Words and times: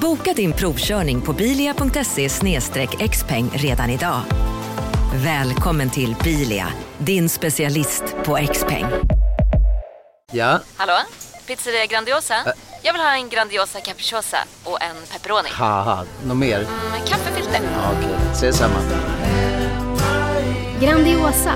Boka 0.00 0.32
din 0.32 0.52
provkörning 0.52 1.20
på 1.20 1.32
bilia.se 1.32 2.28
xpeng 3.08 3.50
redan 3.54 3.90
idag. 3.90 4.20
Välkommen 5.14 5.90
till 5.90 6.16
Bilia, 6.24 6.66
din 6.98 7.28
specialist 7.28 8.02
på 8.24 8.38
XPeng. 8.52 8.86
Ja, 10.32 10.60
Hallå? 10.76 10.92
Pizzeria 11.46 11.86
Grandiosa? 11.86 12.34
Jag 12.82 12.92
vill 12.92 13.02
ha 13.02 13.14
en 13.14 13.28
Grandiosa 13.28 13.80
capriciosa 13.80 14.38
och 14.64 14.82
en 14.82 14.96
pepperoni. 15.12 15.48
något 16.26 16.36
mer? 16.36 16.58
Med 16.90 17.08
kaffefilter. 17.08 17.60
Ja, 17.62 17.92
Okej, 17.98 18.16
ses 18.32 18.56
samma. 18.56 18.78
Grandiosa, 20.80 21.54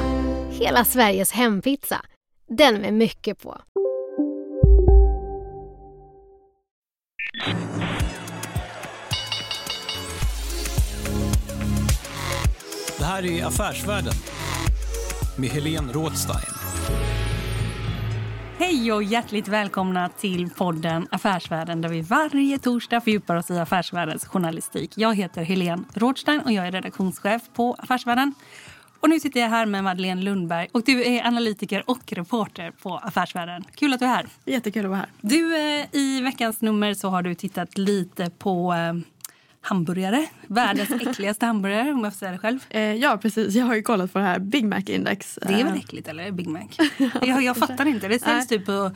hela 0.51 0.84
Sveriges 0.84 1.32
hempizza. 1.32 2.01
Den 2.48 2.80
med 2.80 2.95
mycket 2.95 3.42
på. 3.42 3.60
Det 13.05 13.09
här 13.09 13.27
är 13.27 13.47
Affärsvärlden 13.47 14.13
med 15.37 15.51
Helene 15.51 15.93
Rådstein. 15.93 16.55
Hej 18.59 18.93
och 18.93 19.02
hjärtligt 19.02 19.49
välkomna 19.49 20.09
till 20.09 20.51
podden 20.51 21.09
Affärsvärlden 21.10 21.80
där 21.80 21.88
vi 21.88 22.01
varje 22.01 22.59
torsdag 22.59 23.01
fördjupar 23.01 23.37
oss 23.37 23.51
i 23.51 23.59
affärsvärldens 23.59 24.27
journalistik. 24.27 24.93
Jag 24.97 25.15
heter 25.15 25.43
Helene 25.43 25.85
Rådstein 25.95 26.41
och 26.41 26.52
jag 26.52 26.66
är 26.66 26.73
redaktionschef 26.73 27.43
på 27.55 27.75
Affärsvärlden. 27.79 28.35
Och 29.01 29.09
nu 29.09 29.21
sitter 29.21 29.41
jag 29.41 29.49
här 29.49 29.66
med 29.66 29.85
Madeleine 29.85 30.23
Lundberg 30.23 30.69
och 30.73 30.82
du 30.85 31.05
är 31.05 31.27
analytiker 31.27 31.91
och 31.91 32.13
reporter 32.13 32.71
på 32.71 32.99
Affärsvärlden. 32.99 33.65
Kul 33.75 33.93
att 33.93 34.01
du 34.01 34.07
är 34.07 34.10
här. 34.10 34.27
Jättekul 34.45 34.85
att 34.85 34.91
vara 34.91 34.99
här. 34.99 35.09
Du, 35.21 35.57
eh, 35.57 35.87
i 35.93 36.21
veckans 36.21 36.60
nummer 36.60 36.95
så 36.95 37.09
har 37.09 37.23
du 37.23 37.35
tittat 37.35 37.79
lite 37.79 38.30
på 38.30 38.73
eh, 38.73 38.95
hamburgare. 39.65 40.26
Världens 40.46 40.90
äckligaste 40.90 41.46
hamburgare 41.46 41.93
om 41.93 42.04
jag 42.04 42.12
får 42.12 42.18
säga 42.18 42.32
det 42.32 42.38
själv. 42.38 42.59
Eh, 42.70 42.82
ja, 42.82 43.18
precis. 43.23 43.54
Jag 43.54 43.66
har 43.66 43.74
ju 43.74 43.82
kollat 43.82 44.12
på 44.12 44.18
det 44.18 44.24
här 44.24 44.38
Big 44.38 44.65
Mac-index. 44.65 45.38
Det 45.43 45.54
är 45.54 45.65
väl 45.65 45.73
Eh, 45.73 45.79
äckligt 45.79 46.09
eller? 46.09 46.30
Big 46.30 46.46
Mac? 46.48 46.60
jag, 47.23 47.43
jag 47.43 47.57
fattar 47.57 47.87
inte. 47.87 48.09
Det 48.09 48.18
säljs 48.18 48.48
typ 48.48 48.66
på 48.66 48.90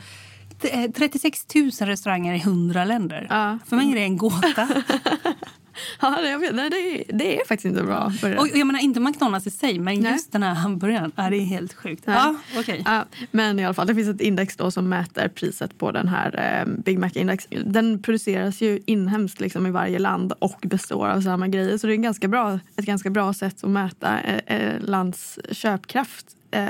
eh, 0.63 0.91
36 0.91 1.45
000 1.55 1.71
restauranger 1.71 2.33
i 2.33 2.37
100 2.39 2.85
länder. 2.85 3.27
Ja. 3.29 3.59
För 3.65 3.75
mig 3.75 3.91
är 3.91 3.95
det 3.95 4.03
en 4.03 4.17
gåta. 4.17 4.67
Ja, 6.01 6.17
det- 6.21 6.29
jag 6.29 6.39
vet. 6.39 6.55
Nej, 6.55 6.69
det, 6.69 6.75
är, 6.77 7.17
det 7.17 7.41
är 7.41 7.45
faktiskt 7.45 7.65
inte 7.65 7.83
bra. 7.83 8.11
Och 8.39 8.47
jag 8.53 8.67
menar 8.67 8.79
inte 8.79 8.99
McDonalds 8.99 9.47
i 9.47 9.49
sig, 9.49 9.79
men 9.79 9.99
Nej. 9.99 10.11
just 10.11 10.31
den 10.31 10.43
här 10.43 10.53
hamburgaren. 10.53 11.11
Ja, 11.15 11.29
det 11.29 11.37
är 11.37 11.45
helt 11.45 11.73
sjukt. 11.73 12.03
Ja, 12.07 12.35
okej. 12.57 12.81
Ja, 12.85 13.05
men 13.31 13.59
i 13.59 13.65
alla 13.65 13.73
fall, 13.73 13.87
det 13.87 13.95
finns 13.95 14.09
ett 14.09 14.21
index 14.21 14.55
då 14.55 14.71
som 14.71 14.89
mäter 14.89 15.27
priset 15.27 15.77
på 15.77 15.91
den 15.91 16.07
här 16.07 16.61
eh, 16.67 16.73
Big 16.83 16.99
Mac-index. 16.99 17.47
Den 17.65 18.01
produceras 18.01 18.61
ju 18.61 18.79
inhemskt 18.85 19.39
liksom 19.39 19.67
i 19.67 19.71
varje 19.71 19.99
land 19.99 20.33
och 20.39 20.59
består 20.61 21.07
av 21.07 21.21
samma 21.21 21.47
grejer. 21.47 21.77
Så 21.77 21.87
det 21.87 21.93
är 21.93 21.95
en 21.95 22.01
ganska 22.01 22.27
bra, 22.27 22.59
ett 22.75 22.85
ganska 22.85 23.09
bra 23.09 23.33
sätt 23.33 23.63
att 23.63 23.69
mäta 23.69 24.19
eh, 24.21 24.57
eh, 24.57 24.73
lands 24.81 25.39
köpkraft 25.51 26.25
eh, 26.51 26.65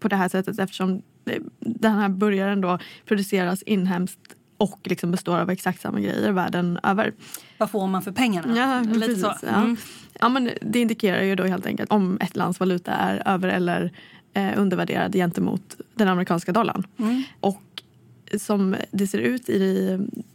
på 0.00 0.08
det 0.08 0.16
här 0.16 0.28
sättet 0.28 0.58
eftersom 0.58 1.02
eh, 1.26 1.42
den 1.60 1.92
här 1.92 2.08
burgaren 2.08 2.60
då 2.60 2.78
produceras 3.06 3.62
inhemskt 3.62 4.18
och 4.60 4.80
liksom 4.84 5.10
består 5.10 5.38
av 5.38 5.50
exakt 5.50 5.80
samma 5.80 6.00
grejer 6.00 6.32
världen 6.32 6.78
över. 6.82 7.12
Vad 7.58 7.70
får 7.70 7.86
man 7.86 8.02
för 8.02 8.12
pengarna? 8.12 8.56
Ja, 8.56 8.80
Lite 8.80 9.06
precis. 9.06 9.20
så. 9.20 9.34
Ja. 9.42 9.48
Mm. 9.48 9.76
Ja, 10.20 10.28
men 10.28 10.50
det 10.60 10.80
indikerar 10.80 11.22
ju 11.22 11.34
då 11.36 11.44
helt 11.44 11.66
enkelt 11.66 11.90
om 11.92 12.18
ett 12.20 12.36
lands 12.36 12.60
valuta 12.60 12.92
är 12.92 13.22
över 13.28 13.48
eller 13.48 13.92
eh, 14.34 14.50
undervärderad 14.56 15.12
gentemot 15.12 15.76
den 15.94 16.08
amerikanska 16.08 16.52
dollarn. 16.52 16.86
Mm. 16.98 17.22
Och 17.40 17.62
som 18.38 18.76
det 18.90 19.06
ser 19.06 19.18
ut 19.18 19.48
i 19.48 19.90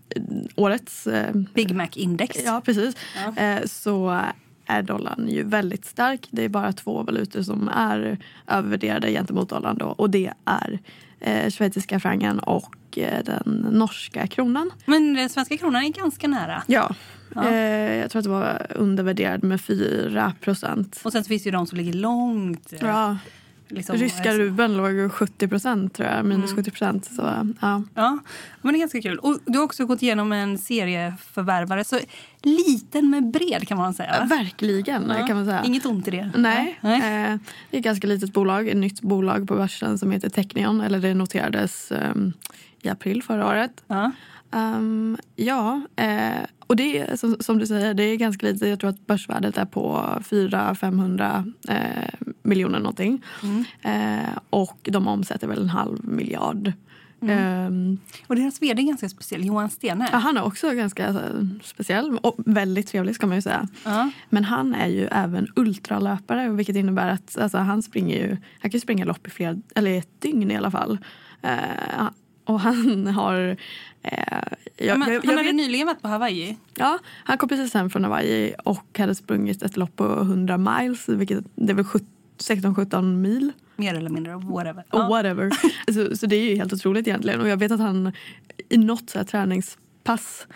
eh, 0.09 0.21
årets... 0.55 1.07
Eh, 1.07 1.35
Big 1.53 1.75
Mac-index. 1.75 2.43
ja, 2.45 2.61
precis. 2.65 2.95
Ja. 3.15 3.41
Eh, 3.43 3.65
så 3.65 4.21
är 4.65 4.81
dollarn 4.81 5.27
ju 5.29 5.43
väldigt 5.43 5.85
stark. 5.85 6.27
Det 6.31 6.43
är 6.43 6.49
bara 6.49 6.73
två 6.73 7.03
valutor 7.03 7.41
som 7.41 7.67
är 7.69 8.17
övervärderade 8.47 9.11
gentemot 9.11 9.49
dollarn. 9.49 9.77
Då, 9.77 9.85
och 9.85 10.09
det 10.09 10.33
är 10.45 10.79
eh, 11.25 11.49
schweiziska 11.49 11.99
francen 11.99 12.39
och 12.39 12.75
eh, 12.97 13.23
den 13.23 13.67
norska 13.71 14.27
kronan. 14.27 14.71
Men 14.85 15.13
den 15.13 15.29
svenska 15.29 15.57
kronan 15.57 15.83
är 15.83 15.89
ganska 15.89 16.27
nära. 16.27 16.63
Ja, 16.67 16.95
Ja. 17.35 17.49
Eh, 17.49 17.95
jag 17.95 18.11
tror 18.11 18.19
att 18.19 18.23
det 18.23 18.29
var 18.29 18.67
undervärderad 18.75 19.43
med 19.43 19.61
4 19.61 20.33
procent. 20.41 21.01
Och 21.03 21.11
sen 21.11 21.23
finns 21.23 21.43
det 21.43 21.47
ju 21.47 21.51
de 21.51 21.67
som 21.67 21.77
ligger 21.77 21.93
långt. 21.93 22.73
eh, 22.73 22.79
Ja, 22.81 23.17
liksom, 23.67 23.95
ryska 23.95 24.31
eh, 24.31 24.37
rubeln 24.37 24.77
låg 24.77 25.11
70 25.11 25.47
procent 25.47 25.93
tror 25.93 26.09
jag, 26.09 26.25
minus 26.25 26.53
70 26.55 26.71
procent. 26.71 27.05
Så, 27.05 27.21
ja. 27.61 27.83
Ja, 27.93 28.17
men 28.61 28.73
det 28.73 28.77
är 28.77 28.79
ganska 28.79 29.01
kul. 29.01 29.17
Och 29.17 29.39
du 29.45 29.57
har 29.57 29.65
också 29.65 29.85
gått 29.85 30.01
igenom 30.01 30.31
en 30.31 30.57
serieförvärvare. 30.57 31.83
Så 31.83 31.99
liten 32.43 33.09
men 33.09 33.31
bred 33.31 33.67
kan 33.67 33.77
man 33.77 33.93
säga. 33.93 34.25
Verkligen 34.29 35.13
Ja. 35.19 35.27
kan 35.27 35.35
man 35.37 35.45
säga. 35.45 35.63
Inget 35.63 35.85
ont 35.85 36.07
i 36.07 36.11
det. 36.11 36.31
Nej, 36.35 36.79
Nej. 36.81 36.97
Eh, 36.97 37.37
det 37.69 37.77
är 37.77 37.79
ett 37.79 37.83
ganska 37.83 38.07
litet 38.07 38.33
bolag, 38.33 38.67
ett 38.67 38.77
nytt 38.77 39.01
bolag 39.01 39.47
på 39.47 39.55
börsen 39.55 39.97
som 39.97 40.11
heter 40.11 40.29
Technion. 40.29 40.81
Eller 40.81 40.99
det 40.99 41.13
noterades 41.13 41.91
ehm, 41.91 42.33
i 42.81 42.89
april 42.89 43.23
förra 43.23 43.47
året. 43.47 43.83
Ja. 43.87 44.11
Ehm, 44.51 45.17
ja, 45.35 45.81
eh, 45.95 46.45
och 46.67 46.75
det 46.75 46.97
är 46.99 47.15
som, 47.15 47.35
som 47.39 47.57
du 47.57 47.67
säger, 47.67 47.93
det 47.93 48.03
är 48.03 48.15
ganska 48.15 48.45
lite. 48.45 48.67
Jag 48.67 48.79
tror 48.79 48.89
att 48.89 49.07
börsvärdet 49.07 49.57
är 49.57 49.65
på 49.65 49.99
400-500 50.29 51.53
eh, 51.67 52.27
miljoner 52.43 52.79
någonting. 52.79 53.23
Mm. 53.43 53.65
Eh, 53.81 54.29
och 54.49 54.79
de 54.91 55.07
omsätter 55.07 55.47
väl 55.47 55.61
en 55.61 55.69
halv 55.69 56.05
miljard. 56.07 56.73
Mm. 57.21 57.37
Ehm, 57.39 57.97
Och 58.27 58.35
deras 58.35 58.61
vd 58.61 58.81
är 58.81 58.85
ganska 58.87 59.09
speciell, 59.09 59.45
Johan 59.45 59.69
Stene. 59.69 60.09
ja, 60.11 60.17
han 60.17 60.37
är 60.37 60.43
också 60.43 60.71
ganska 60.71 61.07
eh, 61.07 61.15
speciell 61.63 62.17
och 62.21 62.35
väldigt 62.45 62.87
trevlig 62.87 63.15
ska 63.15 63.27
man 63.27 63.37
ju 63.37 63.41
säga. 63.41 63.67
Ja. 63.85 64.09
Men 64.29 64.43
han 64.43 64.75
är 64.75 64.87
ju 64.87 65.07
även 65.11 65.47
ultralöpare 65.55 66.49
vilket 66.49 66.75
innebär 66.75 67.07
att 67.09 67.37
alltså, 67.37 67.57
han 67.57 67.83
springer 67.83 68.15
ju, 68.17 68.37
han 68.59 68.71
kan 68.71 68.81
springa 68.81 69.05
lopp 69.05 69.27
i 69.27 69.29
flera, 69.29 69.55
eller 69.75 69.97
ett 69.97 70.21
dygn 70.21 70.51
i 70.51 70.55
alla 70.57 70.71
fall. 70.71 70.97
Eh, 71.41 72.07
och 72.45 72.59
han 72.59 73.07
har... 73.15 73.57
Eh, 74.11 74.37
jag, 74.77 74.99
Men 74.99 75.13
jag, 75.13 75.15
han 75.15 75.21
jag 75.23 75.31
hade 75.31 75.43
vet, 75.43 75.55
nyligen 75.55 75.87
varit 75.87 76.01
på 76.01 76.07
Hawaii. 76.07 76.57
ja, 76.77 76.99
han 77.23 77.37
kom 77.37 77.49
precis 77.49 77.73
hem 77.73 77.89
från 77.89 78.03
Hawaii 78.03 78.53
och 78.63 78.99
hade 78.99 79.15
sprungit 79.15 79.63
ett 79.63 79.77
lopp 79.77 79.95
på 79.95 80.05
100 80.05 80.57
miles, 80.57 81.09
vilket 81.09 81.43
det 81.55 81.71
är 81.71 81.75
väl 81.75 81.85
16-17 82.37 83.15
mil. 83.15 83.51
Mer 83.75 83.93
eller 83.95 84.09
mindre, 84.09 84.35
whatever. 84.35 84.83
Ja. 84.91 85.07
whatever. 85.07 85.51
så, 85.93 86.17
så 86.17 86.25
det 86.25 86.35
är 86.35 86.49
ju 86.49 86.55
helt 86.55 86.73
otroligt 86.73 87.07
egentligen. 87.07 87.41
Och 87.41 87.47
jag 87.47 87.57
vet 87.57 87.71
att 87.71 87.79
han 87.79 88.11
i 88.69 88.77
något 88.77 89.09
så 89.09 89.17
här 89.17 89.25
träningspass 89.25 90.47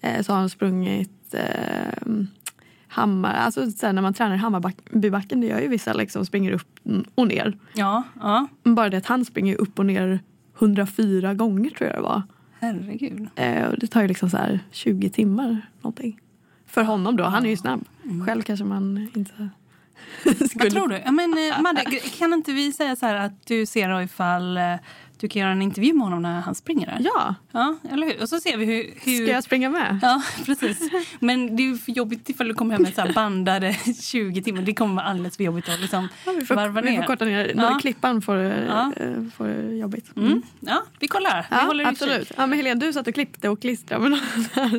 eh, 0.00 0.22
så 0.22 0.32
har 0.32 0.40
han 0.40 0.50
sprungit 0.50 1.34
eh, 1.34 2.12
hammar, 2.88 3.34
alltså 3.34 3.70
så 3.70 3.86
här, 3.86 3.92
när 3.92 4.02
man 4.02 4.14
tränar 4.14 4.34
i 4.34 4.38
Hammarbybacken, 4.38 5.40
det 5.40 5.46
gör 5.46 5.60
ju 5.60 5.68
vissa 5.68 5.92
liksom, 5.92 6.26
springer 6.26 6.52
upp 6.52 6.78
och 7.14 7.26
ner. 7.28 7.58
ja, 7.74 8.02
ja. 8.20 8.48
Bara 8.62 8.90
det 8.90 8.96
att 8.96 9.06
han 9.06 9.24
springer 9.24 9.56
upp 9.56 9.78
och 9.78 9.86
ner 9.86 10.20
104 10.58 11.34
gånger 11.34 11.70
tror 11.70 11.90
jag 11.90 11.98
det 11.98 12.02
var. 12.02 12.22
Herregud. 12.60 13.28
Eh, 13.36 13.66
och 13.66 13.78
det 13.78 13.86
tar 13.86 14.02
ju 14.02 14.08
liksom 14.08 14.30
så 14.30 14.36
här 14.36 14.60
20 14.70 15.10
timmar 15.10 15.60
någonting. 15.80 16.20
För 16.66 16.82
honom 16.82 17.16
då, 17.16 17.24
han 17.24 17.46
är 17.46 17.50
ju 17.50 17.56
snabb. 17.56 17.84
Själv 18.26 18.42
kanske 18.42 18.64
man 18.64 19.10
inte 19.14 19.48
skulle... 20.48 20.64
Vad 20.64 20.72
tror 20.72 20.88
du? 20.88 21.02
Ja, 21.04 21.12
men, 21.12 21.50
eh, 21.52 21.60
Madde, 21.60 21.84
kan 22.18 22.32
inte 22.32 22.52
vi 22.52 22.72
säga 22.72 22.96
så 22.96 23.06
att 23.06 23.46
du 23.46 23.66
ser 23.66 24.00
ifall 24.00 24.58
du 25.20 25.28
kan 25.28 25.40
göra 25.42 25.52
en 25.52 25.62
intervju 25.62 25.92
med 25.92 26.02
honom 26.04 26.22
när 26.22 26.40
han 26.40 26.54
springer 26.54 26.86
där? 26.86 26.96
Ja, 27.00 27.34
Ja, 27.52 27.76
eller 27.92 28.06
hur? 28.06 28.22
Och 28.22 28.28
så 28.28 28.40
ser 28.40 28.56
vi 28.56 28.64
hur... 28.64 28.74
hur... 29.04 29.16
ska 29.24 29.32
jag 29.34 29.44
springa 29.44 29.70
med? 29.70 29.98
Ja, 30.02 30.22
precis. 30.46 30.90
Men 31.20 31.56
det 31.56 31.62
är 31.62 31.74
för 31.74 31.92
jobbigt 31.92 32.28
ifall 32.30 32.48
du 32.48 32.54
kommer 32.54 32.72
hem 32.74 32.82
med 32.82 32.94
så 32.94 33.00
här 33.00 33.12
bandade 33.12 33.72
20 34.02 34.42
timmar. 34.42 34.62
Det 34.62 34.74
kommer 34.74 34.94
vara 34.94 35.06
alldeles 35.06 35.36
för 35.36 35.44
jobbigt 35.44 35.68
att 35.68 35.80
liksom 35.80 36.08
Ja, 36.26 36.32
vi, 36.40 36.46
får, 36.46 36.54
varva 36.54 36.80
vi 36.80 36.90
ner. 36.90 36.96
får 36.96 37.06
korta 37.06 37.24
ner. 37.24 37.52
Ja. 37.56 37.62
Ja. 37.62 37.78
Klippan 37.80 38.22
får, 38.22 38.36
Ja. 38.36 38.92
eh, 38.96 39.22
får 39.36 39.50
jobbigt. 39.72 40.16
Mm. 40.16 40.42
Ja, 40.60 40.82
vi 41.00 41.08
kollar. 41.08 41.40
vi 41.50 41.56
Ja, 41.56 41.62
håller 41.62 41.84
absolut. 41.86 42.32
Ja, 42.36 42.46
men 42.46 42.58
Helene, 42.58 42.80
du 42.86 42.92
satt 42.92 43.06
och 43.06 43.14
klippte 43.14 43.48
och 43.48 43.60
klistrade 43.60 44.08
med 44.08 44.20
där. 44.54 44.70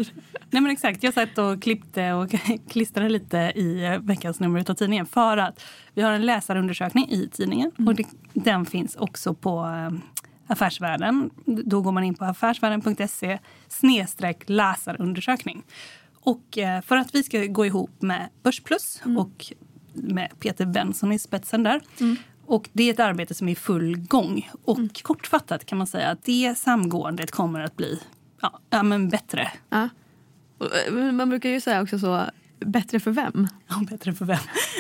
Nej, 0.52 0.62
men 0.62 0.68
exakt. 0.72 1.04
Jag 1.04 1.14
satt 1.14 1.38
och 1.38 1.62
klippte 1.62 2.12
och 2.14 2.30
klistrade 2.70 3.10
lite 3.10 3.38
i 3.56 3.86
eh, 3.86 4.00
veckans 4.00 4.40
nummer 4.40 4.60
av 4.70 4.74
tidningen 4.74 5.06
för 5.06 5.38
att 5.38 5.64
vi 5.94 6.02
har 6.02 6.12
en 6.12 6.26
läsarundersökning 6.26 7.10
i 7.12 7.28
tidningen 7.32 7.72
och 7.88 7.96
det, 7.96 8.06
den 8.34 8.66
finns 8.66 8.96
också 8.96 9.34
på 9.34 9.60
eh, 9.66 9.98
Affärsvärlden. 10.50 11.30
Då 11.46 11.82
går 11.82 11.92
man 11.92 12.04
in 12.04 12.16
på 12.16 12.26
affärsvärlden.se 12.26 13.40
snedstreck 13.68 14.44
läsarundersökning. 14.46 15.64
Och 16.22 16.58
eh, 16.58 16.82
för 16.82 16.98
att 16.98 17.16
vi 17.16 17.24
ska 17.24 17.46
gå 17.46 17.66
ihop 17.66 18.02
med 18.02 18.30
Börsplus 18.44 19.02
och 19.18 19.46
med 19.94 20.40
Peter 20.40 20.66
Benson 20.66 21.12
i 21.12 21.20
spetsen 21.20 21.64
där. 21.64 21.82
Och 22.46 22.70
det 22.74 22.84
är 22.84 22.94
ett 22.94 23.00
arbete 23.00 23.34
som 23.34 23.48
är 23.48 23.52
i 23.52 23.56
full 23.56 23.98
gång. 23.98 24.50
Och 24.64 25.02
kortfattat 25.04 25.66
kan 25.66 25.78
man 25.78 25.88
säga 25.88 26.10
att 26.10 26.24
det 26.24 26.58
samgåendet 26.58 27.32
kommer 27.32 27.60
att 27.60 27.78
bli 27.78 28.00
ja, 28.70 28.84
men 28.84 29.10
bättre. 29.10 29.52
Ja. 29.70 29.90
Eh, 30.88 30.94
Man 30.94 31.30
brukar 31.30 31.50
ju 31.50 31.62
säga 31.62 31.82
också 31.82 32.00
så, 32.00 32.26
bättre 32.60 33.00
för 33.00 33.12
vem? 33.12 33.48
Ja, 33.68 33.82
bättre 33.90 34.14
för 34.14 34.26
vem? 34.26 34.38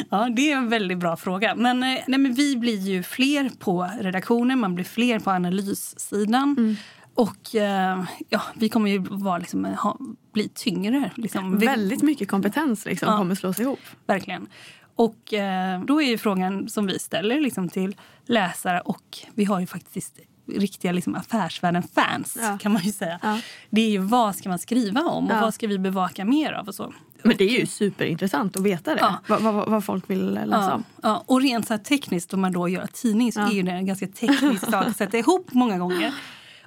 Ja, 0.10 0.30
det 0.36 0.52
är 0.52 0.58
en 0.58 0.70
väldigt 0.70 0.98
bra 0.98 1.18
fråga. 1.18 1.56
Men, 1.56 1.84
eh, 1.84 2.00
nej, 2.08 2.20
men 2.20 2.34
vi 2.34 2.56
blir 2.58 2.78
ju 2.80 3.04
fler 3.04 3.50
på 3.60 3.90
redaktionen, 4.02 4.60
man 4.60 4.76
blir 4.76 4.86
fler 4.86 5.20
på 5.20 5.32
analyssidan. 5.32 6.78
Och 7.16 7.56
eh, 7.56 8.04
ja, 8.30 8.42
vi 8.56 8.70
kommer 8.70 8.90
ju 8.92 8.98
vara, 9.10 9.38
liksom, 9.38 9.66
ha, 9.66 9.98
bli 10.34 10.50
tyngre. 10.50 11.12
Liksom. 11.16 11.58
Väldigt 11.60 12.02
mycket 12.04 12.28
kompetens 12.28 12.86
liksom, 12.86 13.10
Ja. 13.12 13.18
kommer 13.18 13.36
slås 13.36 13.60
ihop. 13.60 13.80
Verkligen. 14.08 14.48
Och 14.96 15.34
eh, 15.34 15.82
då 15.84 16.02
är 16.02 16.18
frågan 16.18 16.70
som 16.70 16.86
vi 16.86 17.00
ställer 17.00 17.42
liksom, 17.42 17.70
till 17.70 17.96
läsare 18.26 18.80
och 18.82 19.18
vi 19.36 19.46
har 19.46 19.60
ju 19.60 19.68
faktiskt 19.68 20.20
riktiga 20.48 20.92
liksom, 20.92 21.16
affärsvärlden-fans 21.16 22.38
Ja. 22.42 22.58
kan 22.62 22.72
man 22.74 22.82
ju 22.82 22.92
säga. 22.92 23.20
Ja. 23.24 23.40
Det 23.70 23.82
är 23.82 23.90
ju 23.90 23.98
vad 23.98 24.36
ska 24.36 24.50
man 24.50 24.60
skriva 24.60 25.02
om 25.02 25.32
och 25.32 25.38
vad 25.42 25.54
ska 25.54 25.68
vi 25.68 25.80
bevaka 25.80 26.26
mer 26.26 26.52
av 26.54 26.68
och 26.68 26.76
så. 26.76 26.94
Men 27.24 27.38
det 27.38 27.44
är 27.44 27.60
ju 27.60 27.66
superintressant 27.66 28.56
att 28.58 28.64
veta 28.64 28.94
det. 28.96 29.02
Ja. 29.02 29.16
Vad, 29.28 29.42
vad, 29.42 29.70
vad 29.70 29.84
folk 29.86 30.10
vill 30.10 30.34
läsa 30.34 30.48
Ja, 30.52 30.74
om. 30.74 30.84
ja, 31.04 31.24
och 31.28 31.42
rent 31.42 31.68
så 31.68 31.78
tekniskt, 31.78 32.34
om 32.34 32.42
man 32.42 32.52
då 32.52 32.70
gör 32.70 32.88
tidning 32.94 33.32
så 33.32 33.40
Ja. 33.40 33.48
är 33.50 33.54
ju 33.54 33.62
det 33.64 33.72
en 33.72 33.86
ganska 33.86 34.08
teknisk 34.08 34.66
sak 34.72 34.88
att 34.88 34.98
sätta 34.98 35.18
ihop 35.18 35.54
många 35.54 35.78
gånger. 35.78 36.14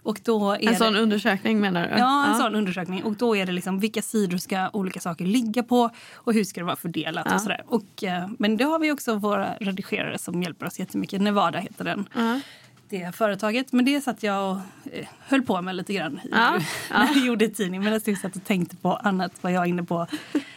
Och 0.04 0.20
då 0.24 0.52
är 0.52 0.68
En 0.68 0.76
sån 0.76 0.92
det, 0.92 1.00
undersökning 1.00 1.60
menar 1.60 1.82
du? 1.88 1.98
Ja, 1.98 2.26
en 2.26 2.38
sån 2.38 2.54
undersökning. 2.54 3.04
Och 3.04 3.12
då 3.16 3.36
är 3.36 3.46
det 3.46 3.52
liksom 3.52 3.78
vilka 3.80 4.02
sidor 4.02 4.38
ska 4.38 4.70
olika 4.72 5.00
saker 5.00 5.24
ligga 5.24 5.62
på 5.62 5.90
och 6.14 6.32
hur 6.34 6.44
ska 6.44 6.60
det 6.60 6.64
vara 6.64 6.76
fördelat 6.76 7.26
Ja. 7.28 7.34
och 7.34 7.40
sådär. 7.40 7.62
Och, 7.66 8.04
eh, 8.04 8.28
men 8.38 8.56
det 8.56 8.64
har 8.64 8.78
vi 8.78 8.92
också 8.92 9.14
våra 9.16 9.54
redigerare 9.54 10.18
som 10.18 10.42
hjälper 10.42 10.66
oss 10.66 10.78
jättemycket. 10.78 11.20
Nevada 11.20 11.58
heter 11.58 11.84
den. 11.84 12.08
Ja. 12.14 12.40
Det 12.92 13.14
företaget. 13.16 13.72
Men 13.72 13.84
det 13.84 14.00
satt 14.00 14.22
jag 14.22 14.50
och 14.50 14.56
eh, 14.92 15.06
höll 15.18 15.42
på 15.42 15.62
med 15.62 15.74
lite 15.76 15.92
grann 15.92 16.20
i- 16.24 16.28
Ja, 16.30 16.58
när 16.90 17.06
jag 17.16 17.26
gjorde 17.26 17.48
tidning. 17.48 17.82
Men 17.84 18.00
jag 18.06 18.18
satt 18.18 18.36
och 18.36 18.44
tänkte 18.44 18.76
på 18.76 18.94
annat 18.96 19.32
vad 19.40 19.52
jag 19.52 19.62
är 19.62 19.66
inne 19.68 19.82
på. 19.82 20.06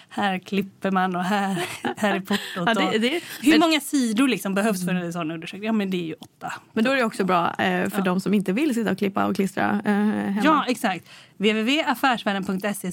Här 0.09 0.39
klipper 0.39 0.91
man 0.91 1.15
och 1.15 1.23
här, 1.23 1.65
här 1.97 2.15
är 2.15 2.19
portot. 2.19 2.39
Ja, 2.55 2.73
det- 2.91 2.97
det- 2.99 3.21
hur 3.41 3.51
men- 3.51 3.59
många 3.59 3.79
sidor 3.79 4.27
liksom 4.27 4.53
behövs 4.55 4.85
för 4.85 4.93
en 4.93 5.13
sån 5.13 5.31
undersökning? 5.31 5.65
Ja, 5.67 5.71
men 5.73 5.89
det 5.89 5.97
är 5.97 6.05
ju 6.05 6.13
åtta. 6.13 6.53
Men 6.73 6.83
då 6.83 6.91
är 6.91 6.95
det 6.95 7.03
också 7.03 7.23
bra 7.23 7.53
eh, 7.53 7.89
för 7.89 8.01
de 8.01 8.19
som 8.19 8.33
inte 8.33 8.51
vill 8.53 8.73
sitta 8.75 8.91
och 8.91 8.97
klippa 8.97 9.25
och 9.25 9.35
klistra 9.35 9.81
eh, 9.85 9.91
hemma. 9.93 10.41
Ja, 10.43 10.65
exakt. 10.67 11.05
www.affärsvärlden.se 11.37 12.91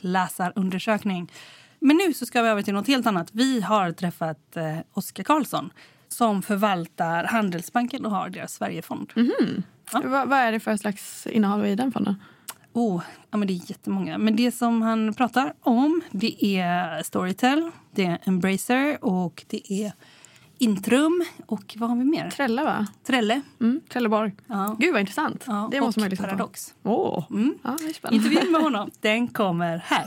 läsarundersökning. 0.00 1.32
Men 1.78 1.96
nu 1.96 2.12
så 2.14 2.26
ska 2.26 2.42
vi 2.42 2.48
över 2.48 2.62
till 2.62 2.74
något 2.74 2.86
helt 2.86 3.06
annat. 3.06 3.28
Vi 3.32 3.60
har 3.60 3.92
träffat 3.92 4.56
eh, 4.56 4.78
Oskar 4.92 5.24
Karlsson 5.24 5.70
som 6.12 6.42
förvaltar 6.42 7.24
Handelsbanken 7.24 8.04
och 8.06 8.10
har 8.12 8.28
deras 8.28 8.54
Sverigefond. 8.54 9.12
Vad, 9.92 10.28
vad 10.28 10.38
är 10.38 10.52
det 10.52 10.60
för 10.60 10.76
slags 10.76 11.26
innehåll 11.26 11.66
i 11.66 11.74
den 11.74 11.92
fonden? 11.92 12.14
Oh, 12.72 13.02
ja, 13.30 13.36
men 13.38 13.48
det 13.48 13.54
är 13.54 13.70
jättemånga. 13.70 14.18
Men 14.18 14.36
det 14.36 14.52
som 14.52 14.82
han 14.82 15.14
pratar 15.14 15.52
om 15.60 16.00
det 16.10 16.44
är 16.56 17.02
Storytel, 17.02 17.70
det 17.94 18.04
är 18.06 18.18
Embracer 18.24 19.04
och 19.04 19.44
det 19.48 19.72
är 19.72 19.92
Intrum 20.58 21.24
och 21.46 21.74
vad 21.78 21.88
har 21.88 21.96
vi 21.96 22.04
mer? 22.04 22.30
Trella 22.30 22.64
va? 22.64 22.86
Trelle. 23.06 23.40
Mm, 23.60 23.80
Trelleborg. 23.88 24.32
Ja. 24.46 24.76
Gud 24.78 24.92
vad 24.92 25.00
intressant. 25.00 25.44
Ja, 25.46 25.68
det 25.72 25.80
måste 25.80 26.00
man 26.00 26.08
lyssna 26.08 26.24
på. 26.26 26.30
Paradox. 26.30 26.74
Åh, 26.82 27.24
Mm. 27.30 27.54
ja. 27.62 27.76
Intervjun 28.10 28.52
med 28.52 28.60
honom, 28.62 28.90
den 29.00 29.28
kommer 29.28 29.82
här. 29.84 30.06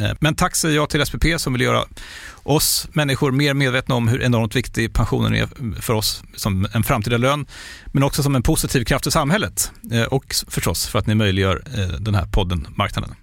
Eh, 0.00 0.12
Men 0.20 0.34
tack 0.34 0.56
säger 0.56 0.76
jag 0.76 0.90
till 0.90 1.06
SPP 1.06 1.24
som 1.38 1.52
vill 1.52 1.62
göra 1.62 1.84
oss 2.42 2.88
människor 2.92 3.32
mer 3.32 3.54
medvetna 3.54 3.94
om 3.94 4.08
hur 4.08 4.22
enormt 4.22 4.56
viktig 4.56 4.94
pensionen 4.94 5.34
är 5.34 5.80
för 5.80 5.94
oss 5.94 6.22
som 6.36 6.68
en 6.74 6.82
framtida 6.82 7.16
lön, 7.18 7.46
men 7.92 8.02
också 8.02 8.22
som 8.22 8.34
en 8.34 8.42
positiv 8.42 8.84
kraft 8.84 9.06
i 9.06 9.10
samhället. 9.10 9.72
Eh, 9.92 10.02
Och 10.02 10.34
förstås 10.48 10.86
för 10.86 10.98
att 10.98 11.06
ni 11.06 11.14
möjliggör 11.14 11.62
eh, 11.78 11.86
den 12.00 12.14
här 12.14 12.26
podden 12.26 12.66
Marknaden. 12.76 13.14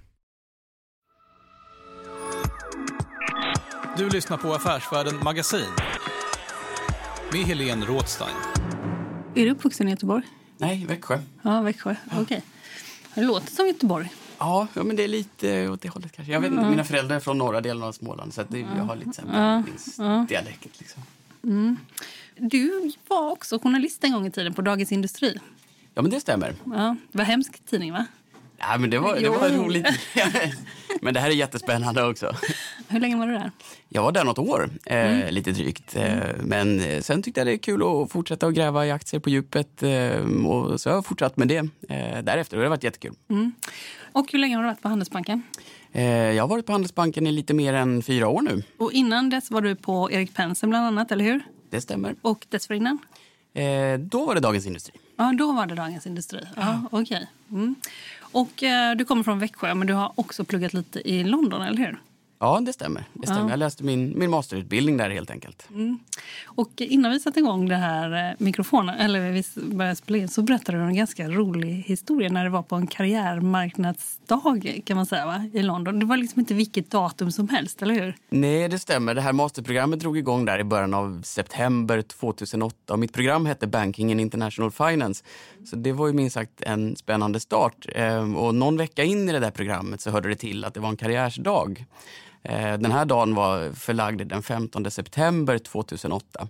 Du 3.97 4.09
lyssnar 4.09 4.37
på 4.37 4.53
Affärsvärlden 4.53 5.19
Magasin 5.23 5.65
med 7.31 7.41
Helene 7.45 7.85
Rådstein. 7.85 8.35
Är 9.35 9.45
du 9.45 9.51
uppvuxen 9.51 9.87
i 9.87 9.91
Göteborg? 9.91 10.23
Nej, 10.57 10.85
Växjö. 10.85 11.19
Ja, 11.41 11.61
Växjö. 11.61 11.95
Okej. 12.17 12.41
Det 13.15 13.21
låter 13.21 13.51
som 13.51 13.67
Göteborg. 13.67 14.09
Ja, 14.39 14.67
ja, 14.73 14.83
men 14.83 14.95
det 14.95 15.03
är 15.03 15.07
lite 15.07 15.69
åt 15.69 15.81
det 15.81 15.89
hållet 15.89 16.11
kanske. 16.11 16.33
Jag 16.33 16.39
vet 16.39 16.51
inte, 16.51 16.69
mina 16.69 16.83
föräldrar 16.83 17.15
är 17.15 17.19
från 17.19 17.37
norra 17.37 17.61
delen 17.61 17.83
av 17.83 17.91
Småland 17.91 18.33
så 18.33 18.43
det, 18.47 18.59
jag 18.59 18.83
har 18.83 18.95
lite 18.95 19.13
så 19.13 19.21
här 19.21 19.29
blandningsdialekt. 19.29 20.79
Liksom. 20.79 21.03
Du 22.37 22.91
var 23.07 23.31
också 23.31 23.59
journalist 23.59 24.03
en 24.03 24.11
gång 24.11 24.27
i 24.27 24.31
tiden 24.31 24.53
på 24.53 24.61
Dagens 24.61 24.91
Industri. 24.91 25.39
Ja, 25.93 26.01
men 26.01 26.11
det 26.11 26.19
stämmer. 26.19 26.55
Ja, 26.63 26.95
det 27.11 27.17
var 27.17 27.25
hemsk 27.25 27.65
tidning, 27.65 27.93
va? 27.93 28.05
Ja, 28.57 28.77
men 28.77 28.89
det 28.89 28.99
var, 28.99 29.15
det 29.15 29.29
var 29.29 29.49
roligt. 29.49 29.87
men 31.01 31.13
det 31.13 31.19
här 31.19 31.29
är 31.29 31.33
jättespännande 31.33 32.03
också. 32.03 32.35
Hur 32.87 32.99
länge 32.99 33.15
var 33.15 33.27
du 33.27 33.33
där? 33.33 33.51
Jag 33.89 34.03
var 34.03 34.11
där 34.11 34.23
något 34.23 34.37
år, 34.37 34.69
eh, 34.85 35.31
lite 35.31 35.51
drygt. 35.51 35.95
Eh, 35.95 36.17
men 36.39 36.79
eh, 36.79 37.01
sen 37.01 37.23
tyckte 37.23 37.39
jag 37.39 37.47
det 37.47 37.53
är 37.53 37.57
kul 37.57 37.81
att 37.83 38.11
fortsätta 38.11 38.47
att 38.47 38.53
gräva 38.53 38.85
i 38.85 38.91
aktier 38.91 39.19
på 39.19 39.29
djupet. 39.29 39.83
Eh, 39.83 40.45
och 40.45 40.81
så 40.81 40.89
har 40.89 40.95
jag 40.95 41.05
fortsatt 41.05 41.37
med 41.37 41.47
det 41.47 41.57
eh, 41.89 42.23
därefter 42.23 42.57
och 42.57 42.61
det 42.61 42.67
har 42.67 42.69
varit 42.69 42.83
jättekul. 42.83 43.15
Och 44.11 44.31
hur 44.31 44.39
länge 44.39 44.55
har 44.55 44.63
du 44.63 44.69
varit 44.69 44.81
på 44.81 44.87
Handelsbanken? 44.87 45.43
Eh, 45.91 46.03
jag 46.05 46.43
har 46.43 46.47
varit 46.47 46.65
på 46.65 46.71
Handelsbanken 46.71 47.27
i 47.27 47.31
lite 47.31 47.53
mer 47.53 47.73
än 47.73 48.01
fyra 48.01 48.27
år 48.27 48.41
nu. 48.41 48.63
Och 48.77 48.91
innan 48.91 49.29
dess 49.29 49.51
var 49.51 49.61
du 49.61 49.75
på 49.75 50.11
Erik 50.11 50.33
Penser 50.33 50.67
bland 50.67 50.85
annat, 50.85 51.11
eller 51.11 51.25
hur? 51.25 51.41
Det 51.69 51.81
stämmer. 51.81 52.15
Och 52.21 52.45
dessförinnan? 52.49 52.99
Eh, 53.53 53.99
då 53.99 54.25
var 54.25 54.35
det 54.35 54.41
Dagens 54.41 54.65
Industri. 54.65 54.93
Ja, 55.17 55.33
då 55.37 55.51
var 55.51 55.65
det 55.65 55.75
Dagens 55.75 56.07
Industri. 56.07 56.39
Ja, 56.55 56.81
okej. 56.91 57.01
Okay. 57.01 57.59
Mm. 57.59 57.75
Och 58.35 58.63
eh, 58.63 58.95
du 58.95 59.05
kommer 59.05 59.23
från 59.23 59.39
Växjö, 59.39 59.73
men 59.73 59.87
du 59.87 59.93
har 59.93 60.11
också 60.15 60.45
pluggat 60.45 60.73
lite 60.73 61.09
i 61.09 61.23
London, 61.23 61.61
eller 61.61 61.77
hur? 61.77 61.99
Ja, 62.39 62.59
det 62.65 62.73
stämmer. 62.73 63.03
Det 63.13 63.27
stämmer. 63.27 63.41
Ja. 63.41 63.49
Jag 63.49 63.59
läste 63.59 63.83
min, 63.83 64.19
min 64.19 64.29
masterutbildning 64.29 64.97
där 64.97 65.09
helt 65.09 65.31
enkelt. 65.31 65.67
Mm. 65.69 65.99
Och 66.45 66.71
innan 66.77 67.11
vi 67.11 67.19
satte 67.19 67.39
igång 67.39 67.69
det 67.69 67.75
här 67.75 68.29
eh, 68.29 68.35
mikrofonen, 68.37 68.95
eller 68.95 69.31
vi 69.31 69.43
började 69.75 69.95
spela 69.95 70.17
in, 70.17 70.27
så 70.27 70.41
berättade 70.41 70.77
du 70.77 70.83
en 70.83 70.95
ganska 70.95 71.29
rolig 71.29 71.83
historia 71.87 72.29
när 72.29 72.43
det 72.43 72.49
var 72.49 72.63
på 72.63 72.75
en 72.75 72.87
karriärmarknadsdag 72.87 74.81
kan 74.85 74.97
man 74.97 75.05
säga, 75.05 75.25
va? 75.25 75.49
i 75.53 75.63
London. 75.63 75.99
Det 75.99 76.05
var 76.05 76.17
liksom 76.17 76.39
inte 76.39 76.53
vilket 76.53 76.91
datum 76.91 77.31
som 77.31 77.49
helst, 77.49 77.81
eller 77.81 77.93
hur? 77.93 78.15
Nej, 78.29 78.69
det 78.69 78.79
stämmer. 78.79 79.13
Det 79.13 79.21
här 79.21 79.33
masterprogrammet 79.33 79.99
drog 79.99 80.17
igång 80.17 80.45
där 80.45 80.59
i 80.59 80.63
början 80.63 80.93
av 80.93 81.21
september 81.21 82.01
2008. 82.01 82.93
Och 82.93 82.99
mitt 82.99 83.13
program 83.13 83.45
hette 83.45 83.67
Banking 83.67 84.11
and 84.11 84.21
International 84.21 84.71
Finance. 84.71 85.23
Så 85.65 85.75
det 85.75 85.91
var 85.91 86.07
ju 86.07 86.13
minst 86.13 86.33
sagt 86.33 86.61
en 86.61 86.95
spännande 86.95 87.39
start. 87.39 87.85
Ehm, 87.95 88.35
och 88.35 88.55
någon 88.55 88.77
vecka 88.77 89.03
in 89.03 89.29
i 89.29 89.31
det 89.31 89.39
där 89.39 89.51
programmet 89.51 90.01
så 90.01 90.11
hörde 90.11 90.29
det 90.29 90.35
till 90.35 90.65
att 90.65 90.73
det 90.73 90.79
var 90.79 90.89
en 90.89 90.97
karriärsdag. 90.97 91.85
Eh, 92.45 92.77
den 92.77 92.91
här 92.91 93.05
dagen 93.05 93.35
var 93.35 93.71
förlagd 93.71 94.27
den 94.27 94.43
15 94.43 94.91
september 94.91 95.57
2008. 95.57 96.47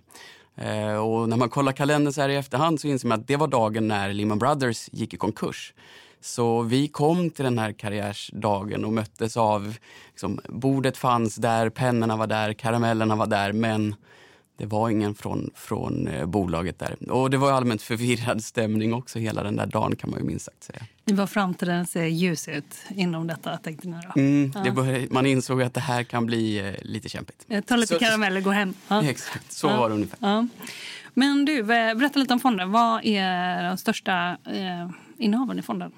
Eh, 0.56 0.96
och 0.96 1.28
när 1.28 1.36
man 1.36 1.48
kollar 1.48 1.72
kalendern 1.72 2.12
så 2.12 2.20
här 2.20 2.28
i 2.28 2.36
efterhand 2.36 2.80
så 2.80 2.88
inser 2.88 3.08
man 3.08 3.20
att 3.20 3.26
det 3.26 3.36
var 3.36 3.48
dagen 3.48 3.88
när 3.88 4.12
Lehman 4.12 4.38
Brothers 4.38 4.88
gick 4.92 5.14
i 5.14 5.16
konkurs. 5.16 5.74
Så 6.20 6.62
vi 6.62 6.88
kom 6.88 7.30
till 7.30 7.44
den 7.44 7.58
här 7.58 7.72
karriärsdagen 7.72 8.84
och 8.84 8.92
möttes 8.92 9.36
av, 9.36 9.76
liksom, 10.10 10.40
bordet 10.48 10.96
fanns 10.96 11.36
där, 11.36 11.68
pennorna 11.68 12.16
var 12.16 12.26
där, 12.26 12.52
karamellerna 12.52 13.16
var 13.16 13.26
där, 13.26 13.52
men 13.52 13.94
det 14.56 14.66
var 14.66 14.90
ingen 14.90 15.14
från, 15.14 15.50
från 15.54 16.08
eh, 16.08 16.26
bolaget 16.26 16.78
där. 16.78 17.10
Och 17.10 17.30
det 17.30 17.36
var 17.36 17.52
allmänt 17.52 17.82
förvirrad 17.82 18.44
stämning 18.44 18.94
också 18.94 19.18
hela 19.18 19.42
den 19.42 19.56
där 19.56 19.66
dagen 19.66 19.96
kan 19.96 20.10
man 20.10 20.18
ju 20.18 20.26
minst 20.26 20.44
sagt 20.44 20.64
säga. 20.64 20.82
Var 21.04 21.26
framtiden 21.26 21.86
ser 21.86 22.04
ljus 22.04 22.48
ut 22.48 22.76
inom 22.88 23.26
detta 23.26 23.56
tänkte 23.56 23.88
ni 23.88 23.96
då? 24.14 24.20
Mm, 24.20 24.52
ja. 24.64 24.72
började, 24.72 25.06
man 25.10 25.26
insåg 25.26 25.62
att 25.62 25.74
det 25.74 25.80
här 25.80 26.02
kan 26.02 26.26
bli 26.26 26.58
eh, 26.58 26.74
lite 26.82 27.08
kämpigt. 27.08 27.46
Ta 27.66 27.76
lite 27.76 27.94
så, 27.94 28.00
karameller, 28.00 28.40
gå 28.40 28.50
hem. 28.50 28.74
Ja. 28.88 29.02
Exakt, 29.08 29.52
så 29.52 29.66
ja. 29.66 29.76
var 29.76 29.88
det 29.88 29.94
ungefär. 29.94 30.48
Men 31.14 31.44
du, 31.44 31.62
berätta 31.62 32.18
lite 32.18 32.32
om 32.32 32.40
fonden. 32.40 32.72
Vad 32.72 33.04
är 33.04 33.68
de 33.68 33.76
största 33.76 34.36
eh, 34.44 34.90
innehaven 35.18 35.58
i 35.58 35.62
fonden? 35.62 35.92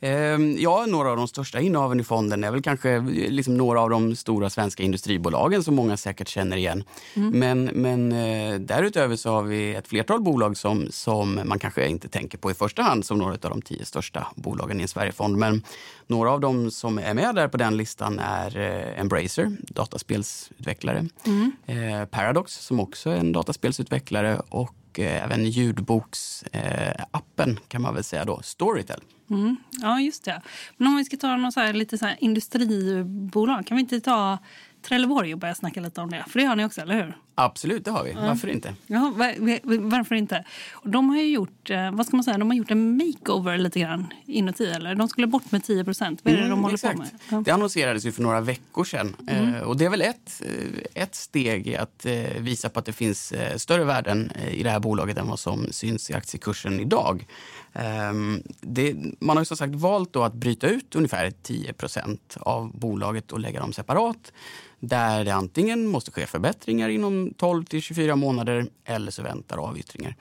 Ehm, 0.00 0.56
ja, 0.58 0.86
några 0.88 1.10
av 1.10 1.16
de 1.16 1.28
största 1.28 1.60
innehaven 1.60 2.00
i 2.00 2.04
fonden 2.04 2.44
är 2.44 2.50
väl 2.50 2.62
kanske 2.62 3.00
liksom 3.10 3.56
några 3.56 3.80
av 3.80 3.90
de 3.90 4.16
stora 4.16 4.50
svenska 4.50 4.82
industribolagen 4.82 5.62
som 5.62 5.74
många 5.74 5.96
säkert 5.96 6.28
känner 6.28 6.56
igen. 6.56 6.84
Mm. 7.14 7.38
Men, 7.38 7.64
men 7.64 8.12
eh, 8.12 8.60
därutöver 8.60 9.16
så 9.16 9.30
har 9.30 9.42
vi 9.42 9.74
ett 9.74 9.88
flertal 9.88 10.20
bolag 10.20 10.56
som, 10.56 10.88
som 10.90 11.40
man 11.44 11.58
kanske 11.58 11.88
inte 11.88 12.08
tänker 12.08 12.38
på 12.38 12.50
i 12.50 12.54
första 12.54 12.82
hand 12.82 13.04
som 13.04 13.18
några 13.18 13.32
av 13.32 13.38
de 13.38 13.62
tio 13.62 13.84
största 13.84 14.26
bolagen 14.34 14.80
i 14.80 14.82
en 14.82 14.88
Sverigefond. 14.88 15.36
Men 15.36 15.62
några 16.06 16.30
av 16.30 16.40
dem 16.40 16.70
som 16.70 16.98
är 16.98 17.14
med 17.14 17.34
där 17.34 17.48
på 17.48 17.56
den 17.56 17.76
listan 17.76 18.18
är 18.18 18.58
eh, 18.58 19.00
Embracer, 19.00 19.56
dataspelsutvecklare. 19.60 21.06
Mm. 21.26 21.52
Eh, 21.66 22.04
Paradox 22.04 22.52
som 22.52 22.80
också 22.80 23.10
är 23.10 23.16
en 23.16 23.32
dataspelsutvecklare 23.32 24.40
och 24.48 24.74
Eh, 24.98 25.24
även 25.24 25.44
ljudboksappen 25.44 27.60
kan 27.68 27.82
man 27.82 27.94
väl 27.94 28.04
säga 28.04 28.24
då, 28.24 28.40
Storytel. 28.42 29.00
Mm. 29.30 29.56
Ja, 29.70 30.00
just 30.00 30.24
det. 30.24 30.42
Men 30.76 30.88
om 30.88 30.96
vi 30.96 31.04
ska 31.04 31.16
ta 31.16 31.36
någon 31.36 31.52
så 31.52 31.60
här, 31.60 31.72
lite 31.72 31.98
så 31.98 32.06
här 32.06 32.16
industribolag, 32.20 33.66
kan 33.66 33.76
vi 33.76 33.80
inte 33.80 34.00
ta 34.00 34.38
Trelleborg 34.82 35.32
och 35.32 35.38
börja 35.38 35.54
snacka 35.54 35.80
lite 35.80 36.00
om 36.00 36.10
det? 36.10 36.24
För 36.28 36.38
det 36.38 36.44
har 36.44 36.56
ni 36.56 36.64
också, 36.64 36.80
eller 36.80 36.94
hur? 36.94 37.16
Absolut, 37.40 37.84
det 37.84 37.90
har 37.90 38.04
vi. 38.04 38.12
Varför 38.12 38.48
inte? 38.48 38.74
Ja, 38.86 39.12
var, 39.16 39.90
varför 39.90 40.14
inte? 40.14 40.44
De 40.84 41.08
har 41.08 41.16
ju 41.16 41.28
gjort, 41.28 41.70
eh, 41.70 41.90
vad 41.90 42.06
ska 42.06 42.16
man 42.16 42.24
säga, 42.24 42.38
de 42.38 42.50
har 42.50 42.56
gjort 42.56 42.70
en 42.70 42.96
makeover 42.96 43.58
lite 43.58 43.80
grann 43.80 44.06
inuti. 44.26 44.66
Eller? 44.66 44.94
De 44.94 45.08
skulle 45.08 45.26
bort 45.26 45.52
med 45.52 45.64
10 45.64 45.84
procent. 45.84 46.20
Vad 46.24 46.32
är 46.32 46.36
det 46.36 46.44
mm, 46.44 46.56
de 46.56 46.62
håller 46.62 46.74
exakt. 46.74 46.96
på 46.96 47.02
med? 47.02 47.10
Ja. 47.30 47.42
Det 47.44 47.50
annonserades 47.50 48.06
ju 48.06 48.12
för 48.12 48.22
några 48.22 48.40
veckor 48.40 48.84
sedan. 48.84 49.16
Mm. 49.28 49.54
Eh, 49.54 49.60
och 49.60 49.76
det 49.76 49.84
är 49.84 49.90
väl 49.90 50.02
ett, 50.02 50.42
eh, 50.44 51.02
ett 51.02 51.14
steg 51.14 51.66
i 51.66 51.76
att 51.76 52.06
visa 52.38 52.68
på 52.68 52.78
att 52.78 52.84
det 52.84 52.92
finns 52.92 53.32
större 53.56 53.84
värden 53.84 54.32
i 54.50 54.62
det 54.62 54.70
här 54.70 54.80
bolaget 54.80 55.18
än 55.18 55.28
vad 55.28 55.38
som 55.38 55.66
syns 55.70 56.10
i 56.10 56.14
aktiekursen 56.14 56.80
idag. 56.80 57.26
Ehm, 57.72 58.42
det, 58.60 58.96
man 59.20 59.36
har 59.36 59.42
ju 59.42 59.44
som 59.44 59.56
sagt 59.56 59.74
valt 59.74 60.16
att 60.16 60.34
bryta 60.34 60.66
ut 60.68 60.96
ungefär 60.96 61.30
10% 61.30 62.38
av 62.40 62.78
bolaget 62.78 63.32
och 63.32 63.40
lägga 63.40 63.60
dem 63.60 63.72
separat 63.72 64.32
där 64.80 65.24
det 65.24 65.34
antingen 65.34 65.86
måste 65.86 66.10
ske 66.10 66.26
förbättringar 66.26 66.88
inom 66.88 67.34
12 67.36 67.64
till 67.64 67.82
24 67.82 68.16
månader 68.16 68.66
eller 68.84 69.10
så 69.10 69.22
väntar 69.22 69.58
avyttringar. 69.58 70.16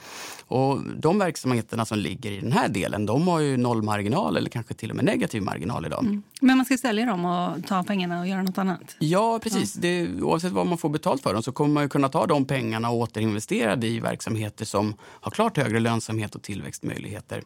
Och 0.48 0.80
de 0.98 1.20
verksamheterna 1.20 1.86
som 1.86 1.98
ligger 1.98 2.32
i 2.32 2.40
den 2.40 2.52
här 2.52 2.70
delen 2.70 3.06
de 3.06 3.28
har 3.28 3.40
ju 3.40 3.58
noll 3.58 3.82
marginal 3.82 4.38
eller 4.38 4.50
kanske 4.50 4.74
till 4.74 4.90
och 4.90 4.96
med 4.96 5.06
negativ 5.06 5.44
marginal 5.44 5.86
idag. 5.86 6.04
Mm. 6.04 6.24
Men 6.42 6.58
man 6.58 6.66
ska 6.66 6.78
sälja 6.78 7.06
dem 7.06 7.26
och 7.26 7.68
ta 7.68 7.84
pengarna 7.84 8.20
och 8.20 8.28
göra 8.28 8.44
något 8.44 8.58
annat? 8.58 8.96
Ja, 9.00 9.40
precis. 9.44 9.76
Ja. 9.76 9.82
Det, 9.82 10.22
oavsett 10.22 10.52
vad 10.52 10.68
man 10.68 10.78
får 10.78 10.90
betalt 10.90 11.24
för 11.24 11.34
dem 11.34 11.44
så 11.44 11.52
kommer 11.52 11.74
man 11.74 11.90
kunna 11.90 12.10
ta 12.10 12.26
de 12.26 12.46
pengarna 12.46 12.90
och 12.90 12.98
återinvestera 12.98 13.76
det 13.76 13.88
i 13.88 14.00
verksamheter 14.00 14.66
som 14.66 14.94
har 15.02 15.32
klart 15.32 15.58
högre 15.58 15.80
lönsamhet 15.80 16.36
och 16.36 16.42
tillväxtmöjligheter. 16.42 17.44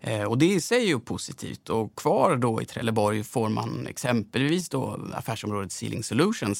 Eh, 0.00 0.22
och 0.22 0.38
det 0.38 0.46
i 0.46 0.60
sig 0.60 0.82
är 0.82 0.86
ju 0.86 1.00
positivt. 1.00 1.68
Och 1.68 1.96
kvar 1.96 2.36
då 2.36 2.62
i 2.62 2.64
Trelleborg 2.64 3.24
får 3.24 3.48
man 3.48 3.86
exempelvis 3.86 4.68
då 4.68 5.00
affärsområdet 5.12 5.72
Sealing 5.72 6.02
Solutions 6.02 6.51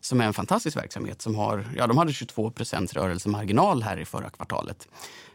som 0.00 0.20
är 0.20 0.24
en 0.24 0.34
fantastisk 0.34 0.76
verksamhet 0.76 1.22
som 1.22 1.34
har, 1.34 1.64
ja 1.76 1.86
de 1.86 1.98
hade 1.98 2.12
22% 2.12 2.94
rörelsemarginal 2.94 3.82
här 3.82 3.96
i 3.96 4.04
förra 4.04 4.30
kvartalet 4.30 4.88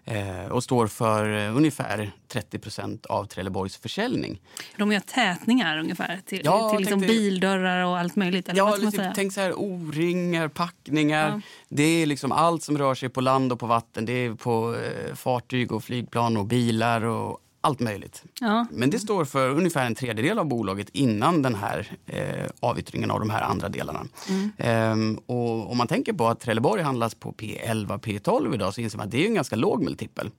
eh, 0.05 0.45
och 0.45 0.63
står 0.63 0.87
för 0.87 1.37
eh, 1.37 1.57
ungefär 1.57 2.11
30% 2.33 3.05
av 3.05 3.25
Trelleborgs 3.25 3.77
försäljning. 3.77 4.41
De 4.77 4.91
gör 4.91 4.99
tätningar 4.99 5.77
ungefär 5.77 6.21
till, 6.25 6.41
ja, 6.43 6.69
till 6.69 6.79
liksom 6.79 6.99
tänkte, 6.99 7.15
bildörrar 7.15 7.85
och 7.85 7.99
allt 7.99 8.15
möjligt? 8.15 8.49
Eller 8.49 8.57
ja, 8.57 8.75
lite, 8.75 9.11
tänk 9.15 9.33
så 9.33 9.41
här 9.41 9.53
O-ringar, 9.53 10.47
packningar. 10.47 11.29
Ja. 11.29 11.41
Det 11.69 11.83
är 11.83 12.05
liksom 12.05 12.31
allt 12.31 12.63
som 12.63 12.77
rör 12.77 12.95
sig 12.95 13.09
på 13.09 13.21
land 13.21 13.51
och 13.51 13.59
på 13.59 13.65
vatten. 13.65 14.05
Det 14.05 14.13
är 14.13 14.33
på 14.33 14.75
eh, 14.75 15.15
fartyg 15.15 15.71
och 15.71 15.83
flygplan 15.83 16.37
och 16.37 16.45
bilar 16.45 17.01
och 17.01 17.39
allt 17.61 17.79
möjligt. 17.79 18.23
Ja. 18.39 18.65
Men 18.71 18.89
det 18.89 18.99
står 18.99 19.25
för 19.25 19.49
ungefär 19.49 19.85
en 19.85 19.95
tredjedel 19.95 20.39
av 20.39 20.45
bolaget 20.45 20.89
innan 20.89 21.41
den 21.41 21.55
här 21.55 21.97
eh, 22.05 22.45
avyttringen 22.59 23.11
av 23.11 23.19
de 23.19 23.29
här 23.29 23.41
andra 23.41 23.69
delarna. 23.69 24.05
Mm. 24.29 24.51
Ehm, 24.57 25.19
och 25.25 25.71
om 25.71 25.77
man 25.77 25.87
tänker 25.87 26.13
på 26.13 26.27
att 26.27 26.39
Trelleborg 26.39 26.81
handlas 26.81 27.15
på 27.15 27.31
P11, 27.31 27.99
P12 27.99 28.53
idag 28.53 28.73
så 28.73 28.81
inser 28.81 28.97
man 28.97 29.05
att 29.07 29.11
det 29.11 29.23
är 29.23 29.27
en 29.27 29.33
ganska 29.33 29.55
låg 29.55 29.83
multipel. 29.83 30.29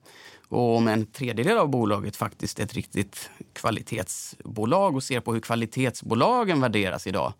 Och 0.47 0.77
om 0.77 0.87
en 0.87 1.05
tredjedel 1.05 1.57
av 1.57 1.69
bolaget 1.69 2.15
faktiskt 2.15 2.59
är 2.59 2.63
ett 2.63 2.73
riktigt 2.73 3.29
kvalitetsbolag 3.53 4.95
och 4.95 5.03
ser 5.03 5.19
på 5.19 5.33
hur 5.33 5.39
kvalitetsbolagen 5.39 6.61
värderas 6.61 7.07
idag 7.07 7.33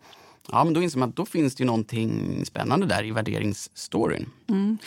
Ja, 0.51 0.63
men 0.63 0.73
då 0.73 0.81
inser 0.81 0.99
man 0.99 1.09
att 1.09 1.15
då 1.15 1.25
finns 1.25 1.55
det 1.55 1.65
någonting 1.65 2.41
spännande 2.45 2.85
där 2.85 3.03
i 3.03 3.11
värderingsstoryn. 3.11 4.29
Mm. 4.49 4.77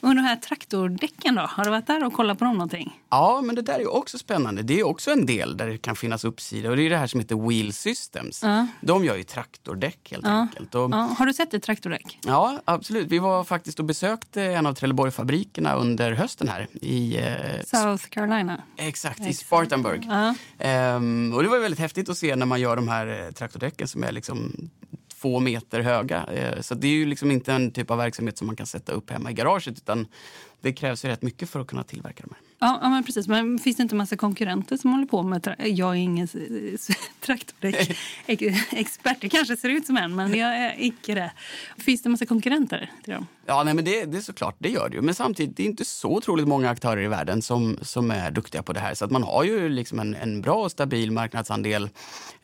Och 0.00 0.14
de 0.14 0.20
här 0.20 0.36
traktordäcken 0.36 1.34
då? 1.34 1.42
Har 1.42 1.64
du 1.64 1.70
varit 1.70 1.86
där 1.86 2.04
och 2.04 2.12
kollat 2.12 2.38
på 2.38 2.44
dem 2.44 2.54
någonting? 2.54 3.00
Ja, 3.10 3.40
men 3.44 3.54
det 3.54 3.62
där 3.62 3.78
är 3.78 3.94
också 3.94 4.18
spännande. 4.18 4.62
Det 4.62 4.80
är 4.80 4.86
också 4.86 5.10
en 5.10 5.26
del 5.26 5.56
där 5.56 5.66
det 5.66 5.78
kan 5.78 5.96
finnas 5.96 6.24
uppsida. 6.24 6.70
Och 6.70 6.76
det 6.76 6.82
är 6.82 6.90
det 6.90 6.96
här 6.96 7.06
som 7.06 7.20
heter 7.20 7.48
Wheel 7.48 7.72
Systems. 7.72 8.42
Ja. 8.42 8.66
De 8.80 9.04
gör 9.04 9.16
ju 9.16 9.22
traktordäck 9.22 10.10
helt 10.10 10.26
ja. 10.26 10.30
enkelt. 10.40 10.74
Och, 10.74 10.90
ja. 10.90 11.14
Har 11.18 11.26
du 11.26 11.34
sett 11.34 11.54
ett 11.54 11.62
traktordäck? 11.62 12.18
Ja, 12.24 12.60
absolut. 12.64 13.08
Vi 13.08 13.18
var 13.18 13.44
faktiskt 13.44 13.78
och 13.78 13.84
besökte 13.84 14.42
en 14.42 14.66
av 14.66 14.74
Trelleborgsfabrikerna 14.74 15.74
under 15.74 16.12
hösten 16.12 16.48
här 16.48 16.68
i... 16.72 17.16
Eh, 17.18 17.62
South 17.64 18.06
Carolina. 18.08 18.62
Exakt, 18.76 19.20
exakt. 19.20 19.30
i 19.30 19.34
Spartanburg. 19.34 20.08
Ehm, 20.58 21.32
och 21.34 21.42
det 21.42 21.48
var 21.48 21.58
väldigt 21.58 21.80
häftigt 21.80 22.08
att 22.08 22.18
se 22.18 22.36
när 22.36 22.46
man 22.46 22.60
gör 22.60 22.76
de 22.76 22.88
här 22.88 23.26
eh, 23.26 23.32
traktordäcken 23.32 23.88
som 23.88 24.04
är 24.04 24.12
liksom 24.12 24.70
två 25.20 25.40
meter 25.40 25.80
höga. 25.80 26.24
Eh, 26.24 26.60
så 26.60 26.74
det 26.74 26.86
är 26.86 26.92
ju 26.92 27.06
liksom 27.06 27.30
inte 27.30 27.52
en 27.52 27.70
typ 27.70 27.90
av 27.90 27.98
verksamhet 27.98 28.38
som 28.38 28.46
man 28.46 28.56
kan 28.56 28.66
sätta 28.66 28.92
upp 28.92 29.10
hemma 29.10 29.30
i 29.30 29.34
garaget 29.34 29.78
utan 29.78 30.06
det 30.66 30.72
krävs 30.72 31.04
ju 31.04 31.08
rätt 31.08 31.22
mycket 31.22 31.50
för 31.50 31.60
att 31.60 31.66
kunna 31.66 31.82
tillverka 31.82 32.22
de 32.22 32.30
här. 32.30 32.40
Ja, 32.58 32.78
ja 32.82 32.88
men 32.88 33.04
precis. 33.04 33.28
Men 33.28 33.58
finns 33.58 33.76
det 33.76 33.82
inte 33.82 33.94
massa 33.94 34.16
konkurrenter 34.16 34.76
som 34.76 34.92
håller 34.92 35.06
på 35.06 35.22
med 35.22 35.54
Jag 35.58 35.90
är 35.90 35.94
ingen 35.94 36.28
traktordäcksexpert. 37.20 39.20
Det 39.20 39.28
kanske 39.28 39.56
ser 39.56 39.68
ut 39.68 39.86
som 39.86 39.96
en, 39.96 40.14
men 40.14 40.34
jag 40.34 40.56
är 40.56 40.74
icke 40.78 41.14
det. 41.14 41.32
Finns 41.78 42.02
det 42.02 42.08
massa 42.08 42.26
konkurrenter 42.26 42.90
till 43.04 43.12
dem? 43.12 43.26
Ja, 43.46 43.62
nej, 43.64 43.74
men 43.74 43.84
det, 43.84 44.04
det 44.04 44.16
är 44.16 44.20
såklart, 44.20 44.56
det 44.58 44.68
gör 44.68 44.88
det 44.88 44.96
ju. 44.96 45.02
Men 45.02 45.14
samtidigt, 45.14 45.56
det 45.56 45.62
är 45.62 45.66
inte 45.66 45.84
så 45.84 46.08
otroligt 46.08 46.48
många 46.48 46.70
aktörer 46.70 47.02
i 47.02 47.08
världen 47.08 47.42
som, 47.42 47.78
som 47.82 48.10
är 48.10 48.30
duktiga 48.30 48.62
på 48.62 48.72
det 48.72 48.80
här. 48.80 48.94
Så 48.94 49.04
att 49.04 49.10
man 49.10 49.22
har 49.22 49.44
ju 49.44 49.68
liksom 49.68 49.98
en, 49.98 50.14
en 50.14 50.42
bra 50.42 50.64
och 50.64 50.70
stabil 50.70 51.12
marknadsandel. 51.12 51.88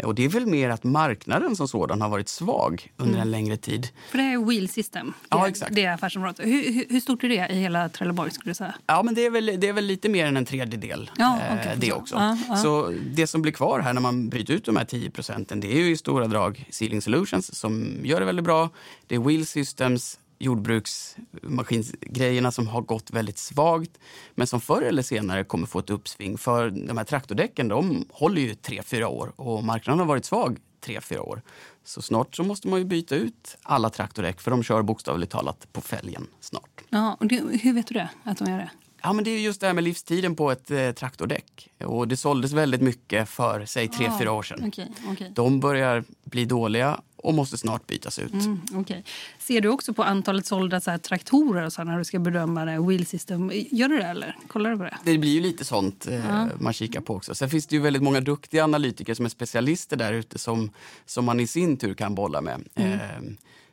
Och 0.02 0.14
det 0.14 0.24
är 0.24 0.28
väl 0.28 0.46
mer 0.46 0.70
att 0.70 0.84
marknaden 0.84 1.56
som 1.56 1.68
sådan 1.68 2.00
har 2.00 2.08
varit 2.08 2.28
svag 2.28 2.92
under 2.96 3.14
mm. 3.14 3.22
en 3.22 3.30
längre 3.30 3.56
tid. 3.56 3.88
För 4.10 4.18
det 4.18 4.24
är 4.24 4.46
Wheel 4.46 4.68
System, 4.68 5.06
det, 5.06 5.12
ja, 5.30 5.48
exakt. 5.48 5.74
det 5.74 5.84
är 5.84 5.94
affärsområdet. 5.94 6.46
Hur, 6.46 6.72
hur, 6.72 6.86
hur 6.88 7.00
stort 7.00 7.24
är 7.24 7.28
det 7.28 7.48
i 7.50 7.60
hela 7.60 7.88
Trelleborg? 7.88 8.11
Trelleborg? 8.12 8.30
skulle 8.30 8.50
du 8.50 8.54
säga? 8.54 8.74
Ja, 8.86 9.02
men 9.02 9.14
det 9.14 9.26
är 9.26 9.30
väl, 9.30 9.46
det 9.58 9.68
är 9.68 9.72
väl 9.72 9.84
lite 9.84 10.08
mer 10.08 10.26
än 10.26 10.36
en 10.36 10.44
tredjedel. 10.44 11.10
Ja, 11.18 11.40
eh, 11.40 11.58
okej, 11.58 11.74
det 11.76 11.86
så. 11.86 11.94
också. 11.94 12.14
Ja, 12.14 12.38
ja. 12.48 12.56
Så 12.56 12.94
det 13.14 13.26
som 13.26 13.42
blir 13.42 13.52
kvar 13.52 13.80
här 13.80 13.92
när 13.92 14.00
man 14.00 14.28
bryter 14.28 14.54
ut 14.54 14.64
de 14.64 14.76
här 14.76 14.84
10 14.84 15.10
procenten, 15.10 15.60
det 15.60 15.72
är 15.72 15.78
ju 15.78 15.90
i 15.90 15.96
stora 15.96 16.26
drag 16.26 16.64
Sealing 16.70 17.02
Solutions 17.02 17.54
som 17.54 17.96
gör 18.02 18.20
det 18.20 18.26
väldigt 18.26 18.44
bra. 18.44 18.70
Det 19.06 19.14
är 19.14 19.18
Wheel 19.18 19.46
Systems, 19.46 20.18
jordbruksmaskinsgrejerna 20.38 22.52
som 22.52 22.66
har 22.66 22.82
gått 22.82 23.10
väldigt 23.10 23.38
svagt 23.38 23.90
men 24.34 24.46
som 24.46 24.60
förr 24.60 24.82
eller 24.82 25.02
senare 25.02 25.44
kommer 25.44 25.66
få 25.66 25.78
ett 25.78 25.90
uppsving. 25.90 26.38
För 26.38 26.70
de 26.70 26.96
här 26.96 27.04
traktordäcken 27.04 27.68
de 27.68 28.04
håller 28.10 28.42
ju 28.42 28.52
3-4 28.52 29.04
år 29.04 29.32
och 29.36 29.64
marknaden 29.64 29.98
har 29.98 30.06
varit 30.06 30.24
svag 30.24 30.58
3-4 30.86 31.18
år. 31.18 31.42
Så 31.84 32.02
snart 32.02 32.36
så 32.36 32.42
måste 32.42 32.68
man 32.68 32.78
ju 32.78 32.84
byta 32.84 33.14
ut 33.14 33.56
alla 33.62 33.90
traktordäck 33.90 34.40
för 34.40 34.50
de 34.50 34.62
kör 34.62 34.82
bokstavligt 34.82 35.32
talat 35.32 35.72
på 35.72 35.80
fälgen 35.80 36.26
snart. 36.40 36.80
Ja, 36.88 37.16
och 37.20 37.26
det, 37.26 37.36
hur 37.62 37.72
vet 37.72 37.86
du 37.86 37.94
det? 37.94 38.08
Att 38.24 38.38
de 38.38 38.50
gör 38.50 38.58
det? 38.58 38.70
Ja, 39.02 39.12
men 39.12 39.24
det 39.24 39.30
är 39.30 39.38
just 39.38 39.60
det 39.60 39.66
här 39.66 39.74
med 39.74 39.84
livstiden 39.84 40.36
på 40.36 40.50
ett 40.50 40.70
eh, 40.70 40.92
traktordäck. 40.92 41.68
Och 41.84 42.08
det 42.08 42.16
såldes 42.16 42.52
väldigt 42.52 42.80
mycket 42.80 43.28
för, 43.28 43.64
säg, 43.64 43.88
tre 43.88 44.06
Ah, 44.06 44.18
fyra 44.18 44.32
år 44.32 44.42
sedan. 44.42 44.64
Okej, 44.68 44.88
okej. 45.06 45.32
De 45.34 45.60
börjar 45.60 46.04
bli 46.24 46.44
dåliga 46.44 47.00
och 47.16 47.34
måste 47.34 47.58
snart 47.58 47.86
bytas 47.86 48.18
ut. 48.18 48.32
Mm, 48.32 48.60
okej. 48.74 49.04
Ser 49.38 49.60
du 49.60 49.68
också 49.68 49.94
på 49.94 50.02
antalet 50.04 50.46
sålda 50.46 50.80
så 50.80 50.90
här, 50.90 50.98
traktorer 50.98 51.62
och 51.66 51.72
så 51.72 51.84
när 51.84 51.98
du 51.98 52.04
ska 52.04 52.18
bedöma 52.18 52.64
det, 52.64 52.80
wheel 52.88 53.06
system? 53.06 53.50
Gör 53.70 53.88
du 53.88 53.98
det 53.98 54.04
eller? 54.06 54.36
Kollar 54.48 54.70
du 54.70 54.76
på 54.76 54.82
det? 54.84 54.98
Det 55.04 55.18
blir 55.18 55.30
ju 55.34 55.40
lite 55.40 55.64
sånt 55.64 56.06
eh, 56.06 56.14
Ja. 56.26 56.48
man 56.60 56.72
kikar 56.72 57.00
på 57.00 57.14
också. 57.14 57.34
Sen 57.34 57.50
finns 57.50 57.66
det 57.66 57.76
ju 57.76 57.82
väldigt 57.82 58.02
många 58.02 58.20
duktiga 58.20 58.64
analytiker 58.64 59.14
som 59.14 59.24
är 59.24 59.28
specialister 59.30 59.96
där 59.96 60.12
ute 60.12 60.38
som, 60.38 60.70
som 61.06 61.24
man 61.24 61.40
i 61.40 61.46
sin 61.46 61.76
tur 61.76 61.94
kan 61.94 62.14
bolla 62.14 62.40
med. 62.40 62.64
Mm. 62.74 62.92
Eh, 62.92 63.00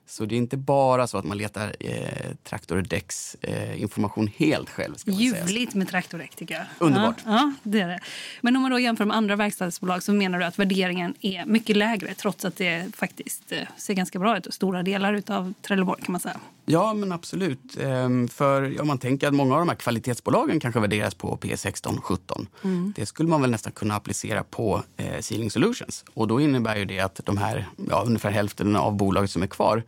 så 0.10 0.25
det 0.25 0.36
är 0.36 0.38
inte 0.38 0.58
bara 0.58 1.08
så 1.08 1.18
att 1.18 1.25
man 1.25 1.38
letar 1.38 1.75
eh, 1.80 2.36
traktordäcks 2.44 3.36
eh, 3.42 3.82
information 3.82 4.30
helt 4.38 4.70
själv. 4.70 4.96
Ska. 4.96 5.12
Ljuvligt 5.12 5.74
med 5.74 5.88
traktordäck 5.89 6.36
tycker 6.36 6.56
jag. 6.56 6.63
Underbart. 6.80 7.16
Ja, 7.25 7.32
ja, 7.32 7.54
det 7.63 7.80
är 7.80 7.88
det. 7.88 8.00
Men 8.42 8.56
om 8.56 8.62
man 8.62 8.72
då 8.72 8.80
jämför 8.80 9.06
med 9.06 9.18
andra 9.18 9.36
verkstadsbolag 9.36 10.04
så 10.04 10.13
menar 10.13 10.39
du 10.39 10.46
att 10.46 10.60
värderingen 10.60 11.13
är 11.22 11.46
mycket 11.46 11.78
lägre 11.78 12.13
trots 12.13 12.46
att 12.46 12.58
det 12.58 12.96
faktiskt 12.96 13.51
eh, 13.51 13.60
ser 13.78 13.94
ganska 13.94 14.20
bra 14.20 14.38
ut 14.38 14.46
och 14.46 14.54
stora 14.54 14.84
delar 14.84 15.22
av 15.28 15.54
Trelleborg 15.62 16.01
kan 16.01 16.12
man 16.12 16.22
säga. 16.22 16.39
Ja, 16.72 16.94
men 16.94 17.12
absolut. 17.12 17.78
Ehm, 17.82 18.28
för 18.28 18.82
om 18.82 18.88
man 18.88 18.98
tänker 18.98 19.28
att 19.28 19.34
många 19.34 19.54
av 19.54 19.60
de 19.60 19.70
här 19.70 19.75
kvalitetsbolagen 19.75 20.60
kanske 20.60 20.80
värderas 20.80 21.16
på 21.16 21.38
P16, 21.38 22.01
17. 22.01 22.48
Mm. 22.63 22.94
Det 22.96 23.06
skulle 23.06 23.30
man 23.30 23.42
väl 23.42 23.51
nästan 23.51 23.72
kunna 23.72 23.96
applicera 23.96 24.44
på 24.44 24.84
eh, 24.98 25.20
Sealing 25.20 25.51
Solutions. 25.51 26.06
Och 26.13 26.28
då 26.28 26.42
innebär 26.42 26.75
ju 26.75 26.86
det 26.86 27.00
att 27.00 27.22
de 27.25 27.38
här, 27.38 27.68
ja, 27.89 28.04
ungefär 28.06 28.32
hälften 28.32 28.75
av 28.75 28.96
bolaget 28.96 29.32
som 29.32 29.44
är 29.44 29.48
kvar, 29.48 29.84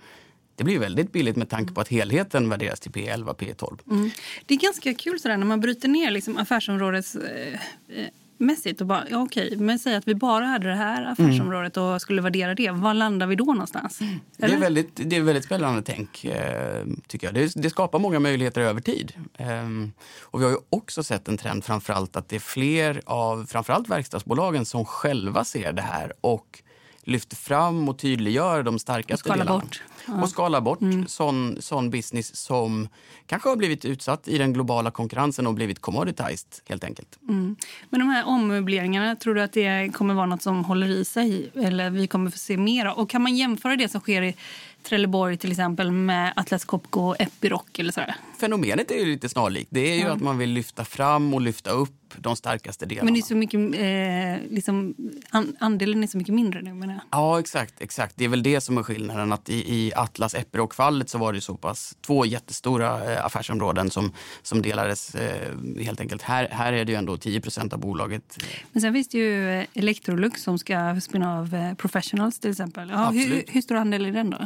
det 0.62 0.66
blir 0.66 0.80
väldigt 0.80 1.12
billigt 1.12 1.36
med 1.36 1.50
tanke 1.50 1.74
på 1.74 1.82
att 1.82 1.88
helheten 1.88 2.50
värderas 2.50 2.80
till 2.80 2.92
P11, 2.92 3.36
P12. 3.36 3.80
Mm. 3.92 4.12
Det 4.46 4.54
är 4.54 4.58
ganska 4.58 4.94
kul 4.94 5.20
sådär 5.20 5.38
när 5.38 5.46
man 5.46 5.60
bryter 5.60 5.88
ner 5.88 6.12
liksom 6.12 6.38
affärsområdets 6.38 7.16
eh, 7.16 7.54
eh, 7.88 8.08
mässigt 8.38 8.82
och 8.82 8.88
bara, 8.88 9.04
ja, 9.10 9.18
okej, 9.18 9.58
men 9.58 9.80
säg 9.80 9.96
att 9.96 10.08
vi 10.08 10.16
bara 10.16 10.46
hade 10.46 10.68
det 10.68 10.76
här 10.76 11.06
affärsområdet 11.06 11.78
och 11.78 12.02
skulle 12.02 12.22
värdera 12.22 12.56
det. 12.56 12.72
Var 12.72 12.94
landar 12.94 13.28
vi 13.28 13.36
då 13.36 13.46
någonstans? 13.46 14.00
Det 14.38 14.46
är, 14.46 14.58
väldigt, 14.58 14.92
det 14.94 15.16
är 15.16 15.22
väldigt 15.22 15.46
spännande 15.46 15.82
tänk, 15.82 16.26
eh, 16.26 16.86
tycker 17.08 17.28
jag. 17.28 17.34
Det, 17.34 17.54
det 17.56 17.70
skapar 17.70 18.00
många 18.00 18.20
möjligheter 18.20 18.62
över 18.62 18.82
tid. 18.82 19.14
Ehm, 19.38 19.92
och 20.22 20.40
vi 20.40 20.44
har 20.44 20.52
ju 20.52 20.58
också 20.70 21.04
sett 21.04 21.28
en 21.28 21.38
trend 21.38 21.64
framförallt 21.64 22.16
att 22.16 22.30
det 22.30 22.36
är 22.36 22.40
fler 22.40 23.02
av 23.06 23.46
framförallt 23.46 23.90
verkstadsbolagen 23.90 24.66
som 24.66 24.86
själva 24.86 25.44
ser 25.44 25.74
det 25.74 25.82
här 25.82 26.14
och 26.22 26.64
lyfter 27.12 27.36
fram 27.36 27.90
och 27.90 28.00
tydliggör 28.00 28.64
de 28.64 28.80
starkaste 28.80 29.30
Och 29.30 29.38
delarna. 29.38 29.60
bort. 29.60 29.82
Ja. 30.06 30.12
Mm. 30.12 30.24
Och 30.24 30.30
skalar 30.30 30.62
bort 30.62 30.80
sån, 31.08 31.58
sån 31.60 31.90
business 31.90 32.36
som 32.36 32.88
kanske 33.26 33.50
har 33.50 33.56
blivit 33.56 33.86
utsatt 33.86 34.28
i 34.28 34.38
den 34.38 34.54
globala 34.54 34.92
konkurrensen 34.92 35.48
och 35.48 35.54
blivit 35.54 35.80
commoditized 35.82 36.48
helt 36.70 36.84
enkelt. 36.84 37.20
Mm. 37.30 37.56
Men 37.90 38.00
de 38.00 38.10
här 38.10 38.28
ommöbleringarna, 38.28 39.16
tror 39.16 39.36
du 39.36 39.42
att 39.42 39.54
det 39.54 39.90
kommer 39.94 40.14
vara 40.14 40.26
något 40.26 40.42
som 40.42 40.66
håller 40.66 40.88
i 40.88 41.06
sig? 41.06 41.52
Eller 41.56 41.90
vi 41.90 42.08
kommer 42.08 42.32
få 42.32 42.38
se 42.38 42.58
mer 42.58 42.86
av? 42.86 42.98
Och 42.98 43.10
kan 43.10 43.22
man 43.22 43.36
jämföra 43.38 43.76
det 43.76 43.90
som 43.90 44.02
sker 44.02 44.22
i 44.22 44.36
Trelleborg 44.84 45.38
till 45.38 45.52
exempel 45.52 45.92
med 45.92 46.34
Atlas 46.36 46.66
Copco 46.66 47.02
och 47.02 47.22
Epiroc 47.22 47.62
eller 47.78 47.92
sådär? 47.92 48.16
Fenomenet 48.40 48.92
är 48.92 48.96
ju 48.96 49.06
lite 49.06 49.30
snarlikt. 49.30 49.68
Det 49.72 49.92
är 49.92 49.96
ju 49.96 50.02
Ja. 50.02 50.12
att 50.14 50.22
man 50.22 50.38
vill 50.38 50.50
lyfta 50.50 50.86
fram 50.86 51.34
och 51.34 51.42
lyfta 51.42 51.70
upp 51.72 51.90
de 52.18 52.36
starkaste 52.36 52.86
delarna. 52.86 53.06
Men 53.06 53.14
det 53.14 53.20
är 53.20 53.22
så 53.22 53.36
mycket, 53.36 53.60
eh, 53.60 54.54
liksom, 54.56 54.96
an, 55.30 55.56
andelen 55.60 56.04
är 56.04 56.08
så 56.08 56.18
mycket 56.18 56.34
mindre 56.36 56.62
nu 56.62 56.74
menar 56.74 56.94
jag. 56.94 57.04
Ja, 57.12 57.40
exakt. 57.40 57.82
exakt. 57.82 58.14
Det 58.18 58.26
är 58.26 58.30
väl 58.30 58.44
det 58.44 58.62
som 58.62 58.78
är 58.78 58.84
skillnaden. 58.84 59.32
Att 59.34 59.50
i, 59.50 59.54
I 59.76 59.92
Atlas 59.96 60.36
Epiroc-fallet 60.36 61.10
så 61.10 61.18
var 61.18 61.34
det 61.34 61.42
så 61.42 61.56
pass 61.56 61.96
två 62.02 62.26
jättestora 62.26 63.14
eh, 63.14 63.26
affärsområden 63.26 63.92
som, 63.92 64.12
som 64.42 64.62
delades 64.62 65.16
eh, 65.16 65.58
helt 65.84 66.02
enkelt. 66.02 66.22
Här, 66.22 66.48
här 66.52 66.74
är 66.74 66.86
det 66.86 66.92
ju 66.92 66.98
ändå 66.98 67.16
10% 67.16 67.74
av 67.74 67.80
bolaget. 67.80 68.38
Men 68.72 68.82
sen 68.82 68.94
finns 68.94 69.08
det 69.10 69.18
ju 69.18 69.50
eh, 69.60 69.66
Electrolux 69.74 70.44
som 70.44 70.60
ska 70.60 71.00
spinna 71.02 71.40
av 71.40 71.56
eh, 71.56 71.74
Professionals 71.74 72.40
till 72.40 72.52
exempel. 72.52 72.90
Ja, 72.90 73.10
hur, 73.10 73.22
Absolut. 73.22 73.46
hur 73.56 73.62
stor 73.62 73.76
andel 73.76 74.06
är 74.06 74.12
den 74.12 74.30
då? 74.30 74.38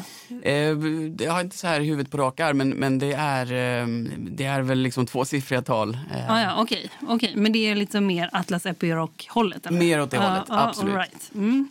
Eh, 0.43 0.55
jag 1.25 1.31
har 1.33 1.41
inte 1.41 1.57
så 1.57 1.67
här 1.67 1.81
i 1.81 1.85
huvudet 1.85 2.11
på 2.11 2.17
rak 2.17 2.39
arm, 2.39 2.57
men, 2.57 2.69
men 2.69 2.99
det, 2.99 3.13
är, 3.13 3.45
eh, 3.45 3.87
det 4.17 4.45
är 4.45 4.61
väl 4.61 4.79
liksom 4.79 5.05
tvåsiffriga 5.05 5.61
tal. 5.61 5.97
Eh, 6.13 6.31
Ah, 6.31 6.41
ja, 6.41 6.61
okej. 6.61 6.89
okej. 7.01 7.33
Men 7.35 7.51
det 7.55 7.67
är 7.67 7.75
lite 7.75 8.01
mer 8.01 8.29
Atlas 8.31 8.65
Epiroc-hållet? 8.65 9.71
Mer 9.71 10.01
åt 10.01 10.11
det 10.11 10.17
hållet, 10.17 10.43
absolut. 10.47 10.95
right. 10.95 11.31
mm. 11.35 11.69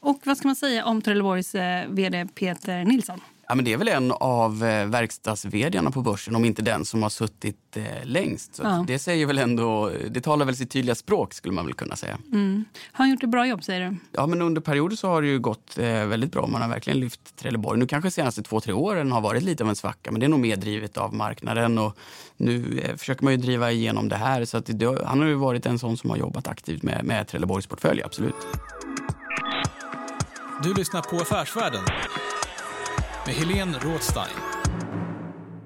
Och 0.00 0.20
vad 0.24 0.36
ska 0.36 0.48
man 0.48 0.56
säga 0.56 0.84
om 0.84 1.02
Trelleborgs 1.02 1.54
eh, 1.54 1.88
vd 1.88 2.28
Peter 2.34 2.84
Nilsson? 2.84 3.20
Ja, 3.50 3.54
men 3.54 3.64
det 3.64 3.72
är 3.72 3.76
väl 3.76 3.88
en 3.88 4.12
av 4.12 4.64
eh, 4.64 4.86
verkstads 4.86 5.46
på 5.94 6.02
börsen, 6.02 6.36
om 6.36 6.44
inte 6.44 6.62
den 6.62 6.84
som 6.84 7.02
har 7.02 7.10
suttit 7.10 7.76
eh, 7.76 7.84
längst. 8.04 8.54
Så 8.54 8.62
Ja. 8.62 8.84
Det 8.86 8.98
säger 8.98 9.26
väl 9.26 9.38
ändå, 9.38 9.90
det 10.10 10.20
talar 10.20 10.46
väl 10.46 10.56
sitt 10.56 10.70
tydliga 10.70 10.94
språk 10.94 11.34
skulle 11.34 11.54
man 11.54 11.66
väl 11.66 11.74
kunna 11.74 11.96
säga. 11.96 12.18
Mm. 12.32 12.64
Har 12.92 13.04
han 13.04 13.10
gjort 13.10 13.22
ett 13.22 13.30
bra 13.30 13.46
jobb 13.46 13.64
säger 13.64 13.90
du? 13.90 13.96
Ja, 14.12 14.26
men 14.26 14.42
under 14.42 14.60
perioder 14.60 14.96
så 14.96 15.08
har 15.08 15.22
det 15.22 15.28
ju 15.28 15.38
gått 15.38 15.78
eh, 15.78 15.84
väldigt 15.84 16.32
bra. 16.32 16.46
Man 16.46 16.62
har 16.62 16.68
verkligen 16.68 17.00
lyft 17.00 17.36
Trelleborg. 17.36 17.78
Nu 17.78 17.86
kanske 17.86 18.08
de 18.08 18.12
senaste 18.12 18.42
två, 18.42 18.60
tre 18.60 18.72
åren 18.72 19.12
har 19.12 19.20
varit 19.20 19.42
lite 19.42 19.62
av 19.62 19.68
en 19.68 19.76
svacka, 19.76 20.10
men 20.10 20.20
det 20.20 20.26
är 20.26 20.28
nog 20.28 20.40
mer 20.40 20.56
drivet 20.56 20.96
av 20.96 21.14
marknaden. 21.14 21.78
Och 21.78 21.98
nu 22.36 22.80
eh, 22.84 22.96
försöker 22.96 23.24
man 23.24 23.32
ju 23.32 23.36
driva 23.36 23.70
igenom 23.70 24.08
det 24.08 24.16
här. 24.16 24.44
Så 24.44 24.56
att 24.56 24.66
det, 24.66 25.06
han 25.06 25.20
har 25.20 25.26
ju 25.26 25.34
varit 25.34 25.66
en 25.66 25.78
sån 25.78 25.96
som 25.96 26.10
har 26.10 26.16
jobbat 26.16 26.48
aktivt 26.48 26.82
med, 26.82 27.04
med 27.04 27.28
Trelleborgs 27.28 27.66
portfölj, 27.66 28.02
absolut. 28.02 28.34
Du 30.62 30.74
lyssnar 30.74 31.02
på 31.02 31.16
Affärsvärlden 31.16 31.84
med 33.26 33.34
Helene 33.34 33.78
Rådstein. 33.78 34.32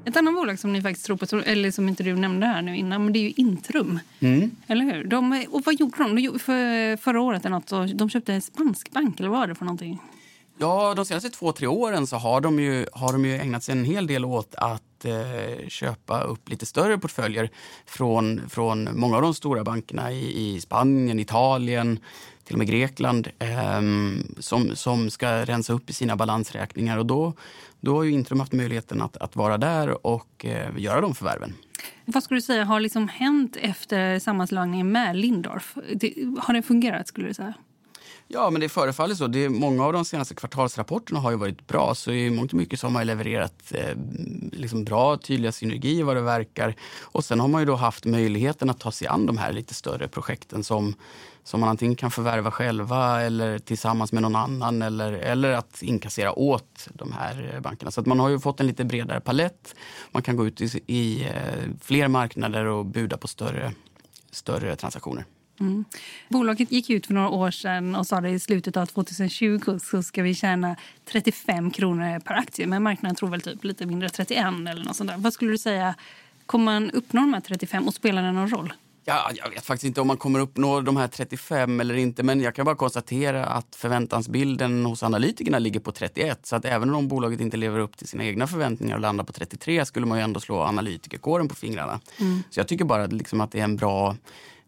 Ett 0.05 0.17
annat 0.17 0.35
bolag 0.35 0.59
som 0.59 0.73
ni 0.73 0.83
faktiskt 0.83 1.07
tror 1.07 1.17
på, 1.17 1.37
eller 1.37 1.71
som 1.71 1.89
inte 1.89 2.03
du 2.03 2.17
nämnde 2.17 2.47
här 2.47 2.63
nu 2.63 2.77
innan, 2.77 3.05
men 3.05 3.13
det 3.13 3.19
är 3.19 3.21
ju 3.21 3.33
Intrum. 3.37 4.01
Mm. 4.21 4.51
Eller 4.67 4.85
hur? 4.85 5.05
De, 5.05 5.45
och 5.51 5.63
vad 5.65 5.75
gjorde 5.75 5.99
de? 5.99 6.15
de 6.15 6.23
gjorde 6.23 6.39
för, 6.39 6.97
förra 6.97 7.21
året 7.21 7.45
eller 7.45 7.57
något, 7.57 7.69
så 7.69 7.85
de 7.85 8.11
köpte 8.11 8.35
en 8.35 8.43
spansk 8.43 8.91
bank, 8.91 9.21
eller 9.21 9.29
vad 9.29 9.41
var 9.41 9.47
det 9.47 9.55
för 9.55 9.65
någonting? 9.65 10.01
Ja, 10.59 10.95
de 10.95 11.05
senaste 11.05 11.31
två, 11.31 11.53
tre 11.53 11.67
åren 11.67 12.07
så 12.07 12.17
har 12.17 12.41
de 12.41 12.61
ju, 12.61 12.87
har 12.93 13.13
de 13.13 13.25
ju 13.25 13.37
ägnat 13.37 13.63
sig 13.63 13.73
en 13.73 13.85
hel 13.85 14.07
del 14.07 14.25
åt 14.25 14.55
att 14.55 15.05
eh, 15.05 15.69
köpa 15.69 16.21
upp 16.21 16.49
lite 16.49 16.67
större 16.67 16.99
portföljer 16.99 17.51
från, 17.87 18.49
från 18.49 18.89
många 19.01 19.17
av 19.17 19.23
de 19.23 19.35
stora 19.35 19.65
bankerna 19.65 20.13
i, 20.13 20.55
i 20.55 20.61
Spanien, 20.61 21.19
Italien, 21.19 21.99
till 22.45 22.55
och 22.55 22.59
med 22.59 22.67
Grekland 22.67 23.29
eh, 23.39 23.81
som, 24.39 24.77
som 24.77 25.11
ska 25.11 25.45
rensa 25.45 25.73
upp 25.73 25.91
i 25.91 25.93
sina 25.93 26.17
balansräkningar. 26.17 26.99
Och 26.99 27.07
då, 27.07 27.33
då 27.81 27.97
har 27.97 28.03
ju 28.03 28.11
Intrum 28.11 28.41
haft 28.41 28.53
möjligheten 28.53 29.03
att, 29.03 29.17
att 29.17 29.37
vara 29.37 29.59
där 29.59 30.07
och 30.07 30.45
eh, 30.45 30.71
göra 30.77 31.01
de 31.01 31.15
förvärven. 31.15 31.55
Vad 32.05 32.23
skulle 32.23 32.39
du 32.39 32.43
säga 32.43 32.65
har 32.65 32.81
liksom 32.81 33.09
hänt 33.09 33.57
efter 33.61 34.19
sammanslagningen 34.19 34.93
med 34.93 35.17
Lindorf? 35.17 35.75
Det, 35.95 36.15
har 36.39 36.55
det 36.55 36.63
fungerat 36.63 37.09
skulle 37.09 37.29
du 37.29 37.35
säga? 37.35 37.55
Ja, 38.35 38.51
men 38.51 38.61
det 38.61 38.69
förefaller 38.69 39.15
så. 39.15 39.27
Det 39.27 39.45
är, 39.45 39.49
många 39.49 39.85
av 39.85 39.93
de 39.93 40.05
senaste 40.05 40.35
kvartalsrapporterna 40.35 41.21
har 41.21 41.31
ju 41.31 41.37
varit 41.37 41.67
bra. 41.67 41.95
Så 41.95 42.13
i 42.13 42.31
mångt 42.31 42.53
och 42.53 42.59
mycket 42.59 42.81
så 42.81 42.87
har 42.87 42.93
man 42.93 43.07
levererat 43.07 43.73
eh, 43.75 43.97
liksom 44.53 44.85
bra, 44.85 45.17
tydliga 45.17 45.53
synergier 45.53 46.05
vad 46.05 46.17
det 46.17 46.23
verkar. 46.23 46.75
Och 47.03 47.25
sen 47.25 47.41
har 47.41 47.49
man 47.49 47.63
ju 47.63 47.67
då 47.67 47.75
haft 47.75 48.05
möjligheten 48.05 48.71
att 48.71 48.81
ta 48.81 48.93
sig 48.93 49.09
an 49.09 49.27
de 49.27 49.39
här 49.39 49.53
lite 49.53 49.75
större 49.75 50.09
projekten 50.09 50.65
som, 50.65 50.95
som 51.45 51.61
man 51.61 51.69
antingen 51.69 51.97
kan 51.97 52.11
förvärva 52.11 52.51
själva 52.51 53.23
eller 53.23 53.59
tillsammans 53.59 54.13
med 54.13 54.23
någon 54.23 54.37
annan 54.37 54.83
eller, 54.83 55.13
eller 55.13 55.53
att 55.53 55.83
inkassera 55.83 56.39
åt 56.39 56.89
de 56.95 57.13
här 57.13 57.53
eh, 57.55 57.61
bankerna. 57.61 57.91
Så 57.91 58.01
att 58.01 58.07
man 58.07 58.21
har 58.21 58.29
ju 58.29 58.41
fått 58.41 58.61
en 58.61 58.67
lite 58.67 58.85
bredare 58.85 59.21
palett. 59.21 59.75
Man 60.13 60.23
kan 60.23 60.37
gå 60.37 60.47
ut 60.47 60.61
i, 60.61 60.81
i 60.87 61.25
eh, 61.25 61.71
fler 61.81 62.09
marknader 62.09 62.65
och 62.65 62.87
buda 62.87 63.17
på 63.17 63.29
större, 63.29 63.73
större 64.31 64.77
transaktioner. 64.77 65.25
Mm. 65.61 65.85
Bolaget 66.29 66.73
gick 66.73 66.91
ut 66.91 67.07
för 67.07 67.15
några 67.15 67.29
år 67.29 67.51
sedan 67.51 67.95
och 67.95 68.07
sa 68.07 68.17
att 68.17 68.25
i 68.25 68.39
slutet 68.39 68.77
av 68.77 68.87
2020 68.87 69.79
så 69.83 70.03
ska 70.03 70.23
vi 70.23 70.35
tjäna 70.35 70.77
35 71.05 71.71
kronor 71.71 72.21
per 72.21 72.35
aktie. 72.35 72.67
Men 72.67 72.83
marknaden 72.83 73.17
tror 73.17 73.29
väl 73.29 73.41
typ 73.41 73.65
lite 73.65 73.87
mindre, 73.87 74.09
31 74.09 74.47
eller 74.47 74.85
något 74.85 74.97
sånt 74.97 75.11
där. 75.11 75.19
Vad 75.19 75.33
skulle 75.33 75.51
du 75.51 75.59
säga, 75.59 75.95
kommer 76.47 76.65
man 76.65 76.91
uppnå 76.91 77.21
de 77.21 77.35
här 77.35 77.41
35 77.41 77.89
och 77.89 77.95
spelar 77.95 78.23
det 78.23 78.33
någon 78.33 78.51
roll? 78.51 78.73
Ja, 79.07 79.31
jag 79.35 79.51
vet 79.51 79.67
faktiskt 79.67 79.85
inte 79.85 80.01
om 80.01 80.07
man 80.07 80.17
kommer 80.17 80.39
uppnå 80.39 80.81
de 80.81 80.97
här 80.97 81.09
35 81.09 81.81
eller 81.81 81.95
inte, 81.95 82.23
men 82.23 82.41
jag 82.41 82.55
kan 82.55 82.65
bara 82.65 82.77
konstatera 82.77 83.47
att 83.47 83.77
förväntansbilden 83.77 84.87
hos 84.87 85.03
analytikerna 85.03 85.59
ligger 85.59 85.81
på 85.81 85.93
31. 85.93 86.47
Så 86.47 86.57
att 86.57 86.65
även 86.65 86.95
om 86.95 87.09
bolaget 87.09 87.41
inte 87.41 87.57
lever 87.57 87.79
upp 87.79 87.97
till 87.97 88.09
sina 88.09 88.25
egna 88.25 88.47
förväntningar 88.47 88.95
och 88.95 89.01
landar 89.01 89.25
på 89.25 89.33
33 89.33 89.87
skulle 89.87 90.07
man 90.07 90.19
ju 90.19 90.25
ändå 90.25 90.41
slå 90.41 90.61
analytikerkåren 90.61 91.49
på 91.49 91.55
fingrarna. 91.55 92.01
Mm. 92.21 92.43
Så 92.51 92.61
jag 92.61 92.69
tycker 92.69 92.85
bara 92.85 93.07
liksom 93.07 93.41
att 93.41 93.53
det 93.53 93.61
är 93.61 93.65
en 93.65 93.77
bra 93.77 94.17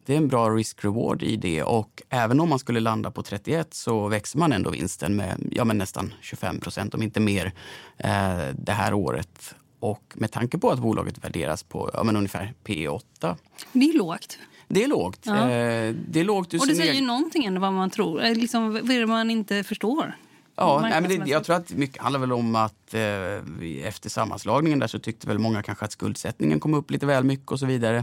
det 0.07 0.13
är 0.13 0.17
en 0.17 0.29
bra 0.29 0.51
risk-reward 0.51 1.23
i 1.23 1.37
det 1.37 1.63
och 1.63 2.03
även 2.09 2.41
om 2.41 2.49
man 2.49 2.59
skulle 2.59 2.81
landa 2.81 3.11
på 3.11 3.23
31 3.23 3.75
så 3.75 4.09
växer 4.09 4.39
man 4.39 4.53
ändå 4.53 4.71
vinsten 4.71 5.17
med 5.17 5.49
ja, 5.53 5.65
men 5.65 5.79
nästan 5.79 6.15
25 6.21 6.61
procent, 6.61 6.95
om 6.95 7.03
inte 7.03 7.21
mer, 7.21 7.53
eh, 7.99 8.39
det 8.59 8.73
här 8.73 8.95
året. 8.95 9.55
Och 9.81 10.13
med 10.15 10.33
tanke 10.33 10.59
på 10.59 10.71
att 10.71 10.79
bolaget 10.79 11.25
värderas 11.25 11.63
på 11.63 11.91
ja, 11.95 12.03
men 12.03 12.17
ungefär 12.17 12.55
P8. 12.65 13.37
Det 13.73 13.89
är 13.91 13.99
lågt. 13.99 14.39
Det 14.69 14.85
är 14.85 14.89
lågt. 14.89 15.21
Ja. 15.23 15.51
Eh, 15.51 15.95
det 16.09 16.21
är 16.21 16.25
lågt 16.25 16.55
och 16.55 16.67
det 16.67 16.75
säger 16.75 16.95
ju 16.95 17.01
någonting 17.01 17.45
ändå 17.45 17.61
vad 17.61 17.73
man 17.73 17.91
tror. 17.91 18.25
Eh, 18.25 18.35
liksom, 18.35 18.73
vad 18.73 18.91
är 18.91 19.01
det 19.01 19.07
man 19.07 19.31
inte 19.31 19.65
förstår? 19.65 20.17
Ja, 20.57 20.79
nej, 20.83 21.01
men 21.01 21.21
det, 21.25 21.31
jag 21.31 21.45
tror 21.45 21.57
att 21.57 21.73
mycket 21.73 22.03
handlar 22.03 22.21
väl 22.21 22.33
om 22.33 22.55
att 22.55 22.95
eh, 22.95 23.87
efter 23.87 24.11
sammanslagningen 24.11 24.79
där 24.79 24.87
så 24.87 24.99
tyckte 24.99 25.29
väl 25.29 25.39
många 25.39 25.63
kanske 25.63 25.85
att 25.85 25.93
skuldsättningen 25.93 26.61
kom 26.61 26.75
upp 26.75 26.91
lite 26.91 27.07
väl 27.07 27.25
mycket 27.25 27.51
och 27.53 27.59
så 27.59 27.67
vidare. 27.67 27.97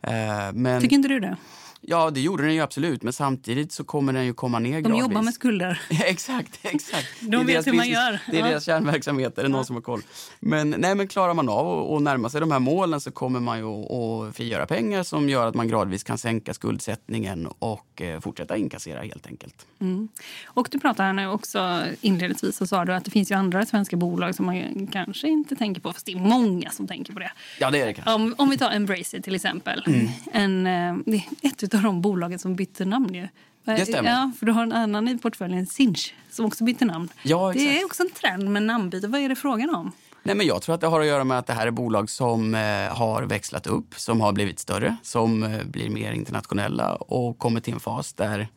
Eh, 0.00 0.12
men, 0.52 0.80
Tycker 0.80 0.96
inte 0.96 1.08
du 1.08 1.20
det? 1.20 1.36
Ja, 1.80 2.10
det 2.10 2.20
gjorde 2.20 2.42
den 2.42 2.54
ju 2.54 2.60
absolut, 2.60 3.02
men 3.02 3.12
samtidigt 3.12 3.72
så 3.72 3.84
kommer 3.84 4.12
den 4.12 4.26
ju 4.26 4.34
komma 4.34 4.58
ner 4.58 4.80
gradvis. 4.80 4.92
De 4.92 4.98
jobbar 4.98 5.22
med 5.22 5.34
skulder. 5.34 5.80
exakt, 5.90 6.58
exakt. 6.62 7.06
De 7.20 7.46
vet 7.46 7.66
hur 7.66 7.72
man 7.72 7.88
gör. 7.88 8.20
Det 8.30 8.38
är 8.38 8.44
deras 8.44 8.64
kärnverksamhet, 8.64 9.38
är 9.38 9.42
det 9.42 9.48
någon 9.48 9.64
som 9.64 9.76
har 9.76 9.82
koll. 9.82 10.02
Men, 10.40 10.70
nej, 10.70 10.94
men 10.94 11.08
klarar 11.08 11.34
man 11.34 11.48
av 11.48 11.94
att 11.94 12.02
närma 12.02 12.30
sig 12.30 12.40
de 12.40 12.50
här 12.50 12.58
målen 12.58 13.00
så 13.00 13.10
kommer 13.10 13.40
man 13.40 13.58
ju 13.58 13.64
att 13.66 14.36
frigöra 14.36 14.66
pengar 14.66 15.02
som 15.02 15.28
gör 15.28 15.46
att 15.46 15.54
man 15.54 15.68
gradvis 15.68 16.04
kan 16.04 16.18
sänka 16.18 16.54
skuldsättningen 16.54 17.48
och 17.58 18.02
eh, 18.02 18.20
fortsätta 18.20 18.56
inkassera 18.56 19.02
helt 19.02 19.26
enkelt. 19.26 19.66
Mm. 19.80 20.08
Och 20.46 20.68
du 20.70 20.78
pratade 20.78 21.28
också 21.28 21.82
inledningsvis 22.00 22.56
så 22.56 22.66
sa 22.66 22.84
du 22.84 22.94
att 22.94 23.04
det 23.04 23.10
finns 23.10 23.30
ju 23.30 23.34
andra 23.34 23.66
svenska 23.66 23.96
bolag 23.96 24.34
som 24.34 24.46
man 24.46 24.86
kanske 24.92 25.28
inte 25.28 25.56
tänker 25.56 25.80
på, 25.80 25.92
fast 25.92 26.06
det 26.06 26.12
är 26.12 26.16
många 26.16 26.70
som 26.70 26.86
tänker 26.86 27.12
på 27.12 27.18
det. 27.18 27.32
Ja, 27.58 27.70
det 27.70 27.80
är 27.80 27.86
det 27.86 27.94
kanske. 27.94 28.12
Om, 28.12 28.34
om 28.38 28.50
vi 28.50 28.58
tar 28.58 28.70
Embracer 28.70 29.20
till 29.20 29.34
exempel. 29.34 29.84
Mm. 29.86 30.08
En, 30.32 30.66
eh, 31.14 31.22
ett 31.42 31.67
av 31.74 31.82
de 31.82 32.02
bolagen 32.02 32.38
som 32.38 32.56
bytte 32.56 32.84
namn 32.84 33.14
ju. 33.14 33.28
Det 33.64 33.86
stämmer. 33.86 34.10
Ja, 34.10 34.32
för 34.38 34.46
du 34.46 34.52
har 34.52 34.62
en 34.62 34.72
annan 34.72 35.08
i 35.08 35.18
portföljen, 35.18 35.66
Sinch, 35.66 36.14
som 36.30 36.46
också 36.46 36.64
bytte 36.64 36.84
namn. 36.84 37.08
Ja, 37.22 37.50
exakt. 37.50 37.68
Det 37.68 37.80
är 37.80 37.84
också 37.84 38.02
en 38.02 38.10
trend 38.10 38.50
med 38.50 38.62
namnbyte. 38.62 39.08
Vad 39.08 39.20
är 39.20 39.28
det 39.28 39.36
frågan 39.36 39.74
om? 39.74 39.92
Nej, 40.22 40.36
men 40.36 40.46
jag 40.46 40.62
tror 40.62 40.74
att 40.74 40.80
det 40.80 40.86
har 40.86 41.00
att 41.00 41.06
göra 41.06 41.24
med 41.24 41.38
att 41.38 41.46
det 41.46 41.52
här 41.52 41.66
är 41.66 41.70
bolag 41.70 42.10
som 42.10 42.54
eh, 42.54 42.60
har 42.96 43.22
växlat 43.22 43.66
upp, 43.66 43.94
som 43.94 44.20
har 44.20 44.32
blivit 44.32 44.58
större, 44.58 44.96
som 45.02 45.42
eh, 45.42 45.64
blir 45.64 45.90
mer 45.90 46.12
internationella 46.12 46.94
och 46.94 47.38
kommer 47.38 47.60
till 47.60 47.74
en 47.74 47.80
fas 47.80 48.12
där, 48.12 48.48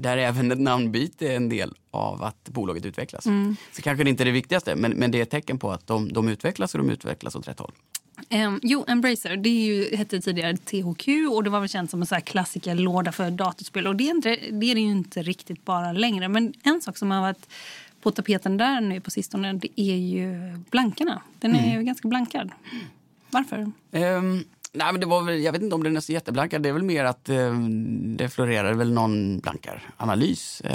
där 0.00 0.16
även 0.16 0.52
ett 0.52 0.60
namnbyte 0.60 1.32
är 1.32 1.36
en 1.36 1.48
del 1.48 1.74
av 1.90 2.22
att 2.22 2.48
bolaget 2.48 2.86
utvecklas. 2.86 3.26
Mm. 3.26 3.56
Så 3.72 3.82
kanske 3.82 4.04
det 4.04 4.10
inte 4.10 4.22
är 4.22 4.24
det 4.24 4.30
viktigaste, 4.30 4.76
men, 4.76 4.92
men 4.92 5.10
det 5.10 5.18
är 5.18 5.22
ett 5.22 5.30
tecken 5.30 5.58
på 5.58 5.70
att 5.70 5.86
de, 5.86 6.12
de 6.12 6.28
utvecklas 6.28 6.74
och 6.74 6.78
de 6.78 6.90
utvecklas 6.90 7.36
åt 7.36 7.48
rätt 7.48 7.58
håll. 7.58 7.72
Um, 8.32 8.60
jo, 8.62 8.84
Embracer 8.88 9.36
det 9.36 9.48
ju, 9.48 9.96
hette 9.96 10.20
tidigare 10.20 10.56
THQ 10.56 11.08
och 11.30 11.44
det 11.44 11.50
var 11.50 11.60
väl 11.60 11.68
känt 11.68 11.90
som 11.90 12.00
en 12.00 12.06
så 12.06 12.14
här 12.14 12.22
klassikerlåda 12.22 13.12
för 13.12 13.30
datorspel. 13.30 13.86
Och 13.86 13.96
det 13.96 14.04
är, 14.04 14.10
inte, 14.10 14.28
det 14.50 14.70
är 14.70 14.74
det 14.74 14.80
ju 14.80 14.90
inte 14.90 15.22
riktigt 15.22 15.64
bara 15.64 15.92
längre. 15.92 16.28
Men 16.28 16.54
en 16.62 16.80
sak 16.80 16.96
som 16.96 17.10
har 17.10 17.20
varit 17.20 17.48
på 18.02 18.10
tapeten 18.10 18.56
där 18.56 18.80
nu 18.80 19.00
på 19.00 19.10
sistone 19.10 19.52
det 19.52 19.80
är 19.80 19.96
ju 19.96 20.58
blankarna. 20.70 21.22
Den 21.38 21.54
är 21.54 21.58
mm. 21.58 21.78
ju 21.78 21.82
ganska 21.82 22.08
blankad. 22.08 22.50
Varför? 23.30 23.58
Um, 23.58 24.44
nej, 24.72 24.92
men 24.92 25.00
det 25.00 25.06
var 25.06 25.22
väl, 25.22 25.42
jag 25.42 25.52
vet 25.52 25.62
inte 25.62 25.74
om 25.74 25.82
den 25.82 25.96
är 25.96 26.00
så 26.00 26.12
jätteblankad. 26.12 26.62
Det 26.62 26.68
är 26.68 26.72
väl 26.72 26.82
mer 26.82 27.04
att 27.04 27.28
um, 27.28 28.16
det 28.16 28.28
florerar 28.28 28.74
väl 28.74 28.92
någon 28.92 29.38
blankar-analys 29.38 30.62
uh, 30.64 30.70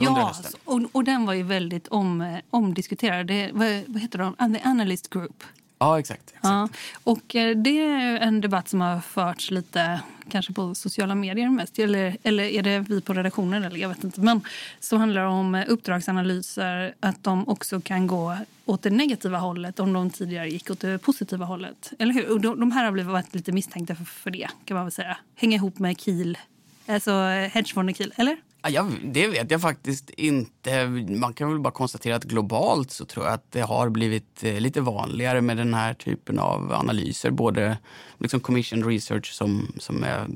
ja, 0.00 0.34
och, 0.64 0.82
och 0.92 1.04
den 1.04 1.26
var 1.26 1.34
ju 1.34 1.42
väldigt 1.42 1.88
om, 1.88 2.38
omdiskuterad. 2.50 3.26
Det, 3.26 3.50
vad, 3.52 3.82
vad 3.86 4.02
heter 4.02 4.18
de? 4.18 4.54
The 4.54 4.60
Analyst 4.64 5.10
Group. 5.10 5.44
Ja, 5.78 5.98
exakt. 5.98 6.22
exakt. 6.28 6.44
Ja. 6.44 6.68
Och 7.04 7.36
eh, 7.36 7.56
det 7.56 7.80
är 7.80 8.16
en 8.16 8.40
debatt 8.40 8.68
som 8.68 8.80
har 8.80 9.00
förts 9.00 9.50
lite 9.50 10.00
kanske 10.28 10.52
på 10.52 10.74
sociala 10.74 11.14
medier 11.14 11.48
mest. 11.48 11.78
Eller, 11.78 12.16
eller 12.22 12.44
är 12.44 12.62
det 12.62 12.78
vi 12.78 13.00
på 13.00 13.12
redaktionen? 13.12 13.64
Eller 13.64 13.78
jag 13.78 13.88
vet 13.88 14.04
inte. 14.04 14.20
Men 14.20 14.40
så 14.80 14.96
handlar 14.96 15.22
det 15.22 15.28
om 15.28 15.54
eh, 15.54 15.64
uppdragsanalyser. 15.68 16.94
Att 17.00 17.24
de 17.24 17.48
också 17.48 17.80
kan 17.80 18.06
gå 18.06 18.36
åt 18.64 18.82
det 18.82 18.90
negativa 18.90 19.38
hållet 19.38 19.80
om 19.80 19.92
de 19.92 20.10
tidigare 20.10 20.48
gick 20.48 20.70
åt 20.70 20.80
det 20.80 20.98
positiva 20.98 21.44
hållet. 21.44 21.92
Eller 21.98 22.14
hur? 22.14 22.32
Och 22.32 22.40
de, 22.40 22.60
de 22.60 22.72
här 22.72 22.84
har 22.84 22.92
blivit 22.92 23.12
varit 23.12 23.34
lite 23.34 23.52
misstänkta 23.52 23.94
för, 23.94 24.04
för 24.04 24.30
det. 24.30 24.48
kan 24.64 24.74
man 24.74 24.84
väl 24.84 24.92
säga. 24.92 25.16
Hänga 25.34 25.56
ihop 25.56 25.78
med 25.78 26.00
KIL. 26.00 26.38
Alltså 26.86 27.10
eh, 27.10 27.50
hedgefonden 27.50 27.94
KIL. 27.94 28.14
Eller? 28.16 28.36
Ja, 28.62 28.86
det 29.02 29.28
vet 29.28 29.50
jag 29.50 29.60
faktiskt 29.60 30.10
inte. 30.10 30.86
Man 31.08 31.34
kan 31.34 31.50
väl 31.50 31.60
bara 31.60 31.72
konstatera 31.72 32.16
att 32.16 32.24
globalt 32.24 32.90
så 32.90 33.04
tror 33.04 33.24
jag 33.24 33.34
att 33.34 33.52
det 33.52 33.60
har 33.60 33.88
blivit 33.88 34.44
eh, 34.44 34.60
lite 34.60 34.80
vanligare 34.80 35.40
med 35.40 35.56
den 35.56 35.74
här 35.74 35.94
typen 35.94 36.38
av 36.38 36.72
analyser. 36.72 37.30
Både 37.30 37.78
liksom 38.18 38.40
commission 38.40 38.84
research 38.84 39.32
som, 39.32 39.72
som 39.78 40.04
är 40.04 40.26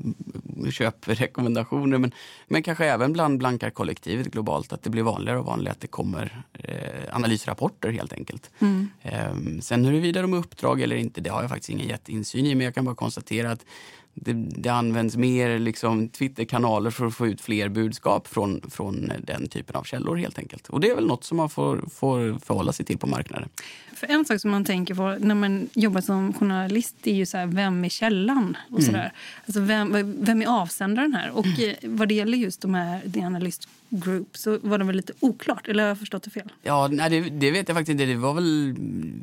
köprekommendationer 0.71 1.97
men, 1.97 2.11
men 2.47 2.63
kanske 2.63 2.85
även 2.85 3.13
bland 3.13 3.39
blankarkollektivet 3.39 4.27
globalt 4.27 4.73
att 4.73 4.83
det 4.83 4.89
blir 4.89 5.03
vanligare 5.03 5.39
och 5.39 5.45
vanligare 5.45 5.71
att 5.71 5.81
det 5.81 5.87
kommer 5.87 6.43
eh, 6.53 7.15
analysrapporter 7.15 7.91
helt 7.91 8.13
enkelt. 8.13 8.51
Mm. 8.59 8.89
Eh, 9.01 9.61
sen 9.61 9.85
huruvida 9.85 10.21
de 10.21 10.33
är 10.33 10.37
uppdrag 10.37 10.81
eller 10.81 10.95
inte, 10.95 11.21
det 11.21 11.29
har 11.29 11.41
jag 11.41 11.49
faktiskt 11.49 11.69
ingen 11.69 11.87
jätteinsyn 11.87 12.45
i 12.45 12.55
men 12.55 12.65
jag 12.65 12.75
kan 12.75 12.85
bara 12.85 12.95
konstatera 12.95 13.51
att 13.51 13.65
det, 14.13 14.33
det, 14.33 14.69
används 14.69 15.17
mer 15.17 15.59
liksom 15.59 16.09
Twitterkanaler 16.09 16.91
för 16.91 17.05
att 17.05 17.15
få 17.15 17.27
ut 17.27 17.41
fler 17.41 17.69
budskap 17.69 18.27
från, 18.27 18.61
från 18.69 19.11
den 19.19 19.47
typen 19.47 19.75
av 19.75 19.83
källor 19.83 20.15
helt 20.15 20.39
enkelt. 20.39 20.69
Och 20.69 20.79
det 20.79 20.89
är 20.89 20.95
väl 20.95 21.07
något 21.07 21.23
som 21.23 21.37
man 21.37 21.49
får, 21.49 21.83
får 21.93 22.39
förhålla 22.39 22.73
sig 22.73 22.85
till 22.85 22.97
på 22.97 23.07
marknaden. 23.07 23.49
För 23.95 24.07
en 24.07 24.25
sak 24.25 24.41
som 24.41 24.51
man 24.51 24.65
tänker 24.65 24.95
på 24.95 25.25
när 25.25 25.35
man 25.35 25.69
jobbar 25.73 26.01
som 26.01 26.33
journalist 26.33 26.95
är 27.03 27.13
ju 27.13 27.25
så 27.25 27.37
här, 27.37 27.45
vem 27.45 27.85
är 27.85 27.89
källan? 27.89 28.57
Och 28.69 28.83
så 28.83 28.89
mm. 28.89 29.09
Alltså 29.45 29.61
vem, 29.61 30.15
vem 30.19 30.41
är 30.41 30.61
avsändaren 30.61 31.13
här? 31.13 31.31
Och 31.31 31.45
mm. 31.45 31.75
vad 31.83 32.07
det 32.07 32.13
gäller 32.13 32.37
just 32.37 32.61
de 32.61 32.73
här 32.73 33.01
The 33.13 33.21
Analyst 33.21 33.67
Group 33.89 34.37
så 34.37 34.59
var 34.61 34.77
det 34.77 34.83
väl 34.85 34.95
lite 34.95 35.13
oklart, 35.19 35.67
eller 35.67 35.83
har 35.83 35.87
jag 35.87 35.99
förstått 35.99 36.23
det 36.23 36.29
fel? 36.29 36.51
Ja, 36.61 36.87
nej, 36.91 37.09
det, 37.09 37.21
det 37.29 37.51
vet 37.51 37.67
jag 37.67 37.77
faktiskt 37.77 37.91
inte. 37.91 38.05
Det 38.05 38.15
var 38.15 38.33
väl, 38.33 38.75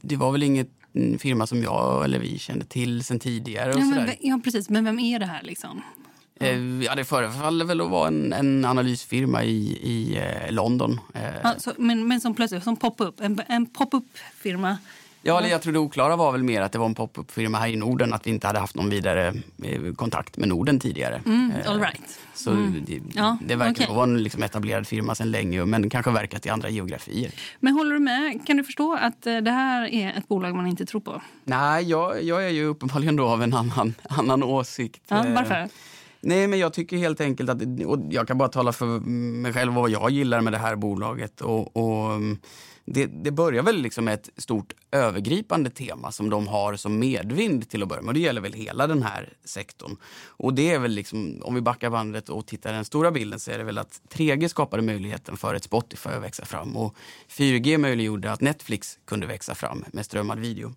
det 0.03 0.17
var 0.17 0.33
väl 0.33 0.43
inget 0.43 0.80
firma 1.19 1.47
som 1.47 1.63
jag 1.63 2.05
eller 2.05 2.19
vi 2.19 2.39
kände 2.39 2.65
till 2.65 3.05
sen 3.05 3.19
tidigare. 3.19 3.75
Och 3.75 3.81
ja, 3.81 3.85
men, 3.85 4.11
ja, 4.21 4.41
precis. 4.45 4.69
Men 4.71 4.85
vem 4.85 4.99
är 4.99 5.19
det 5.19 5.27
här? 5.27 5.43
liksom? 5.43 5.83
Mm. 6.41 6.83
Ja, 6.83 6.95
det 6.95 7.05
förefaller 7.05 7.65
väl 7.65 7.81
att 7.81 7.91
vara 7.91 8.09
en, 8.09 8.33
en 8.33 8.65
analysfirma 8.65 9.45
i, 9.45 9.79
i 9.83 10.17
eh, 10.17 10.53
London. 10.53 11.01
Eh. 11.15 11.23
Alltså, 11.43 11.75
men, 11.79 12.09
men 12.09 12.21
som 12.21 12.35
plötsligt 12.35 12.65
som 12.65 12.77
pop-up, 12.77 13.21
en, 13.21 13.43
en 13.49 13.67
pop-up-firma 13.67 14.79
Ja, 15.23 15.47
jag 15.47 15.63
tror 15.63 15.73
det 15.73 15.79
oklara 15.79 16.17
var 16.17 16.33
väl 16.33 16.43
mer 16.43 16.63
att 16.63 16.73
det 16.73 16.79
var 16.79 16.87
en 16.87 16.95
pop-up-firma 16.95 17.59
här 17.59 17.69
i 17.69 17.77
Norden, 17.77 18.13
att 18.13 18.27
vi 18.27 18.31
inte 18.31 18.47
hade 18.47 18.59
haft 18.59 18.75
någon 18.75 18.91
vidare 18.91 19.35
eh, 19.63 19.95
kontakt 19.97 20.37
med 20.37 20.49
Norden 20.49 20.81
tidigare. 20.81 21.21
Mm, 21.27 21.53
all 21.67 21.81
right. 21.81 22.19
Så 22.35 22.51
mm. 22.51 22.85
det, 22.87 23.01
ja, 23.15 23.39
det 23.41 23.57
verkar 23.57 23.85
okay. 23.85 23.97
vara 23.97 24.05
en 24.05 24.23
liksom 24.23 24.43
etablerad 24.43 24.87
firma 24.87 25.15
sedan 25.15 25.31
länge, 25.31 25.65
men 25.65 25.91
kanske 25.91 26.11
verkat 26.11 26.47
i 26.47 26.49
andra 26.49 26.69
geografier. 26.69 27.31
Men 27.61 27.73
håller 27.73 27.93
du 27.93 28.01
med? 28.01 28.47
Kan 28.47 28.57
du 28.57 28.65
förstå 28.65 28.99
att 29.01 29.23
det 29.23 29.51
här 29.51 29.87
är 29.87 30.19
ett 30.19 30.29
bolag 30.29 30.55
man 30.55 30.67
inte 30.67 30.87
tror 30.87 31.01
på? 31.01 31.23
Nej, 31.45 31.85
jag, 31.85 32.23
jag 32.23 32.45
är 32.45 32.49
ju 32.49 32.65
uppenbarligen 32.65 33.17
då 33.17 33.29
av 33.29 33.43
en 33.43 33.55
annan, 33.55 33.95
annan 34.09 34.43
åsikt. 34.43 35.03
Ja, 35.09 35.25
varför? 35.35 35.69
Nej, 36.21 36.47
men 36.47 36.59
jag 36.59 36.73
tycker 36.73 36.97
helt 36.97 37.21
enkelt 37.21 37.51
att, 37.51 37.63
och 37.87 37.99
jag 38.11 38.29
kan 38.29 38.39
bara 38.39 38.49
tala 38.49 38.73
för 38.73 38.87
mig 39.07 39.53
själv 39.53 39.73
vad 39.73 39.91
jag 39.91 40.11
gillar 40.11 40.41
med 40.41 40.53
det 40.53 40.59
här 40.59 40.77
bolaget. 40.77 41.41
Och, 41.41 41.77
och 41.77 42.13
mm, 42.13 42.39
det, 42.85 43.07
det, 43.07 43.31
börjar 43.31 43.63
väl 43.63 43.83
liksom 43.83 44.05
med 44.05 44.15
ett 44.15 44.31
stort 44.37 44.75
övergripande 44.91 45.71
tema 45.71 46.13
som 46.13 46.31
de 46.31 46.49
har 46.49 46.77
som 46.77 46.99
medvind 46.99 47.69
till 47.69 47.83
att 47.83 47.89
börja 47.89 48.03
med. 48.03 48.09
Och 48.09 48.15
det 48.15 48.21
gäller 48.21 48.41
väl 48.41 48.53
hela 48.53 48.87
den 48.87 49.03
här 49.03 49.33
sektorn. 49.45 49.97
Och 50.27 50.55
det 50.55 50.73
är 50.73 50.79
väl 50.79 50.91
liksom, 50.91 51.43
om 51.43 51.55
vi 51.55 51.61
backar 51.61 51.91
bandet 51.91 52.29
och 52.29 52.47
tittar 52.47 52.73
den 52.73 52.85
stora 52.85 53.11
bilden 53.11 53.41
så 53.41 53.51
är 53.51 53.59
det 53.59 53.65
väl 53.65 53.79
att 53.79 54.01
3G 54.11 54.49
skapade 54.49 54.83
möjligheten 54.83 55.37
för 55.37 55.55
ett 55.55 55.65
Spotify 55.65 56.11
att 56.11 56.23
växa 56.23 56.45
fram 56.45 56.77
och 56.77 56.97
4G 57.29 57.79
möjliggjorde 57.79 58.33
att 58.33 58.41
Netflix 58.41 58.99
kunde 59.05 59.27
växa 59.27 59.55
fram 59.55 59.85
med 59.93 60.05
strömmad 60.05 60.39
video. 60.39 60.75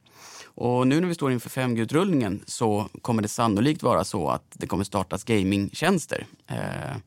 Och 0.56 0.88
nu 0.88 1.02
när 1.02 1.08
vi 1.08 1.16
står 1.16 1.32
inför 1.32 1.50
5G-utrullningen 1.50 2.44
så 2.46 2.90
kommer 3.02 3.22
det 3.22 3.28
sannolikt 3.28 3.84
vara 3.84 4.04
så 4.04 4.30
att 4.30 4.46
det 4.54 4.68
kommer 4.68 4.84
startas 4.84 5.24
gamingtjänster. 5.24 6.26
Eh, 6.48 6.98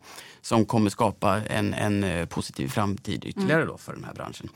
som 0.47 0.65
kommer 0.65 0.91
skapa 0.91 1.41
en, 1.47 1.75
en 1.75 2.05
eh, 2.05 2.27
positiv 2.27 2.69
framtid 2.69 3.25
ytterligare 3.25 3.65
då 3.65 3.79
för 3.79 3.93
den 3.93 4.05
här 4.05 4.15
branschen. 4.15 4.49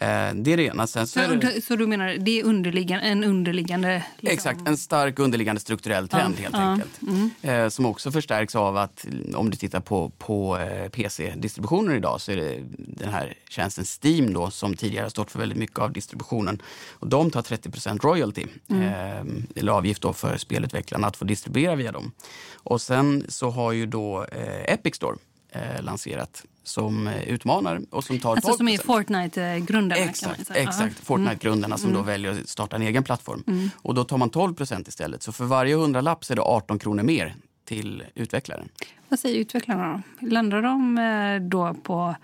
Eh, 0.00 0.34
det 0.34 0.52
är 0.52 0.56
det 0.56 0.62
ena. 0.62 0.86
Sen 0.86 1.06
så, 1.06 1.20
Så, 1.20 1.34
det, 1.34 1.64
så 1.64 1.76
du 1.76 1.86
menar 1.86 2.16
det 2.20 2.40
är 2.40 2.44
underliggande, 2.44 3.04
en 3.04 3.24
underliggande... 3.24 4.04
Liksom, 4.18 4.34
Exakt, 4.34 4.68
en 4.68 4.76
stark 4.76 5.18
underliggande 5.18 5.60
strukturell 5.60 6.08
trend 6.08 6.34
Ja, 6.38 6.42
helt 6.42 6.54
ja, 6.54 6.60
enkelt. 6.60 7.42
Eh, 7.42 7.68
som 7.68 7.86
också 7.86 8.10
förstärks 8.10 8.54
av 8.54 8.76
att 8.76 9.06
om 9.34 9.50
du 9.50 9.56
tittar 9.56 9.80
på, 9.80 10.08
på 10.18 10.58
eh, 10.58 10.88
PC-distributionen 10.88 11.96
idag 11.96 12.20
så 12.20 12.32
är 12.32 12.36
det 12.36 12.58
den 12.78 13.08
här 13.08 13.34
tjänsten 13.48 13.84
Steam 13.84 14.32
då 14.32 14.50
som 14.50 14.74
tidigare 14.74 15.04
har 15.04 15.10
stått 15.10 15.30
för 15.30 15.38
väldigt 15.38 15.58
mycket 15.58 15.78
av 15.78 15.92
distributionen. 15.92 16.62
Och 16.92 17.08
de 17.08 17.30
tar 17.30 17.42
30% 17.42 18.00
royalty, 18.02 18.44
eh, 18.70 19.20
eller 19.56 19.72
avgift 19.72 20.02
då 20.02 20.12
för 20.12 20.36
spelutvecklarna 20.36 21.06
att 21.06 21.16
få 21.16 21.24
distribuera 21.24 21.74
via 21.74 21.92
dem. 21.92 22.12
Och 22.54 22.80
sen 22.80 23.24
så 23.28 23.50
har 23.50 23.72
ju 23.72 23.86
då 23.86 24.24
eh, 24.24 24.72
Epic 24.72 24.96
Store 24.96 25.16
eh, 25.56 25.82
lanserat 25.82 26.44
som 26.62 27.06
eh, 27.06 27.28
utmanar 27.28 27.80
och 27.90 28.04
som 28.04 28.18
tar 28.18 28.28
12 28.28 28.36
Alltså 28.36 28.52
som 28.52 28.68
är 28.68 28.78
Fortnite-grundarna 28.78 30.02
Exakt, 30.02 30.50
exakt. 30.54 31.00
Fortnite-grundarna 31.00 31.78
som 31.78 31.92
då 31.92 32.02
väljer 32.02 32.30
att 32.30 32.48
starta 32.48 32.76
en 32.76 32.82
egen 32.82 33.04
plattform. 33.04 33.70
Och 33.74 33.94
då 33.94 34.04
tar 34.04 34.18
man 34.18 34.30
12% 34.30 34.88
istället. 34.88 35.22
Så 35.22 35.32
för 35.32 35.44
varje 35.44 35.76
hundralapp 35.76 36.24
så 36.24 36.32
är 36.32 36.36
det 36.36 36.42
18 36.42 36.78
kronor 36.78 37.02
mer 37.02 37.34
till 37.64 38.04
utvecklaren. 38.14 38.68
Vad 39.08 39.18
säger 39.18 39.40
utvecklarna 39.40 40.02
då? 40.20 40.26
Landar 40.26 40.62
de 40.62 40.98
eh, 40.98 41.48
då 41.48 41.74
på 41.74 42.16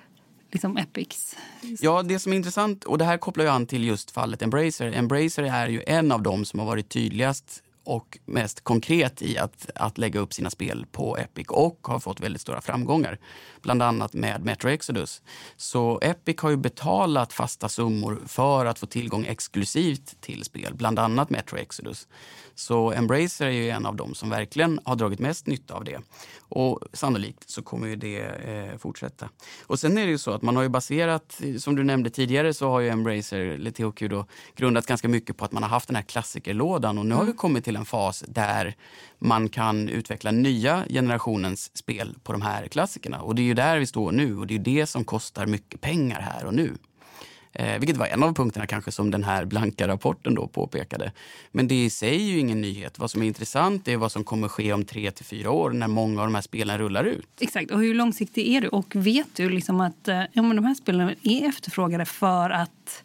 liksom 0.53 0.77
Epics? 0.77 1.37
Ja, 1.81 2.03
det 2.03 2.19
som 2.19 2.33
är 2.33 2.37
intressant, 2.37 2.85
och 2.85 2.99
det 2.99 3.05
här 3.05 3.19
kopplar 3.19 3.45
ju 3.45 3.51
an 3.51 3.67
till 3.67 3.85
just 3.85 4.11
fallet 4.11 4.43
Embracer. 4.43 4.93
Embracer 4.93 5.43
är 5.43 5.69
ju 5.69 5.83
en 5.87 6.13
av 6.13 6.23
dem 6.23 6.45
som 6.45 6.61
har 6.61 6.67
varit 6.67 6.89
tydligast 6.89 7.63
och 7.85 8.19
mest 8.25 8.65
konkret 8.65 9.23
i 9.23 9.39
att, 9.39 9.71
att 9.75 9.99
lägga 9.99 10.21
upp 10.21 10.33
sina 10.33 10.51
spel 10.51 10.87
på 10.93 11.17
Epic 11.17 11.47
och 11.49 11.79
har 11.83 11.99
fått 11.99 12.21
väldigt 12.21 12.43
stora 12.43 12.61
framgångar. 12.61 13.19
Bland 13.63 13.83
annat 13.83 14.13
med 14.13 14.45
Metro 14.45 14.71
Exodus. 14.71 15.23
Så 15.57 15.99
Epic 16.03 16.41
har 16.41 16.51
ju 16.51 16.57
betalat 16.57 17.33
fasta 17.33 17.69
summor 17.69 18.21
för 18.27 18.67
att 18.67 18.79
få 18.79 18.87
tillgång 18.87 19.27
exklusivt 19.27 20.21
till 20.21 20.45
spel, 20.45 20.75
bland 20.75 20.99
annat 20.99 21.31
Metro 21.31 21.59
Exodus. 21.59 22.09
Så 22.55 22.93
Embracer 22.93 23.47
är 23.47 23.51
ju 23.51 23.71
en 23.71 23.87
av 23.87 23.97
dem 23.97 24.15
som 24.15 24.31
verkligen 24.31 24.81
har 24.85 24.97
dragit 24.97 25.19
mest 25.19 25.47
nytta 25.47 25.75
av 25.75 25.85
det. 25.85 26.01
Och 26.39 26.81
sannolikt 26.93 27.51
så 27.51 27.63
kommer 27.63 27.87
ju 27.87 27.97
det 27.97 28.21
eh, 28.21 28.79
fortsätta. 28.79 29.29
Och 29.63 29.79
sen 29.79 29.99
är 29.99 30.05
det 30.05 30.11
ju 30.11 30.19
så 30.19 30.31
att 30.31 30.43
man 30.43 30.57
har 30.57 30.63
ju 30.63 30.69
baserat, 30.69 31.41
som 31.59 31.77
du 31.77 31.85
nämnde 31.85 32.11
tidigare, 32.11 32.55
så 32.55 32.69
har 32.69 32.81
ju 32.81 32.89
Embracer, 32.89 33.41
eller 33.41 33.71
THQ 33.71 34.11
då, 34.11 34.27
grundat 34.57 34.87
ganska 34.87 35.09
mycket 35.09 35.37
på 35.37 35.45
att 35.45 35.53
man 35.53 35.63
har 35.63 35.71
haft 35.71 35.89
den 35.89 35.97
här 35.97 36.03
klassikerlådan. 36.03 36.99
Och 36.99 37.07
nu 37.07 37.15
har 37.15 37.25
vi 37.25 37.33
kommit 37.33 37.65
till 37.65 37.72
till 37.73 37.77
en 37.77 37.85
fas 37.85 38.25
där 38.29 38.75
man 39.19 39.49
kan 39.49 39.89
utveckla 39.89 40.31
nya 40.31 40.85
generationens 40.89 41.77
spel 41.77 42.15
på 42.23 42.33
de 42.33 42.43
här 42.43 42.69
klassikerna. 42.69 43.21
Och 43.23 43.35
det 43.35 43.43
är 43.43 43.45
ju 43.45 43.55
där 43.55 43.79
vi 43.79 43.87
står 43.87 44.13
nu 44.13 44.39
och 44.39 44.47
det 44.47 44.55
är 44.55 44.59
ju 44.59 44.65
det 44.65 44.87
som 44.87 45.05
kostar 45.05 45.47
mycket 45.47 45.81
pengar 45.81 46.21
här 46.21 46.47
och 46.47 46.55
nu. 46.55 46.77
Eh, 47.55 47.79
vilket 47.79 47.97
var 47.97 48.07
en 48.07 48.23
av 48.23 48.35
punkterna 48.35 48.67
kanske 48.67 48.93
som 48.93 49.11
den 49.11 49.25
här 49.25 49.45
blanka 49.45 49.89
rapporten 49.89 50.35
då 50.35 50.47
påpekade. 50.47 51.13
Men 51.53 51.69
det 51.69 51.85
i 51.85 51.91
sig 51.91 52.15
är 52.15 52.33
ju 52.33 52.39
ingen 52.39 52.61
nyhet. 52.61 52.99
Vad 52.99 53.11
som 53.11 53.23
är 53.23 53.27
intressant 53.27 53.89
är 53.89 53.97
vad 53.97 54.13
som 54.13 54.25
kommer 54.25 54.49
ske 54.49 54.73
om 54.73 54.85
tre 54.85 55.11
till 55.11 55.25
fyra 55.25 55.51
år 55.51 55.71
när 55.71 55.89
många 55.89 56.21
av 56.21 56.27
de 56.27 56.35
här 56.35 56.43
spelen 56.43 56.79
rullar 56.79 57.05
ut. 57.05 57.29
Exakt. 57.41 57.71
Och 57.71 57.81
hur 57.81 57.95
långsiktig 57.95 58.55
är 58.55 58.61
du? 58.61 58.69
Och 58.69 58.97
vet 58.97 59.37
du 59.37 59.49
liksom 59.49 59.81
att 59.81 60.09
eh, 60.09 60.23
ja, 60.33 60.43
men 60.43 60.57
de 60.57 60.65
här 60.65 60.75
spelen 60.75 61.15
är 61.23 61.49
efterfrågade 61.49 62.05
för 62.05 62.51
att... 62.51 63.05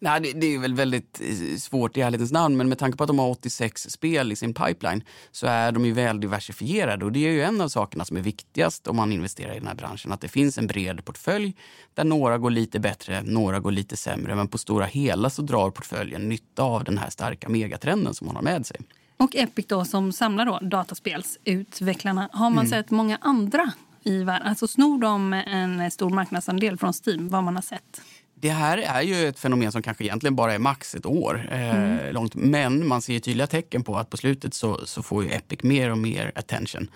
Nej, 0.00 0.20
det, 0.20 0.32
det 0.32 0.54
är 0.54 0.58
väl 0.58 0.74
väldigt 0.74 1.20
eh, 1.20 1.56
svårt 1.58 1.96
i 1.96 2.00
ärlighetens 2.00 2.32
namn, 2.32 2.56
men 2.56 2.68
med 2.68 2.78
tanke 2.78 2.98
på 2.98 3.04
att 3.04 3.08
de 3.08 3.18
har 3.18 3.28
86 3.28 3.82
spel 3.90 4.32
i 4.32 4.36
sin 4.36 4.54
pipeline 4.54 5.02
så 5.32 5.46
är 5.46 5.72
de 5.72 5.84
ju 5.86 5.92
väl 5.92 6.20
diversifierade. 6.20 7.04
Och 7.04 7.12
det 7.12 7.26
är 7.26 7.30
ju 7.30 7.42
en 7.42 7.60
av 7.60 7.68
sakerna 7.68 8.04
som 8.04 8.16
är 8.16 8.20
viktigast 8.20 8.86
om 8.86 8.96
man 8.96 9.12
investerar 9.12 9.52
i 9.52 9.58
den 9.58 9.68
här 9.68 9.74
branschen. 9.74 10.12
Att 10.12 10.20
det 10.20 10.28
finns 10.28 10.58
en 10.58 10.66
bred 10.66 11.04
portfölj 11.04 11.56
där 11.94 12.04
några 12.04 12.38
går 12.38 12.50
lite 12.50 12.80
bättre, 12.80 13.22
några 13.22 13.60
går 13.60 13.70
lite 13.70 13.96
sämre. 13.96 14.34
Men 14.34 14.48
på 14.48 14.58
stora 14.58 14.84
hela 14.84 15.30
så 15.30 15.42
drar 15.42 15.70
portföljen 15.70 16.28
nytta 16.28 16.62
av 16.62 16.84
den 16.84 16.98
här 16.98 17.10
starka 17.10 17.48
megatrenden 17.48 18.14
som 18.14 18.26
man 18.26 18.36
har 18.36 18.42
med 18.42 18.66
sig. 18.66 18.80
Och 19.16 19.36
Epic 19.36 19.66
då, 19.66 19.84
som 19.84 20.12
samlar 20.12 20.46
då 20.46 20.58
dataspelsutvecklarna. 20.62 22.28
Har 22.32 22.50
man 22.50 22.66
sett 22.66 22.90
många 22.90 23.18
andra 23.20 23.72
i 24.02 24.22
världen? 24.24 24.48
Alltså 24.48 24.66
snor 24.66 25.00
de 25.00 25.32
en 25.32 25.90
stor 25.90 26.10
marknadsandel 26.10 26.78
från 26.78 26.92
Steam, 27.06 27.28
vad 27.28 27.44
man 27.44 27.54
har 27.54 27.62
sett? 27.62 28.00
Det 28.40 28.50
här 28.50 28.78
är 28.78 29.02
ju 29.02 29.28
ett 29.28 29.38
fenomen 29.38 29.72
som 29.72 29.82
kanske 29.82 30.04
egentligen 30.04 30.36
bara 30.36 30.54
är 30.54 30.58
max 30.58 30.94
ett 30.94 31.06
år 31.06 31.48
eh, 31.52 32.12
långt. 32.12 32.34
Men 32.34 32.86
man 32.86 33.02
ser 33.02 33.12
ju 33.12 33.20
tydliga 33.20 33.46
tecken 33.46 33.84
på 33.84 33.96
att 33.96 34.10
på 34.10 34.16
slutet 34.16 34.54
så, 34.54 34.86
så 34.86 35.02
får 35.02 35.24
ju 35.24 35.30
Epic 35.30 35.62
mer 35.62 35.90
och 35.90 35.98
mer 35.98 36.32
attention. 36.34 36.90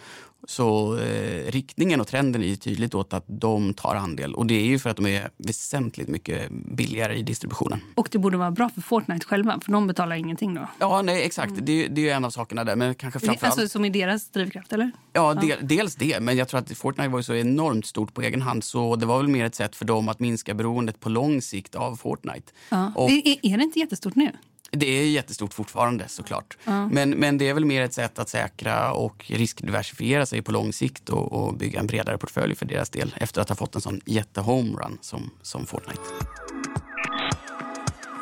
Så 0.49 0.99
eh, 0.99 1.51
riktningen 1.53 2.01
och 2.01 2.07
trenden 2.07 2.43
är 2.43 2.47
ju 2.47 2.57
tydligt 2.57 2.95
åt 2.95 3.13
att 3.13 3.25
de 3.27 3.75
tar 3.75 3.95
andel. 3.95 4.35
Och 4.35 4.47
det 4.47 4.55
är 4.55 4.65
ju 4.65 4.79
för 4.79 4.91
att 4.91 4.97
de 4.97 5.07
är 5.07 5.31
väsentligt 5.37 6.09
mycket 6.09 6.51
billigare 6.51 7.15
i 7.19 7.23
distributionen. 7.23 7.81
Och 7.95 8.09
det 8.13 8.19
borde 8.19 8.37
vara 8.37 8.51
bra 8.51 8.69
för 8.69 8.81
Fortnite 8.81 9.27
själva, 9.27 9.61
för 9.65 9.73
de 9.73 9.87
betalar 9.87 10.17
ingenting 10.17 10.55
då. 10.55 10.69
Ja, 10.79 11.03
nej, 11.03 11.23
exakt. 11.23 11.53
Det, 11.57 11.85
är- 11.85 11.89
det 11.89 12.01
är 12.01 12.03
ju 12.05 12.11
en 12.11 12.25
av 12.25 12.31
sakerna 12.31 12.65
där. 12.65 12.77
Men 12.77 12.95
kanske 12.95 13.21
framförallt... 13.21 13.59
Alltså 13.59 13.69
som 13.73 13.85
är 13.85 13.91
deras 13.91 14.29
drivkraft, 14.31 14.73
eller? 14.73 14.91
Ja, 15.13 15.35
del, 15.35 15.59
dels 15.63 15.95
det. 15.97 16.21
Men 16.21 16.37
jag 16.37 16.49
tror 16.49 16.61
att 16.61 16.77
Fortnite 16.79 17.09
var 17.09 17.19
ju 17.19 17.23
så 17.23 17.35
enormt 17.35 17.87
stort 17.87 18.15
på 18.15 18.23
egen 18.23 18.43
hand 18.43 18.65
så 18.65 18.97
det 18.97 19.07
var 19.07 19.19
väl 19.19 19.29
mer 19.29 19.45
ett 19.45 19.55
sätt 19.55 19.77
för 19.77 19.85
dem 19.85 20.09
att 20.09 20.21
minska 20.21 20.55
beroendet 20.55 21.01
på 21.01 21.09
lång 21.09 21.43
sikt 21.43 21.75
av 21.75 21.97
Fortnite. 21.97 22.53
Ja. 22.69 22.93
Och- 22.97 23.11
Är, 23.11 23.37
är 23.43 23.57
det 23.59 23.65
inte 23.65 23.79
jättestort 23.79 24.15
nu? 24.15 24.33
Det 24.77 24.87
är 24.87 25.07
jättestort 25.07 25.55
fortfarande 25.55 26.09
såklart. 26.09 26.57
Men, 26.91 27.11
men 27.11 27.39
det 27.39 27.49
är 27.49 27.55
väl 27.55 27.65
mer 27.65 27.83
ett 27.83 27.95
sätt 27.95 28.19
att 28.19 28.29
säkra 28.29 28.93
och 28.93 29.25
riskdiversifiera 29.29 30.27
sig 30.27 30.43
på 30.43 30.53
lång 30.53 30.73
sikt 30.73 31.09
och, 31.09 31.33
och 31.33 31.55
bygga 31.55 31.81
en 31.81 31.87
bredare 31.87 32.19
portfölj 32.19 32.55
för 32.55 32.67
deras 32.67 32.91
del 32.91 33.15
efter 33.17 33.41
att 33.41 33.49
ha 33.49 33.57
fått 33.57 33.75
en 33.75 33.81
sån 33.81 34.01
jätte-homerun 34.07 34.99
som, 35.01 35.31
som 35.43 35.67
Fortnite. 35.67 36.01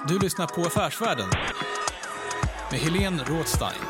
Du 0.09 0.19
lyssnar 0.19 0.47
på 0.47 0.61
Affärsvärlden 0.61 1.29
med 2.71 2.81
Helene 2.81 3.23
Rådstein. 3.27 3.90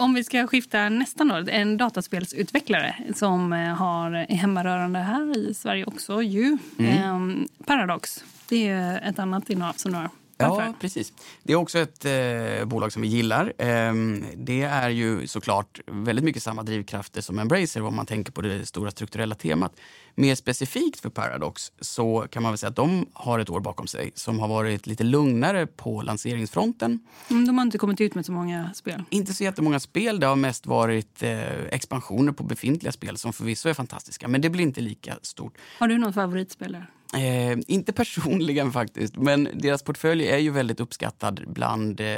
Om 0.00 0.14
vi 0.14 0.24
ska 0.24 0.46
skifta 0.46 0.88
nästan 0.88 1.28
då, 1.28 1.44
en 1.50 1.76
dataspelsutvecklare 1.76 2.94
som 3.14 3.52
eh, 3.52 3.74
har 3.74 4.12
är 4.12 4.36
hemmarörande 4.36 4.98
här 4.98 5.38
i 5.38 5.54
Sverige 5.54 5.84
också 5.84 6.22
ju. 6.22 6.58
Mm. 6.78 6.98
Ehm, 6.98 7.48
Paradox, 7.66 8.24
det 8.48 8.68
är 8.68 9.08
ett 9.08 9.18
annat 9.18 9.50
innehav 9.50 9.72
som 9.72 9.92
du 9.92 9.98
har. 9.98 10.08
Varför? 10.48 10.66
Ja, 10.66 10.74
precis. 10.80 11.12
Det 11.42 11.52
är 11.52 11.56
också 11.56 11.78
ett 11.78 12.04
eh, 12.04 12.64
bolag 12.64 12.92
som 12.92 13.02
vi 13.02 13.08
gillar. 13.08 13.52
Ehm, 13.58 14.24
det 14.36 14.62
är 14.62 14.88
ju 14.88 15.26
såklart 15.26 15.80
väldigt 15.86 16.24
mycket 16.24 16.42
samma 16.42 16.62
drivkrafter 16.62 17.20
som 17.20 17.38
Embracer 17.38 17.82
om 17.82 17.96
man 17.96 18.06
tänker 18.06 18.32
på 18.32 18.40
det 18.42 18.66
stora 18.66 18.90
strukturella 18.90 19.34
temat. 19.34 19.72
Mer 20.14 20.34
specifikt 20.34 21.00
för 21.00 21.10
Paradox 21.10 21.72
så 21.80 22.26
kan 22.30 22.42
man 22.42 22.52
väl 22.52 22.58
säga 22.58 22.70
att 22.70 22.76
de 22.76 23.06
har 23.12 23.38
ett 23.38 23.50
år 23.50 23.60
bakom 23.60 23.86
sig 23.86 24.12
som 24.14 24.38
har 24.38 24.48
varit 24.48 24.86
lite 24.86 25.04
lugnare 25.04 25.66
på 25.66 26.02
lanseringsfronten. 26.02 27.00
Mm, 27.30 27.46
de 27.46 27.58
har 27.58 27.64
inte 27.64 27.78
kommit 27.78 28.00
ut 28.00 28.14
med 28.14 28.26
så 28.26 28.32
många 28.32 28.70
spel. 28.74 29.02
Inte 29.10 29.34
så 29.34 29.44
jättemånga 29.44 29.80
spel. 29.80 30.20
Det 30.20 30.26
har 30.26 30.36
mest 30.36 30.66
varit 30.66 31.22
eh, 31.22 31.64
expansioner 31.70 32.32
på 32.32 32.42
befintliga 32.42 32.92
spel 32.92 33.16
som 33.16 33.32
förvisso 33.32 33.68
är 33.68 33.74
fantastiska, 33.74 34.28
men 34.28 34.40
det 34.40 34.50
blir 34.50 34.62
inte 34.62 34.80
lika 34.80 35.18
stort. 35.22 35.54
Har 35.78 35.88
du 35.88 35.98
något 35.98 36.14
favoritspel 36.14 36.72
där? 36.72 36.86
Eh, 37.14 37.58
inte 37.66 37.92
personligen 37.92 38.72
faktiskt, 38.80 39.16
men 39.16 39.48
deras 39.54 39.82
portfölj 39.82 40.26
är 40.28 40.38
ju 40.38 40.50
väldigt 40.50 40.80
uppskattad 40.80 41.44
bland 41.46 42.00
eh, 42.00 42.16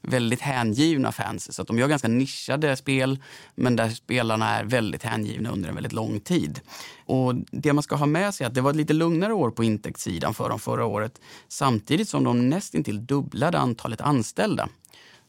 väldigt 0.00 0.40
hängivna 0.40 1.12
fans. 1.12 1.54
Så 1.54 1.62
att 1.62 1.68
de 1.68 1.78
gör 1.78 1.88
ganska 1.88 2.08
nischade 2.08 2.76
spel, 2.76 3.18
men 3.54 3.76
där 3.76 3.90
spelarna 3.90 4.50
är 4.58 4.64
väldigt 4.64 5.02
hängivna 5.02 5.50
under 5.50 5.68
en 5.68 5.74
väldigt 5.74 5.92
lång 5.92 6.20
tid. 6.20 6.60
Och 7.06 7.34
det 7.50 7.72
man 7.72 7.82
ska 7.82 7.96
ha 7.96 8.06
med 8.06 8.34
sig 8.34 8.44
är 8.44 8.48
att 8.48 8.54
det 8.54 8.60
var 8.60 8.70
ett 8.70 8.76
lite 8.76 8.92
lugnare 8.92 9.32
år 9.32 9.50
på 9.50 9.64
intäktssidan 9.64 10.34
för 10.34 10.48
dem 10.48 10.58
förra 10.58 10.84
året, 10.86 11.20
samtidigt 11.48 12.08
som 12.08 12.24
de 12.24 12.48
nästintill 12.48 13.06
dubblade 13.06 13.58
antalet 13.58 14.00
anställda. 14.00 14.68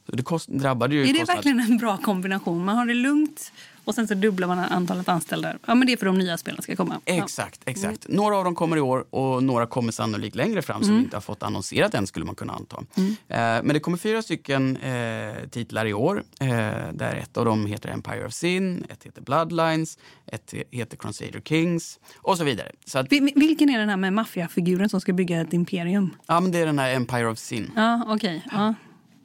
Så 0.09 0.15
det 0.15 0.23
kost, 0.23 0.47
drabbade 0.49 0.95
ju 0.95 1.01
Är 1.01 1.05
det 1.13 1.19
kostnad- 1.19 1.35
verkligen 1.35 1.59
en 1.59 1.77
bra 1.77 1.97
kombination? 1.97 2.65
Man 2.65 2.75
har 2.77 2.85
det 2.85 2.93
lugnt 2.93 3.51
och 3.87 3.95
sen 3.95 4.07
så 4.07 4.13
dubblar 4.13 4.47
man 4.47 4.59
antalet 4.59 5.09
anställda. 5.09 5.53
Ja, 5.65 5.75
men 5.75 5.87
det 5.87 5.93
är 5.93 5.97
för 5.97 6.05
de 6.05 6.17
nya 6.17 6.37
spelen 6.37 6.61
ska 6.61 6.75
komma. 6.75 7.01
Ja. 7.05 7.13
Exakt, 7.23 7.61
exakt. 7.65 8.05
Några 8.09 8.37
av 8.37 8.43
dem 8.43 8.55
kommer 8.55 8.77
i 8.77 8.81
år 8.81 9.05
och 9.09 9.43
några 9.43 9.65
kommer 9.67 9.91
sannolikt 9.91 10.35
längre 10.35 10.61
fram 10.61 10.83
som 10.83 10.95
vi 10.95 11.01
inte 11.03 11.15
har 11.15 11.21
fått 11.21 11.43
annonserat 11.43 11.93
än 11.93 12.07
skulle 12.07 12.25
man 12.25 12.35
kunna 12.35 12.53
anta. 12.53 12.77
Eh, 12.97 13.07
men 13.27 13.67
det 13.67 13.79
kommer 13.79 13.97
fyra 13.97 14.21
stycken 14.21 14.77
eh, 14.77 15.49
titlar 15.51 15.85
i 15.85 15.93
år 15.93 16.23
eh, 16.39 16.47
där 16.93 17.15
ett 17.15 17.37
av 17.37 17.45
dem 17.45 17.65
heter 17.65 17.89
Empire 17.89 18.25
of 18.25 18.33
Sin, 18.33 18.85
ett 18.89 19.03
heter 19.03 19.21
Bloodlines, 19.21 19.97
ett 20.25 20.53
heter 20.71 20.97
Crusader 20.97 21.41
Kings 21.41 21.99
och 22.17 22.37
så 22.37 22.43
vidare. 22.43 22.71
Så 22.85 22.99
att, 22.99 23.07
Vi- 23.11 23.33
Vilken 23.35 23.69
är 23.69 23.79
den 23.79 23.89
här 23.89 23.97
med 23.97 24.13
maffiafiguren 24.13 24.89
som 24.89 25.01
ska 25.01 25.13
bygga 25.13 25.41
ett 25.41 25.53
imperium? 25.53 26.09
ja, 26.27 26.39
men 26.39 26.51
det 26.51 26.59
är 26.59 26.65
den 26.65 26.79
här 26.79 26.93
Empire 26.93 27.27
of 27.27 27.37
Sin. 27.39 27.71
Ja, 27.75 28.03
okej. 28.07 28.43
Ja. 28.51 28.73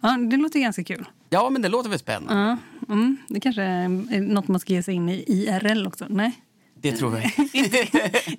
Ja, 0.03 0.17
det 0.31 0.37
låter 0.37 0.61
ganska 0.61 0.85
kul. 0.85 1.05
Ja, 1.33 1.51
men 1.51 1.63
det 1.63 1.69
låter 1.69 1.91
väl 1.91 1.99
spännande. 1.99 2.59
Ja, 2.89 2.95
mm, 2.95 3.17
det 3.29 3.41
kanske 3.41 3.63
är 3.63 4.21
något 4.21 4.49
man 4.49 4.61
ska 4.61 4.73
ge 4.73 4.83
sig 4.83 4.95
in 4.95 5.09
i 5.09 5.25
IRL 5.27 5.87
också. 5.87 6.07
Nej, 6.09 6.33
Det 6.75 6.93
tror 6.93 7.19
jag. 7.19 7.25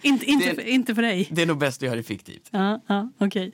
inte, 0.02 0.26
inte, 0.26 0.50
Det- 0.50 0.56
för, 0.56 0.68
inte 0.68 0.96
för 0.96 1.02
dig. 1.02 1.28
det 1.32 1.42
är 1.42 1.46
nog 1.46 1.58
bäst 1.58 1.78
att 1.84 1.86
göra 1.86 1.96
det 1.96 2.04
fiktivt. 2.04 2.48
Ja, 2.52 2.82
ja, 2.88 3.10
okej. 3.18 3.52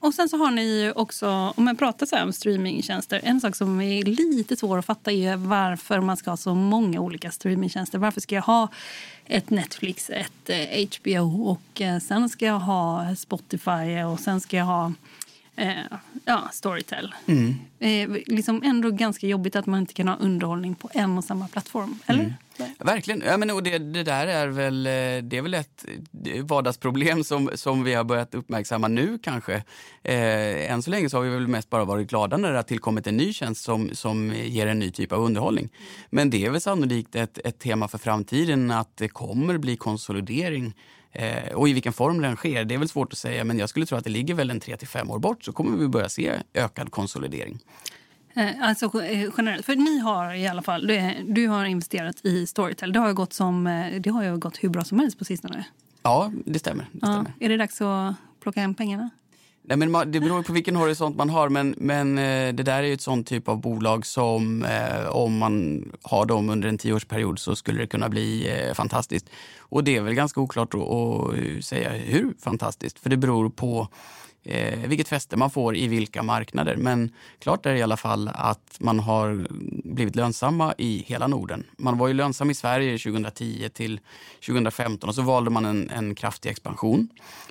Och 0.00 0.14
sen 0.14 0.28
så 0.28 0.36
har 0.36 0.50
ni 0.50 0.92
också, 0.96 1.52
om 1.56 1.64
man 1.64 1.76
pratar 1.76 2.06
så 2.06 2.22
om 2.22 2.32
streamingtjänster, 2.32 3.20
en 3.24 3.40
sak 3.40 3.56
som 3.56 3.80
är 3.80 4.02
lite 4.04 4.56
svår 4.56 4.78
att 4.78 4.84
fatta 4.86 5.12
är 5.12 5.36
varför 5.36 6.00
man 6.00 6.16
ska 6.16 6.30
ha 6.30 6.36
så 6.36 6.54
många 6.54 7.00
olika 7.00 7.30
streamingtjänster. 7.30 7.98
Varför 7.98 8.20
ska 8.20 8.34
jag 8.34 8.42
ha 8.42 8.68
ett 9.26 9.50
Netflix, 9.50 10.10
ett 10.10 10.50
eh, 10.50 10.86
HBO 11.00 11.42
och 11.50 11.80
eh, 11.80 11.98
sen 11.98 12.28
ska 12.28 12.46
jag 12.46 12.58
ha 12.60 13.14
Spotify 13.16 14.02
och 14.12 14.20
sen 14.20 14.40
ska 14.40 14.56
jag 14.56 14.64
ha 14.64 14.92
eh, 15.56 15.98
ja, 16.24 16.48
Storytel. 16.52 17.14
Eh, 17.78 18.10
liksom 18.26 18.62
ändå 18.64 18.90
ganska 18.90 19.26
jobbigt 19.26 19.56
att 19.56 19.66
man 19.66 19.80
inte 19.80 19.94
kan 19.94 20.08
ha 20.08 20.16
underhållning 20.16 20.74
på 20.74 20.90
en 20.92 21.18
och 21.18 21.24
samma 21.24 21.48
plattform. 21.48 21.98
Eller? 22.06 22.34
Verkligen. 22.78 23.22
Ja, 23.26 23.36
men, 23.36 23.50
och 23.50 23.62
det, 23.62 23.78
det 23.78 24.02
där 24.02 24.26
är 24.26 24.46
väl, 24.46 24.86
eh, 24.86 24.92
det 25.22 25.36
är 25.36 25.42
väl 25.42 25.54
ett 25.54 25.84
vardagsproblem 26.42 27.24
som, 27.24 27.50
som 27.54 27.84
vi 27.84 27.94
har 27.94 28.04
börjat 28.04 28.34
uppmärksamma 28.34 28.88
nu 28.88 29.18
kanske. 29.22 29.54
Eh, 30.02 30.72
än 30.72 30.82
så 30.82 30.90
länge 30.90 31.10
så 31.10 31.16
har 31.16 31.24
vi 31.24 31.30
väl 31.30 31.48
mest 31.48 31.70
bara 31.70 31.84
varit 31.84 32.10
glada 32.10 32.36
när 32.36 32.50
det 32.50 32.58
har 32.58 32.62
tillkommit 32.62 33.06
en 33.06 33.16
ny 33.16 33.32
tjänst 33.32 33.64
som, 33.64 33.90
som 33.92 34.32
ger 34.32 34.66
en 34.66 34.78
ny 34.78 34.90
typ 34.90 35.12
av 35.12 35.20
underhållning. 35.24 35.68
Men 36.10 36.30
det 36.30 36.46
är 36.46 36.50
väl 36.50 36.60
sannolikt 36.60 37.14
ett, 37.14 37.38
ett 37.44 37.58
tema 37.58 37.88
för 37.88 37.98
framtiden 37.98 38.70
att 38.70 38.96
det 38.96 39.08
kommer 39.08 39.58
bli 39.58 39.76
konsolidering. 39.76 40.74
Eh, 41.18 41.52
och 41.54 41.68
i 41.68 41.72
vilken 41.72 41.92
form 41.92 42.22
den 42.22 42.36
sker, 42.36 42.64
det 42.64 42.74
är 42.74 42.78
väl 42.78 42.88
svårt 42.88 43.12
att 43.12 43.18
säga, 43.18 43.44
men 43.44 43.58
jag 43.58 43.68
skulle 43.68 43.86
tro 43.86 43.98
att 43.98 44.04
det 44.04 44.10
ligger 44.10 44.34
väl 44.34 44.50
en 44.50 44.60
3 44.60 44.76
till 44.76 44.88
5 44.88 45.10
år 45.10 45.18
bort 45.18 45.44
så 45.44 45.52
kommer 45.52 45.76
vi 45.78 45.88
börja 45.88 46.08
se 46.08 46.32
ökad 46.54 46.90
konsolidering. 46.90 47.58
Eh, 48.34 48.50
Alltså 48.62 49.02
eh, 49.02 49.28
generellt. 49.36 49.66
För 49.66 49.76
ni 49.76 49.98
har 49.98 50.34
i 50.34 50.46
alla 50.46 50.62
fall, 50.62 50.86
du, 50.86 51.12
du 51.28 51.48
har 51.48 51.64
investerat 51.64 52.24
i 52.24 52.46
Storytel. 52.46 52.92
Det 52.92 52.98
har 52.98 53.08
ju 53.08 53.14
gått, 53.14 53.32
som, 53.32 53.66
eh, 53.66 54.00
det 54.00 54.10
har 54.10 54.22
ju 54.24 54.36
gått 54.38 54.56
hur 54.64 54.68
bra 54.68 54.84
som 54.84 54.98
helst 54.98 55.18
på 55.18 55.24
sistone. 55.24 55.64
Ja, 56.02 56.32
det 56.46 56.58
stämmer. 56.58 56.86
Det 56.92 56.98
Ja. 57.02 57.06
stämmer. 57.12 57.32
Är 57.40 57.48
det 57.48 57.56
dags 57.56 57.80
att 57.80 58.14
plocka 58.40 58.60
hem 58.60 58.74
pengarna? 58.74 59.10
Nej, 59.68 59.78
men 59.78 60.12
det 60.12 60.20
beror 60.20 60.42
på 60.42 60.52
vilken 60.52 60.76
horisont 60.76 61.16
man 61.16 61.30
har, 61.30 61.48
men, 61.48 61.74
men 61.78 62.18
eh, 62.18 62.54
det 62.54 62.62
där 62.62 62.78
är 62.78 62.82
ju 62.82 62.92
ett 62.92 63.00
sånt 63.00 63.26
typ 63.26 63.48
av 63.48 63.60
bolag 63.60 64.06
som 64.06 64.64
eh, 64.64 65.06
om 65.06 65.38
man 65.38 65.84
har 66.02 66.26
dem 66.26 66.50
under 66.50 66.68
en 66.68 66.78
tioårsperiod 66.78 67.38
så 67.38 67.56
skulle 67.56 67.80
det 67.80 67.86
kunna 67.86 68.08
bli 68.08 68.50
eh, 68.50 68.74
fantastiskt. 68.74 69.26
Och 69.58 69.84
det 69.84 69.96
är 69.96 70.00
väl 70.00 70.14
ganska 70.14 70.40
oklart 70.40 70.74
att, 70.74 70.80
att 70.80 71.64
säga 71.64 71.90
hur 71.90 72.34
fantastiskt, 72.40 72.98
för 72.98 73.10
det 73.10 73.16
beror 73.16 73.50
på 73.50 73.88
eh, 74.42 74.88
vilket 74.88 75.08
fäste 75.08 75.36
man 75.36 75.50
får 75.50 75.76
i 75.76 75.88
vilka 75.88 76.22
marknader. 76.22 76.76
Men 76.76 77.12
klart 77.38 77.66
är 77.66 77.74
i 77.74 77.82
alla 77.82 77.96
fall 77.96 78.30
att 78.34 78.76
man 78.80 78.98
har 78.98 79.46
blivit 79.94 80.16
lönsamma 80.16 80.74
i 80.78 81.04
hela 81.06 81.26
Norden. 81.26 81.64
Man 81.78 81.98
var 81.98 82.08
ju 82.08 82.14
lönsam 82.14 82.50
i 82.50 82.54
Sverige 82.54 82.98
2010 82.98 83.68
till 83.74 84.00
2015 84.46 85.08
och 85.08 85.14
så 85.14 85.22
valde 85.22 85.50
man 85.50 85.64
en, 85.64 85.90
en 85.90 86.14
kraftig 86.14 86.50
expansion. 86.50 87.08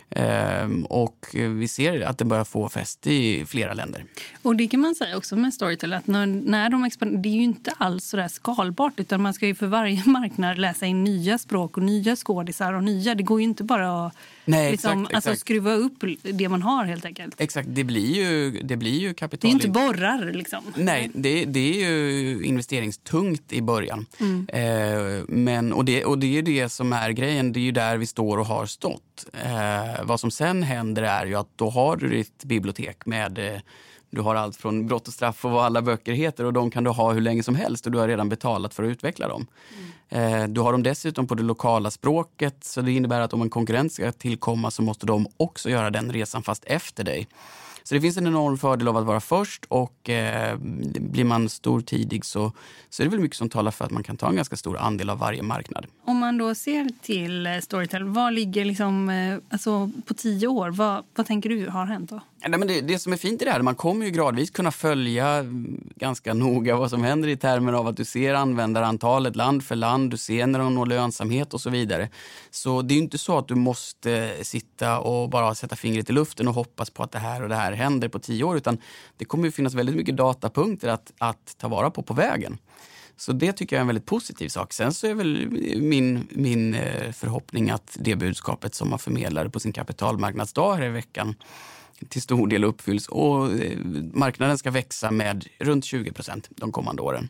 Ehm, 0.10 0.86
och 0.86 1.26
vi 1.34 1.68
ser 1.68 2.02
att 2.02 2.18
det 2.18 2.26
börjar 2.26 2.44
få 2.44 2.70
fäste 2.70 3.12
i 3.12 3.46
flera 3.46 3.74
länder. 3.74 4.06
Och 4.42 4.56
det 4.56 4.68
kan 4.68 4.80
man 4.80 4.96
säga 4.96 5.18
också 5.18 5.36
med 5.36 5.54
Storytel 5.54 5.94
att 5.94 6.08
när, 6.08 6.26
när 6.26 6.70
de 6.70 6.84
expanderar, 6.84 7.22
det 7.22 7.30
är 7.30 7.34
ju 7.34 7.44
inte 7.44 7.74
alls 7.78 8.06
så 8.06 8.18
där 8.18 8.28
skalbart 8.28 8.94
utan 8.98 9.22
man 9.22 9.34
ska 9.34 9.48
ju 9.48 9.56
för 9.56 9.68
varje 9.68 10.04
marknad 10.06 10.58
läsa 10.58 10.86
in 10.86 11.04
nya 11.04 11.38
språk 11.38 11.78
och 11.78 11.84
nya 11.84 12.16
skådisar 12.16 12.74
och 12.74 12.84
nya. 12.84 13.16
Det 13.16 13.24
går 13.24 13.40
ju 13.40 13.44
inte 13.44 13.64
bara 13.64 14.06
att 14.06 14.16
Nej, 14.46 14.72
liksom, 14.72 14.92
exakt, 14.92 15.16
Alltså, 15.16 15.30
exakt. 15.30 15.42
skruva 15.42 15.74
upp 15.74 16.04
det 16.24 16.50
man 16.50 16.62
har 16.62 16.86
helt 16.86 17.06
enkelt. 17.06 17.42
Exakt, 17.42 17.68
det 17.72 17.84
blir 17.84 18.16
ju, 18.16 18.52
det 18.64 18.76
blir 18.78 19.00
ju 19.00 19.08
Det 19.08 19.14
kapital. 19.14 19.48
är 19.48 19.50
ju 19.50 19.56
inte 19.56 19.70
borrar 19.70 20.32
liksom. 20.34 20.64
Nej, 20.76 21.12
det, 21.14 21.46
det 21.46 21.84
är 21.84 21.90
ju 21.90 22.44
investeringstungt 22.44 23.54
i 23.54 23.62
början. 23.62 24.06
Eh, 24.48 25.24
men, 25.28 25.74
och, 25.74 25.86
det, 25.86 26.06
och 26.06 26.20
det 26.20 26.28
är 26.28 26.32
ju 26.32 26.42
det 26.42 26.70
som 26.70 26.94
är 26.94 27.10
grejen. 27.12 27.54
Det 27.54 27.60
är 27.60 27.62
ju 27.62 27.72
där 27.72 27.98
vi 27.98 28.06
står 28.06 28.38
och 28.38 28.46
har 28.46 28.66
stått. 28.66 29.26
Eh, 29.46 30.04
vad 30.04 30.20
som 30.20 30.32
sen 30.32 30.64
händer 30.64 31.04
är 31.04 31.26
ju 31.26 31.36
att 31.36 31.50
då 31.56 31.70
har 31.70 31.96
du 31.96 32.10
ditt 32.10 32.44
bibliotek 32.44 33.06
med 33.06 33.54
eh, 33.54 33.60
du 34.10 34.22
har 34.22 34.36
allt 34.36 34.56
från 34.56 34.88
brott 34.88 35.08
och 35.08 35.14
straff 35.14 35.46
och 35.46 35.52
vad 35.52 35.66
alla 35.66 35.82
böcker 35.82 36.14
heter 36.14 36.44
och 36.44 36.54
de 36.54 36.72
kan 36.72 36.84
du 36.84 36.90
ha 36.90 37.14
hur 37.14 37.22
länge 37.22 37.44
som 37.44 37.56
helst 37.56 37.86
och 37.86 37.92
du 37.92 37.98
har 37.98 38.08
redan 38.08 38.30
betalat 38.30 38.74
för 38.74 38.84
att 38.84 38.90
utveckla 38.90 39.28
dem. 39.28 39.48
Eh, 39.72 39.95
Eh, 40.10 40.44
du 40.44 40.62
har 40.62 40.72
dem 40.72 40.84
dessutom 40.84 41.28
på 41.28 41.36
det 41.36 41.44
lokala 41.44 41.92
språket 41.92 42.64
så 42.64 42.82
det 42.82 42.92
innebär 42.92 43.22
att 43.22 43.34
om 43.34 43.42
en 43.42 43.50
konkurrent 43.50 43.94
ska 43.94 44.12
tillkomma 44.12 44.72
så 44.72 44.82
måste 44.82 45.06
de 45.06 45.28
också 45.38 45.70
göra 45.70 45.90
den 45.90 46.12
resan 46.12 46.44
fast 46.44 46.64
efter 46.66 47.04
dig. 47.04 47.28
Så 47.88 47.96
det 47.96 48.02
finns 48.02 48.18
en 48.18 48.28
enorm 48.28 48.58
fördel 48.58 48.88
av 48.88 48.98
att 48.98 49.06
vara 49.06 49.20
först 49.20 49.66
och 49.68 50.10
eh, 50.10 50.58
blir 51.00 51.24
man 51.24 51.50
stor 51.50 51.82
tidig 51.82 52.26
så, 52.26 52.52
så 52.90 53.04
är 53.04 53.06
det 53.06 53.12
väl 53.12 53.20
mycket 53.20 53.38
som 53.38 53.50
talar 53.50 53.72
för 53.72 53.86
att 53.86 53.92
man 53.92 54.04
kan 54.04 54.18
ta 54.18 54.30
en 54.30 54.36
ganska 54.36 54.56
stor 54.56 54.78
andel 54.78 55.10
av 55.10 55.20
varje 55.20 55.44
marknad. 55.44 55.86
Om 56.06 56.18
man 56.18 56.38
då 56.38 56.56
ser 56.56 56.90
till 57.02 57.48
eh, 57.48 57.60
Storytel, 57.60 58.04
vad 58.04 58.34
ligger 58.34 58.66
liksom, 58.66 59.10
eh, 59.10 59.38
alltså 59.50 59.92
på 60.06 60.14
tio 60.14 60.48
år? 60.48 60.70
Vad, 60.70 61.04
vad 61.16 61.26
tänker 61.26 61.50
du 61.50 61.70
har 61.70 61.86
hänt 61.86 62.10
då? 62.10 62.22
Nej, 62.48 62.60
men 62.60 62.68
det, 62.68 62.82
det 62.82 63.00
som 63.00 63.14
är 63.14 63.18
fint 63.18 63.42
i 63.42 63.46
det 63.46 63.52
här, 63.52 63.62
man 63.62 63.76
kommer 63.76 64.06
ju 64.06 64.12
gradvis 64.12 64.50
kunna 64.50 64.72
följa 64.72 65.28
mm, 65.28 65.90
ganska 65.96 66.34
noga 66.34 66.76
vad 66.76 66.90
som 66.90 67.04
händer 67.04 67.30
i 67.30 67.38
termer 67.38 67.74
av 67.74 67.88
att 67.88 67.98
du 67.98 68.06
ser 68.06 68.34
användarantalet 68.34 69.36
land 69.36 69.64
för 69.64 69.76
land, 69.76 70.12
du 70.12 70.18
ser 70.18 70.48
när 70.48 70.60
de 70.60 70.76
når 70.76 70.86
lönsamhet 70.86 71.54
och 71.54 71.62
så 71.62 71.70
vidare. 71.70 72.10
Så 72.52 72.82
det 72.82 72.94
är 72.94 72.96
ju 72.96 73.02
inte 73.02 73.18
så 73.18 73.38
att 73.38 73.48
du 73.48 73.56
måste 73.56 74.34
sitta 74.42 75.00
och 75.00 75.30
bara 75.30 75.56
sätta 75.56 75.76
fingret 75.76 76.10
i 76.10 76.14
luften 76.14 76.48
och 76.48 76.54
hoppas 76.54 76.90
på 76.90 77.04
att 77.04 77.12
det 77.12 77.20
här 77.20 77.44
och 77.44 77.50
det 77.50 77.56
här 77.56 77.72
händer 77.76 78.08
på 78.08 78.20
tio 78.20 78.44
år, 78.44 78.58
utan 78.58 78.78
det 79.18 79.26
kommer 79.26 79.46
ju 79.46 79.52
finnas 79.52 79.74
väldigt 79.74 79.96
mycket 79.96 80.18
datapunkter 80.18 80.88
att, 80.88 81.14
att 81.18 81.56
ta 81.58 81.68
vara 81.68 81.92
på 81.92 82.04
på 82.04 82.14
vägen. 82.14 82.58
Så 83.18 83.32
det 83.32 83.54
tycker 83.54 83.76
jag 83.76 83.80
är 83.80 83.82
en 83.82 83.88
väldigt 83.88 84.06
positiv 84.06 84.50
sak. 84.50 84.74
Sen 84.74 84.94
så 84.94 85.08
är 85.08 85.14
väl 85.14 85.50
min, 85.82 86.28
min 86.32 86.74
eh, 86.74 87.12
förhoppning 87.12 87.70
att 87.70 87.98
det 88.00 88.16
budskapet 88.16 88.76
som 88.76 88.90
man 88.90 89.00
förmedlade 89.00 89.50
på 89.50 89.60
sin 89.60 89.74
kapitalmarknadsdag 89.74 90.76
här 90.76 90.86
i 90.86 90.90
veckan 90.90 91.36
till 92.10 92.22
stor 92.22 92.48
del 92.48 92.64
uppfylls 92.64 93.08
och 93.08 93.54
eh, 93.54 93.78
marknaden 94.14 94.58
ska 94.58 94.72
växa 94.72 95.12
med 95.12 95.48
runt 95.60 95.86
20 95.86 96.12
procent 96.12 96.48
de 96.50 96.72
kommande 96.72 97.02
åren. 97.02 97.30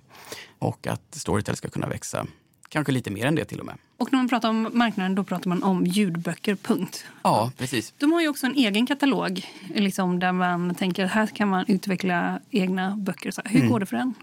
Och 0.59 0.87
att 0.87 1.15
Storytel 1.15 1.55
ska 1.55 1.69
kunna 1.69 1.87
växa 1.87 2.27
kanske 2.69 2.91
lite 2.91 3.11
mer 3.11 3.25
än 3.25 3.35
det 3.35 3.45
till 3.45 3.59
och 3.59 3.65
med. 3.65 3.75
Och 3.97 4.11
när 4.11 4.19
man 4.19 4.29
pratar 4.29 4.49
om 4.49 4.69
marknaden 4.73 5.15
då 5.15 5.23
pratar 5.23 5.49
man 5.49 5.63
om 5.63 5.85
ljudböcker, 5.85 6.55
punkt. 6.55 7.05
Ja, 7.23 7.51
precis. 7.57 7.93
De 7.97 8.11
har 8.11 8.21
ju 8.21 8.27
också 8.27 8.45
en 8.45 8.55
egen 8.55 8.85
katalog 8.85 9.45
liksom, 9.75 10.19
där 10.19 10.31
man 10.31 10.75
tänker 10.75 11.05
här 11.05 11.27
kan 11.27 11.47
man 11.47 11.65
utveckla 11.67 12.39
egna 12.51 12.95
böcker. 12.97 13.31
Så 13.31 13.41
här, 13.45 13.59
hur 13.59 13.69
går 13.69 13.79
det 13.79 13.85
för 13.85 13.97
den? 13.97 14.13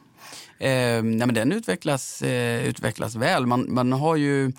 Eh, 0.63 1.03
nej, 1.03 1.27
men 1.27 1.35
den 1.35 1.53
utvecklas, 1.53 2.23
eh, 2.23 2.65
utvecklas 2.65 3.15
väl. 3.15 3.47
Man, 3.47 3.75
man, 3.75 3.93
har 3.93 4.17
ju, 4.17 4.53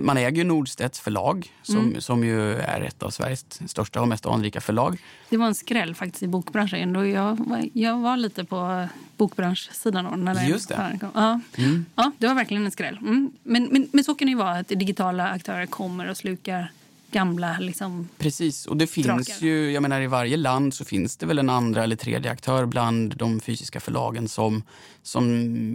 man 0.00 0.16
äger 0.16 0.36
ju 0.36 0.44
Nordstedts 0.44 1.00
förlag 1.00 1.52
som, 1.62 1.78
mm. 1.78 2.00
som 2.00 2.24
ju 2.24 2.54
är 2.54 2.80
ett 2.80 3.02
av 3.02 3.10
Sveriges 3.10 3.70
största 3.70 4.00
och 4.00 4.08
mest 4.08 4.26
anrika 4.26 4.60
förlag. 4.60 4.98
Det 5.28 5.36
var 5.36 5.46
en 5.46 5.54
skräll 5.54 5.94
faktiskt 5.94 6.22
i 6.22 6.26
bokbranschen. 6.26 7.10
Jag, 7.10 7.70
jag 7.72 7.98
var 7.98 8.16
lite 8.16 8.44
på 8.44 8.88
bokbranschsidan 9.16 10.04
då. 10.04 10.10
När 10.10 10.48
Just 10.48 10.68
det. 10.68 10.98
Ja. 11.14 11.40
Mm. 11.56 11.86
ja, 11.94 12.12
det 12.18 12.26
var 12.26 12.34
verkligen 12.34 12.64
en 12.64 12.70
skräll. 12.70 12.98
Mm. 12.98 13.32
Men, 13.42 13.64
men, 13.64 13.88
men 13.92 14.04
så 14.04 14.14
kan 14.14 14.26
det 14.26 14.30
ju 14.30 14.38
vara 14.38 14.58
att 14.58 14.68
digitala 14.68 15.28
aktörer 15.28 15.66
kommer 15.66 16.10
och 16.10 16.16
slukar 16.16 16.70
gamla 17.10 17.58
liksom, 17.58 18.08
Precis, 18.18 18.66
och 18.66 18.76
det 18.76 18.86
finns 18.86 19.06
drakar. 19.06 19.46
ju, 19.46 19.70
jag 19.70 19.82
menar 19.82 20.00
i 20.00 20.06
varje 20.06 20.36
land 20.36 20.74
så 20.74 20.84
finns 20.84 21.16
det 21.16 21.26
väl 21.26 21.38
en 21.38 21.50
andra 21.50 21.84
eller 21.84 21.96
tredje 21.96 22.30
aktör 22.30 22.66
bland 22.66 23.16
de 23.16 23.40
fysiska 23.40 23.80
förlagen 23.80 24.28
som, 24.28 24.62
som 25.02 25.26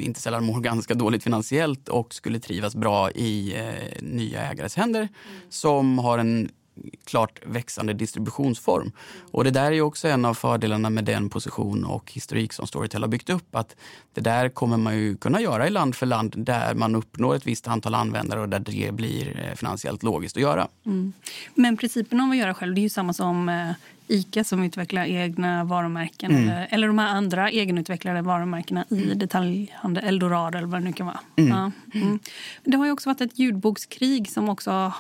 inte 0.02 0.22
sällan 0.22 0.46
mår 0.46 0.60
ganska 0.62 0.94
dåligt 0.94 1.24
finansiellt 1.24 1.90
och 1.90 2.14
skulle 2.14 2.40
trivas 2.40 2.76
bra 2.76 3.12
i 3.12 3.56
eh, 3.56 4.04
nya 4.04 4.52
ägares 4.52 4.76
händer. 4.76 5.00
Mm. 5.00 5.42
Som 5.50 6.00
har 6.00 6.18
en 6.18 6.50
klart 7.04 7.40
växande 7.46 7.94
distributionsform. 7.94 8.92
Och 9.32 9.44
det 9.44 9.52
där 9.52 9.72
är 9.72 9.82
också 9.82 10.08
en 10.08 10.26
av 10.26 10.34
fördelarna 10.34 10.90
med 10.90 11.06
den 11.06 11.30
position 11.30 11.86
och 11.86 12.12
historik 12.12 12.54
som 12.54 12.68
Storytel 12.68 13.04
har 13.04 13.08
byggt 13.08 13.30
upp. 13.30 13.56
Att 13.56 13.76
det 14.14 14.22
där 14.22 14.50
kommer 14.50 14.78
man 14.78 14.98
ju 14.98 15.18
kunna 15.18 15.42
göra 15.42 15.68
i 15.68 15.70
land 15.70 15.96
för 15.96 16.06
land 16.06 16.34
där 16.38 16.74
man 16.74 16.96
uppnår 16.96 17.36
ett 17.36 17.48
visst 17.48 17.68
antal 17.68 17.96
användare 17.96 18.42
och 18.42 18.50
där 18.50 18.60
det 18.60 18.94
blir 18.94 19.48
eh, 19.50 19.56
finansiellt 19.56 20.04
logiskt 20.04 20.38
att 20.38 20.42
göra. 20.42 20.68
Mm. 20.86 21.14
Men 21.56 21.78
principen 21.78 22.20
om 22.20 22.32
att 22.32 22.38
göra 22.38 22.54
själv 22.54 22.76
det 22.76 22.82
är 22.82 22.84
ju 22.84 22.90
samma 22.90 23.14
som 23.14 23.50
eh, 23.50 23.72
Ica 24.08 24.44
som 24.44 24.64
utvecklar 24.64 25.06
egna 25.06 25.64
varumärken 25.64 26.32
mm. 26.32 26.44
eller, 26.44 26.68
eller 26.72 26.88
de 26.88 27.00
här 27.00 27.08
andra 27.08 27.50
egenutvecklade 27.50 28.22
varumärkena 28.22 28.86
i 28.90 29.04
mm. 29.04 29.20
detaljhandel, 29.20 30.04
Eldorado 30.04 30.58
eller 30.58 30.68
vad 30.68 30.82
det 30.82 30.86
nu 30.86 30.94
kan 30.94 31.06
vara. 31.06 31.20
Mm. 31.36 31.50
Ja. 31.50 31.72
Mm. 32.00 32.20
Det 32.64 32.78
har 32.78 32.86
ju 32.86 32.92
också 32.92 33.10
varit 33.10 33.22
ett 33.22 33.40
ljudbokskrig 33.40 34.30
som 34.30 34.50
också 34.50 34.94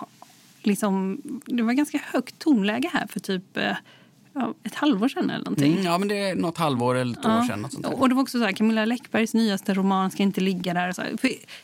liksom, 0.68 1.22
det 1.45 1.63
var 1.63 1.74
ganska 1.74 1.99
högt 2.03 2.39
tonläge 2.39 2.89
här 2.93 3.07
för 3.07 3.20
typ 3.20 3.57
eh, 3.57 3.76
ja, 4.34 4.53
ett 4.63 4.76
halvår 4.76 5.09
sedan 5.09 5.30
eller 5.30 5.45
någonting. 5.45 5.74
Mm, 5.74 5.86
ja, 5.86 5.97
men 5.97 6.07
det 6.07 6.18
är 6.18 6.36
något 6.36 6.57
halvår 6.57 6.95
eller 6.95 7.13
ett 7.13 7.20
ja. 7.24 7.39
år 7.39 7.43
sedan. 7.43 7.68
Sånt 7.72 7.86
och 7.86 8.09
det 8.09 8.16
var 8.16 8.22
också 8.22 8.39
så 8.39 8.45
här, 8.45 8.51
Camilla 8.51 8.86
Läckbergs 8.86 9.34
nyaste 9.34 9.74
roman 9.74 10.11
ska 10.11 10.24
inte 10.24 10.41
ligga 10.41 10.74
där. 10.74 10.91
Så 10.91 11.01
här, 11.01 11.11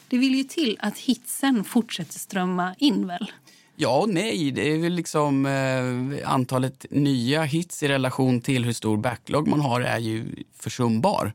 det 0.08 0.18
vill 0.18 0.36
ju 0.36 0.44
till 0.44 0.78
att 0.80 0.98
hitsen 0.98 1.64
fortsätter 1.64 2.20
strömma 2.20 2.76
in 2.78 3.08
väl? 3.08 3.32
Ja 3.76 3.98
och 3.98 4.10
nej. 4.10 4.52
Det 4.52 4.74
är 4.74 4.78
väl 4.78 4.94
liksom 4.94 5.46
eh, 5.46 6.32
antalet 6.32 6.86
nya 6.90 7.44
hits 7.44 7.84
i 7.84 7.88
relation 7.88 8.42
till 8.42 8.66
hur 8.66 8.74
stor 8.74 8.98
backlog 8.98 9.48
man 9.48 9.62
har 9.62 9.82
är 9.82 10.00
ju 10.00 10.26
försumbar. 10.60 11.34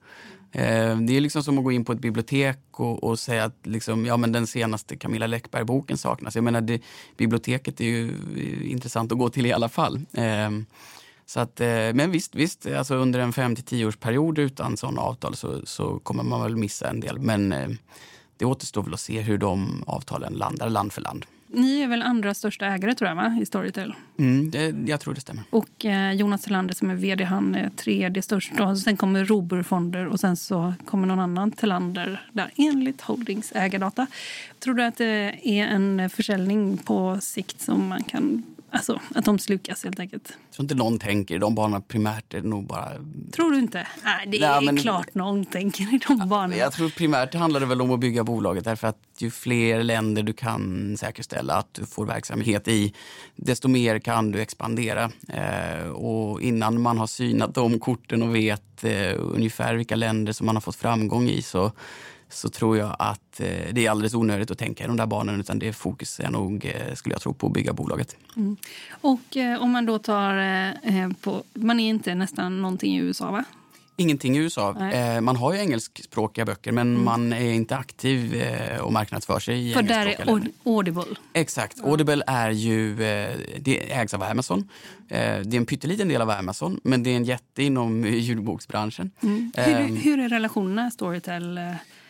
Eh, 0.53 0.97
det 0.97 1.17
är 1.17 1.21
liksom 1.21 1.43
som 1.43 1.59
att 1.59 1.65
gå 1.65 1.73
in 1.73 1.85
på 1.85 1.93
ett 1.93 2.01
bibliotek 2.01 2.59
och, 2.71 3.05
och 3.05 3.19
säga 3.19 3.45
att 3.45 3.57
liksom, 3.63 4.07
ja, 4.07 4.17
men 4.17 4.33
den 4.33 4.47
senaste 4.47 4.97
Camilla 4.97 5.27
Läckberg-boken 5.27 5.99
saknas. 5.99 6.35
Jag 6.35 6.45
menar, 6.45 6.61
det, 6.61 6.83
biblioteket 7.17 7.81
är 7.81 7.85
ju 7.85 8.09
eh, 8.37 8.71
intressant 8.71 9.13
att 9.13 9.19
gå 9.19 9.29
till 9.29 9.47
i 9.47 9.53
alla 9.53 9.69
fall. 9.69 10.01
Eh, 10.13 10.51
så 11.29 11.41
att, 11.41 11.61
men 11.95 12.11
visst, 12.11 12.35
visst 12.35 12.67
alltså 12.67 12.95
under 12.95 13.21
en 13.21 13.33
5 13.33 13.57
10 13.57 13.87
års 13.87 13.97
period 13.97 14.39
utan 14.39 14.77
sådana 14.77 15.01
avtal 15.01 15.37
så, 15.37 15.67
så 15.67 15.99
kommer 15.99 16.23
man 16.23 16.43
väl 16.43 16.57
missa 16.57 16.91
en 16.91 17.01
del. 17.01 17.19
Men 17.19 17.55
det 18.37 18.45
återstår 18.45 18.83
väl 18.83 18.95
att 18.95 19.01
se 19.01 19.21
hur 19.21 19.39
de 19.39 19.85
avtalen 19.87 20.33
landar 20.33 20.69
land 20.69 20.93
för 20.93 21.01
land. 21.01 21.27
Ni 21.49 21.81
är 21.81 21.89
väl 21.89 22.03
andra 22.03 22.35
största 22.35 22.67
ägare 22.67 22.95
tror 22.95 23.09
jag, 23.09 23.17
va? 23.17 23.39
i 23.43 23.47
Storytel? 23.47 23.95
Mm, 24.19 24.51
det, 24.51 24.91
jag 24.91 25.01
tror 25.01 25.15
det 25.15 25.21
stämmer. 25.21 25.45
Och 25.51 25.85
eh, 25.85 26.13
Jonas 26.13 26.43
Tillander 26.43 26.75
som 26.75 26.91
är 26.91 26.95
vd, 26.95 27.25
han 27.25 27.55
är 27.55 27.71
tredje 27.71 28.23
störst. 28.23 28.61
Och 28.61 28.79
sen 28.79 28.97
kommer 28.97 29.25
Robur 29.25 30.07
och 30.07 30.21
sen 30.21 30.37
så 30.37 30.75
kommer 30.85 31.07
någon 31.07 31.21
annan 31.21 31.51
Tillander 31.51 32.27
där 32.33 32.51
enligt 32.57 33.01
Holdings 33.01 33.53
ägardata. 33.55 34.07
Tror 34.59 34.75
du 34.75 34.83
att 34.83 34.97
det 34.97 35.41
är 35.43 35.67
en 35.67 36.11
försäljning 36.11 36.77
på 36.77 37.19
sikt 37.21 37.61
som 37.61 37.89
man 37.89 38.03
kan 38.03 38.43
Alltså 38.77 39.01
att 39.15 39.25
de 39.25 39.39
slukas 39.39 39.85
helt 39.85 40.01
enkelt. 40.01 40.33
Jag 40.49 40.55
tror 40.57 40.65
inte 40.65 40.75
någon 40.75 40.99
tänker 40.99 41.35
i 41.35 41.39
de 41.39 41.55
banorna 41.55 41.81
primärt. 41.81 42.35
Är 42.35 42.41
det 42.41 42.49
nog 42.49 42.67
bara... 42.67 42.93
Tror 43.33 43.51
du 43.51 43.59
inte? 43.59 43.87
Nej, 44.05 44.27
det 44.27 44.43
är 44.43 44.61
men... 44.61 44.77
klart 44.77 45.15
någon 45.15 45.45
tänker 45.45 45.95
i 45.95 46.01
de 46.09 46.29
banorna. 46.29 46.57
Jag 46.57 46.73
tror 46.73 46.89
primärt 46.89 47.35
handlar 47.35 47.61
det 47.61 47.67
väl 47.67 47.81
om 47.81 47.91
att 47.91 48.01
bygga 48.01 48.25
bolaget 48.25 48.65
därför 48.65 48.89
att 48.89 48.99
ju 49.19 49.31
fler 49.31 49.83
länder 49.83 50.23
du 50.23 50.33
kan 50.33 50.97
säkerställa 50.97 51.55
att 51.55 51.75
du 51.75 51.87
får 51.87 52.07
verksamhet 52.07 52.69
i, 52.69 52.95
desto 53.37 53.69
mer 53.69 53.99
kan 53.99 54.33
du 54.33 54.41
expandera. 54.41 55.11
Eh, 55.29 55.89
och 55.89 56.43
innan 56.43 56.81
man 56.83 56.99
har 56.99 57.07
synat 57.07 57.55
de 57.55 57.79
korten 57.79 58.23
och 58.23 58.35
vet 58.35 58.85
eh, 58.85 59.13
ungefär 59.19 59.75
vilka 59.75 59.97
länder 59.97 60.33
som 60.33 60.47
man 60.47 60.57
har 60.57 60.61
fått 60.61 60.77
framgång 60.77 61.29
i 61.29 61.43
så 61.43 61.73
så 62.29 62.49
tror 62.49 62.79
jag 62.79 62.97
att 62.99 63.41
eh, 63.41 63.47
det 63.73 63.87
är 63.87 63.91
alldeles 63.91 64.15
onödigt 64.15 64.51
att 64.51 64.59
tänka 64.59 64.85
i 64.85 64.87
de 64.87 64.97
där 64.97 65.07
banorna 65.07 65.39
utan 65.39 65.59
det 65.59 65.73
fokus 65.73 66.21
är 66.21 66.31
nog, 66.31 66.65
eh, 66.65 66.95
skulle 66.95 67.15
jag 67.15 67.23
tro, 67.23 67.35
på 67.35 67.47
att 67.47 67.53
bygga 67.53 67.73
bolaget. 67.73 68.17
Mm. 68.37 68.57
Och 68.91 69.37
eh, 69.37 69.63
om 69.63 69.71
man 69.71 69.87
då 69.87 69.99
tar 69.99 70.37
eh, 70.83 71.09
på, 71.21 71.43
man 71.53 71.81
är 71.81 71.89
inte 71.89 72.15
nästan 72.15 72.63
någonting 72.63 72.97
i 72.97 72.99
USA 72.99 73.31
va? 73.31 73.45
Ingenting 73.99 74.37
i 74.37 74.39
USA. 74.39 74.91
Eh, 74.91 75.21
man 75.21 75.37
har 75.37 75.53
ju 75.53 75.59
engelskspråkiga 75.59 76.45
böcker 76.45 76.73
men 76.73 76.91
mm. 76.91 77.05
man 77.05 77.33
är 77.33 77.53
inte 77.53 77.77
aktiv 77.77 78.35
eh, 78.35 78.81
och 78.81 78.93
marknadsför 78.93 79.39
sig 79.39 79.71
i 79.71 79.75
För 79.75 79.83
där 79.83 80.07
är 80.07 80.51
Audible? 80.65 81.05
Exakt. 81.33 81.79
Mm. 81.79 81.91
Audible 81.91 82.23
är 82.27 82.51
ju, 82.51 82.93
eh, 82.93 83.37
det 83.59 83.93
ägs 83.93 84.15
av 84.15 84.23
Amazon. 84.23 84.69
Eh, 85.09 85.19
det 85.19 85.57
är 85.57 85.57
en 85.57 85.67
pytteliten 85.67 86.09
del 86.09 86.23
av 86.23 86.31
Amazon 86.31 86.81
men 86.83 87.03
det 87.03 87.11
är 87.11 87.17
en 87.17 87.25
jätte 87.25 87.63
inom 87.63 88.05
ljudboksbranschen. 88.05 89.11
Mm. 89.23 89.53
Hur, 89.57 89.77
ehm. 89.77 89.97
hur, 89.97 90.21
är 90.21 90.29
relationerna 90.29 90.91
Storytel? 90.91 91.61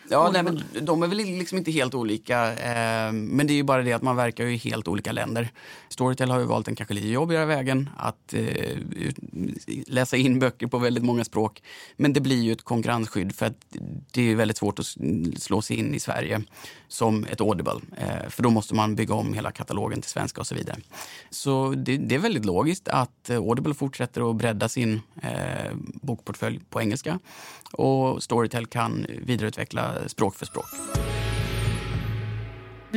Ja, 0.09 0.29
nej, 0.33 0.43
men 0.43 0.63
de 0.81 1.03
är 1.03 1.07
väl 1.07 1.17
liksom 1.17 1.57
inte 1.57 1.71
helt 1.71 1.93
olika. 1.93 2.53
Eh, 2.53 3.11
men 3.11 3.47
det 3.47 3.53
är 3.53 3.55
ju 3.55 3.63
bara 3.63 3.83
det 3.83 3.93
att 3.93 4.01
man 4.01 4.15
verkar 4.15 4.45
i 4.45 4.55
helt 4.55 4.87
olika 4.87 5.11
länder. 5.11 5.49
Storytel 5.89 6.31
har 6.31 6.39
ju 6.39 6.45
valt 6.45 6.65
den 6.65 6.75
kanske 6.75 6.93
lite 6.93 7.07
jobbigare 7.07 7.45
vägen 7.45 7.89
att 7.97 8.33
eh, 8.33 8.77
läsa 9.87 10.17
in 10.17 10.39
böcker 10.39 10.67
på 10.67 10.77
väldigt 10.77 11.03
många 11.03 11.23
språk. 11.23 11.63
Men 11.95 12.13
det 12.13 12.21
blir 12.21 12.41
ju 12.41 12.51
ett 12.51 12.63
konkurrensskydd 12.63 13.35
för 13.35 13.45
att 13.45 13.65
det 14.11 14.31
är 14.31 14.35
väldigt 14.35 14.57
svårt 14.57 14.79
att 14.79 14.85
slå 15.37 15.61
sig 15.61 15.77
in 15.77 15.95
i 15.95 15.99
Sverige 15.99 16.41
som 16.87 17.25
ett 17.25 17.41
Audible. 17.41 17.81
Eh, 17.97 18.29
för 18.29 18.43
då 18.43 18.49
måste 18.49 18.75
man 18.75 18.95
bygga 18.95 19.13
om 19.13 19.33
hela 19.33 19.51
katalogen 19.51 20.01
till 20.01 20.11
svenska 20.11 20.41
och 20.41 20.47
så 20.47 20.55
vidare. 20.55 20.77
Så 21.29 21.73
det, 21.77 21.97
det 21.97 22.15
är 22.15 22.19
väldigt 22.19 22.45
logiskt 22.45 22.87
att 22.87 23.29
Audible 23.29 23.73
fortsätter 23.73 24.29
att 24.29 24.35
bredda 24.35 24.69
sin 24.69 25.01
eh, 25.21 25.71
bokportfölj 26.01 26.59
på 26.69 26.81
engelska 26.81 27.19
och 27.71 28.23
Storytel 28.23 28.65
kan 28.65 29.05
vidareutveckla 29.25 30.09
språk 30.09 30.35
för 30.35 30.45
språk. 30.45 30.65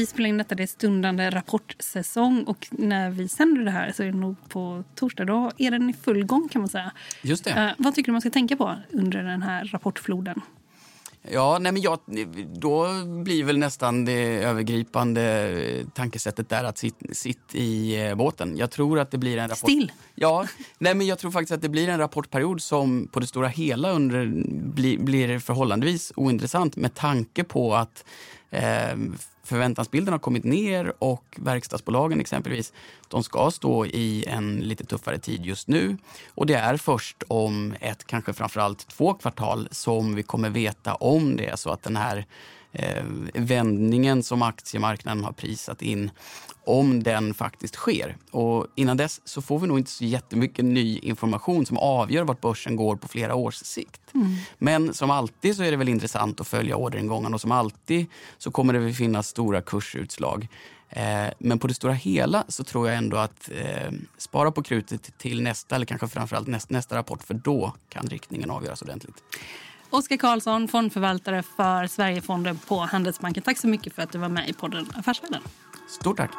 Vi 0.00 0.06
spelar 0.06 0.28
in 0.28 0.38
detta, 0.38 0.54
det 0.54 0.62
är 0.62 0.66
stundande 0.66 1.30
rapportsäsong 1.30 2.44
och 2.44 2.66
när 2.70 3.10
vi 3.10 3.28
sänder 3.28 3.64
det 3.64 3.70
här 3.70 3.92
så 3.92 4.02
är 4.02 4.06
det 4.06 4.18
nog 4.18 4.36
på 4.48 4.84
torsdag. 4.94 5.24
Då 5.24 5.50
är 5.58 5.70
den 5.70 5.90
i 5.90 5.92
full 5.92 6.24
gång 6.24 6.48
kan 6.48 6.62
man 6.62 6.68
säga. 6.68 6.92
Just 7.22 7.44
det. 7.44 7.50
Uh, 7.50 7.72
vad 7.78 7.94
tycker 7.94 8.06
du 8.06 8.12
man 8.12 8.20
ska 8.20 8.30
tänka 8.30 8.56
på 8.56 8.76
under 8.90 9.22
den 9.22 9.42
här 9.42 9.64
rapportfloden? 9.64 10.40
Ja, 11.22 11.58
nej 11.60 11.72
men 11.72 11.82
jag, 11.82 11.98
då 12.54 12.86
blir 13.24 13.44
väl 13.44 13.58
nästan 13.58 14.04
det 14.04 14.44
övergripande 14.44 15.84
tankesättet 15.94 16.48
där 16.48 16.64
att 16.64 16.78
sitta 16.78 17.14
sitt 17.14 17.54
i 17.54 18.00
eh, 18.06 18.14
båten. 18.14 18.56
Jag 18.56 18.70
tror 18.70 18.98
att 18.98 19.10
det 19.10 19.18
blir 19.18 19.36
en 19.36 19.48
rapport... 19.48 19.70
Still? 19.70 19.92
Ja, 20.14 20.46
nej 20.78 20.94
men 20.94 21.06
jag 21.06 21.18
tror 21.18 21.30
faktiskt 21.30 21.52
att 21.52 21.62
det 21.62 21.68
blir 21.68 21.88
en 21.88 21.98
rapportperiod 21.98 22.62
som 22.62 23.08
på 23.12 23.20
det 23.20 23.26
stora 23.26 23.48
hela 23.48 23.90
under, 23.90 24.26
blir, 24.74 24.98
blir 24.98 25.38
förhållandevis 25.38 26.12
ointressant 26.16 26.76
med 26.76 26.94
tanke 26.94 27.44
på 27.44 27.74
att 27.74 28.04
eh, 28.50 28.96
förväntansbilden 29.50 30.12
har 30.12 30.18
kommit 30.18 30.44
ner 30.44 30.92
och 30.98 31.38
verkstadsbolagen 31.40 32.20
exempelvis, 32.20 32.72
de 33.08 33.22
ska 33.22 33.50
stå 33.50 33.86
i 33.86 34.24
en 34.28 34.60
lite 34.60 34.84
tuffare 34.84 35.18
tid 35.18 35.46
just 35.46 35.68
nu. 35.68 35.96
Och 36.34 36.46
det 36.46 36.54
är 36.54 36.76
först 36.76 37.22
om 37.28 37.74
ett, 37.80 38.06
kanske 38.06 38.32
framförallt 38.32 38.88
två 38.88 39.14
kvartal 39.14 39.68
som 39.70 40.14
vi 40.14 40.22
kommer 40.22 40.50
veta 40.50 40.94
om 40.94 41.36
det 41.36 41.46
är 41.46 41.56
så 41.56 41.70
att 41.70 41.82
den 41.82 41.96
här 41.96 42.26
eh, 42.72 43.04
vändningen 43.34 44.22
som 44.22 44.42
aktiemarknaden 44.42 45.24
har 45.24 45.32
prisat 45.32 45.82
in 45.82 46.10
om 46.64 47.02
den 47.02 47.34
faktiskt 47.34 47.74
sker. 47.74 48.16
Och 48.30 48.66
innan 48.74 48.96
dess 48.96 49.20
så 49.24 49.42
får 49.42 49.58
vi 49.58 49.66
nog 49.66 49.78
inte 49.78 49.90
så 49.90 50.04
jättemycket 50.04 50.64
ny 50.64 50.98
information 50.98 51.66
som 51.66 51.78
avgör 51.78 52.24
vart 52.24 52.40
börsen 52.40 52.76
går 52.76 52.96
på 52.96 53.08
flera 53.08 53.34
års 53.34 53.54
sikt. 53.54 54.00
Mm. 54.14 54.36
Men 54.58 54.94
som 54.94 55.10
alltid 55.10 55.56
så 55.56 55.62
är 55.62 55.70
det 55.70 55.76
väl 55.76 55.88
intressant 55.88 56.40
att 56.40 56.48
följa 56.48 56.76
orderingången 56.76 57.34
och 57.34 57.40
som 57.40 57.52
alltid 57.52 58.06
så 58.38 58.50
kommer 58.50 58.72
det 58.72 58.92
finnas 58.92 59.28
stora 59.28 59.60
kursutslag. 59.60 60.48
Eh, 60.88 61.32
men 61.38 61.58
på 61.58 61.66
det 61.66 61.74
stora 61.74 61.92
hela 61.92 62.44
så 62.48 62.64
tror 62.64 62.88
jag 62.88 62.96
ändå 62.96 63.16
att 63.16 63.50
eh, 63.50 63.92
spara 64.18 64.50
på 64.50 64.62
krutet 64.62 65.18
till 65.18 65.42
nästa 65.42 65.74
eller 65.74 65.86
kanske 65.86 66.08
framförallt 66.08 66.48
näst, 66.48 66.70
nästa 66.70 66.96
rapport 66.96 67.22
för 67.22 67.34
då 67.34 67.74
kan 67.88 68.06
riktningen 68.06 68.50
avgöras 68.50 68.82
ordentligt. 68.82 69.22
Oskar 69.92 70.16
Karlsson, 70.16 70.68
fondförvaltare 70.68 71.42
för 71.42 71.86
Sverigefonden 71.86 72.58
på 72.58 72.78
Handelsbanken. 72.78 73.42
Tack 73.42 73.58
så 73.58 73.68
mycket 73.68 73.94
för 73.94 74.02
att 74.02 74.12
du 74.12 74.18
var 74.18 74.28
med 74.28 74.48
i 74.48 74.52
podden 74.52 74.86
Affärsvärlden. 74.94 75.42
Stort 75.88 76.16
tack. 76.16 76.30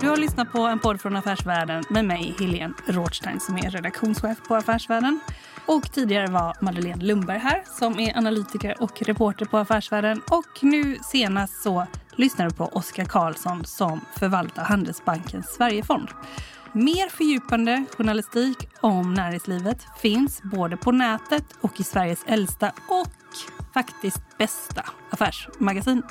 Du 0.00 0.08
har 0.08 0.16
lyssnat 0.16 0.52
på 0.52 0.58
en 0.58 0.78
podd 0.78 1.00
från 1.00 1.16
Affärsvärlden 1.16 1.84
med 1.90 2.04
mig, 2.04 2.34
Helene 2.38 2.74
Rothstein, 2.86 3.40
som 3.40 3.56
är 3.56 3.70
redaktionschef 3.70 4.38
på 4.48 4.54
Affärsvärlden. 4.54 5.20
Och 5.66 5.92
tidigare 5.92 6.26
var 6.26 6.56
Madeleine 6.60 7.04
Lundberg 7.04 7.38
här 7.38 7.62
som 7.78 7.98
är 8.00 8.16
analytiker 8.16 8.82
och 8.82 9.02
reporter 9.02 9.46
på 9.46 9.58
Affärsvärlden. 9.58 10.22
Och 10.30 10.62
nu 10.62 10.98
senast 11.02 11.62
så 11.62 11.86
lyssnar 12.16 12.48
du 12.48 12.54
på 12.54 12.64
Oskar 12.64 13.04
Karlsson 13.04 13.64
som 13.64 14.00
förvaltar 14.18 14.64
Handelsbankens 14.64 15.54
Sverigefond. 15.54 16.08
Mer 16.76 17.08
fördjupande 17.08 17.84
journalistik 17.96 18.68
om 18.80 19.14
näringslivet 19.14 19.86
finns 19.98 20.42
både 20.42 20.76
på 20.76 20.92
nätet 20.92 21.44
och 21.60 21.80
i 21.80 21.84
Sveriges 21.84 22.24
äldsta 22.26 22.72
och 22.88 23.08
faktiskt 23.74 24.38
bästa 24.38 24.84
affärsmagasin. 25.10 26.02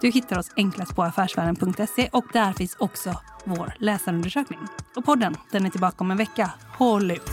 Du 0.00 0.10
hittar 0.10 0.38
oss 0.38 0.50
enklast 0.56 0.96
på 0.96 1.02
affärsvärlden.se 1.02 2.08
och 2.12 2.24
där 2.32 2.52
finns 2.52 2.76
också 2.78 3.14
vår 3.44 3.74
läsarundersökning. 3.78 4.60
Och 4.96 5.04
podden 5.04 5.36
den 5.50 5.66
är 5.66 5.70
tillbaka 5.70 5.96
om 5.98 6.10
en 6.10 6.16
vecka. 6.16 6.50
Håll 6.78 7.10
ut! 7.10 7.30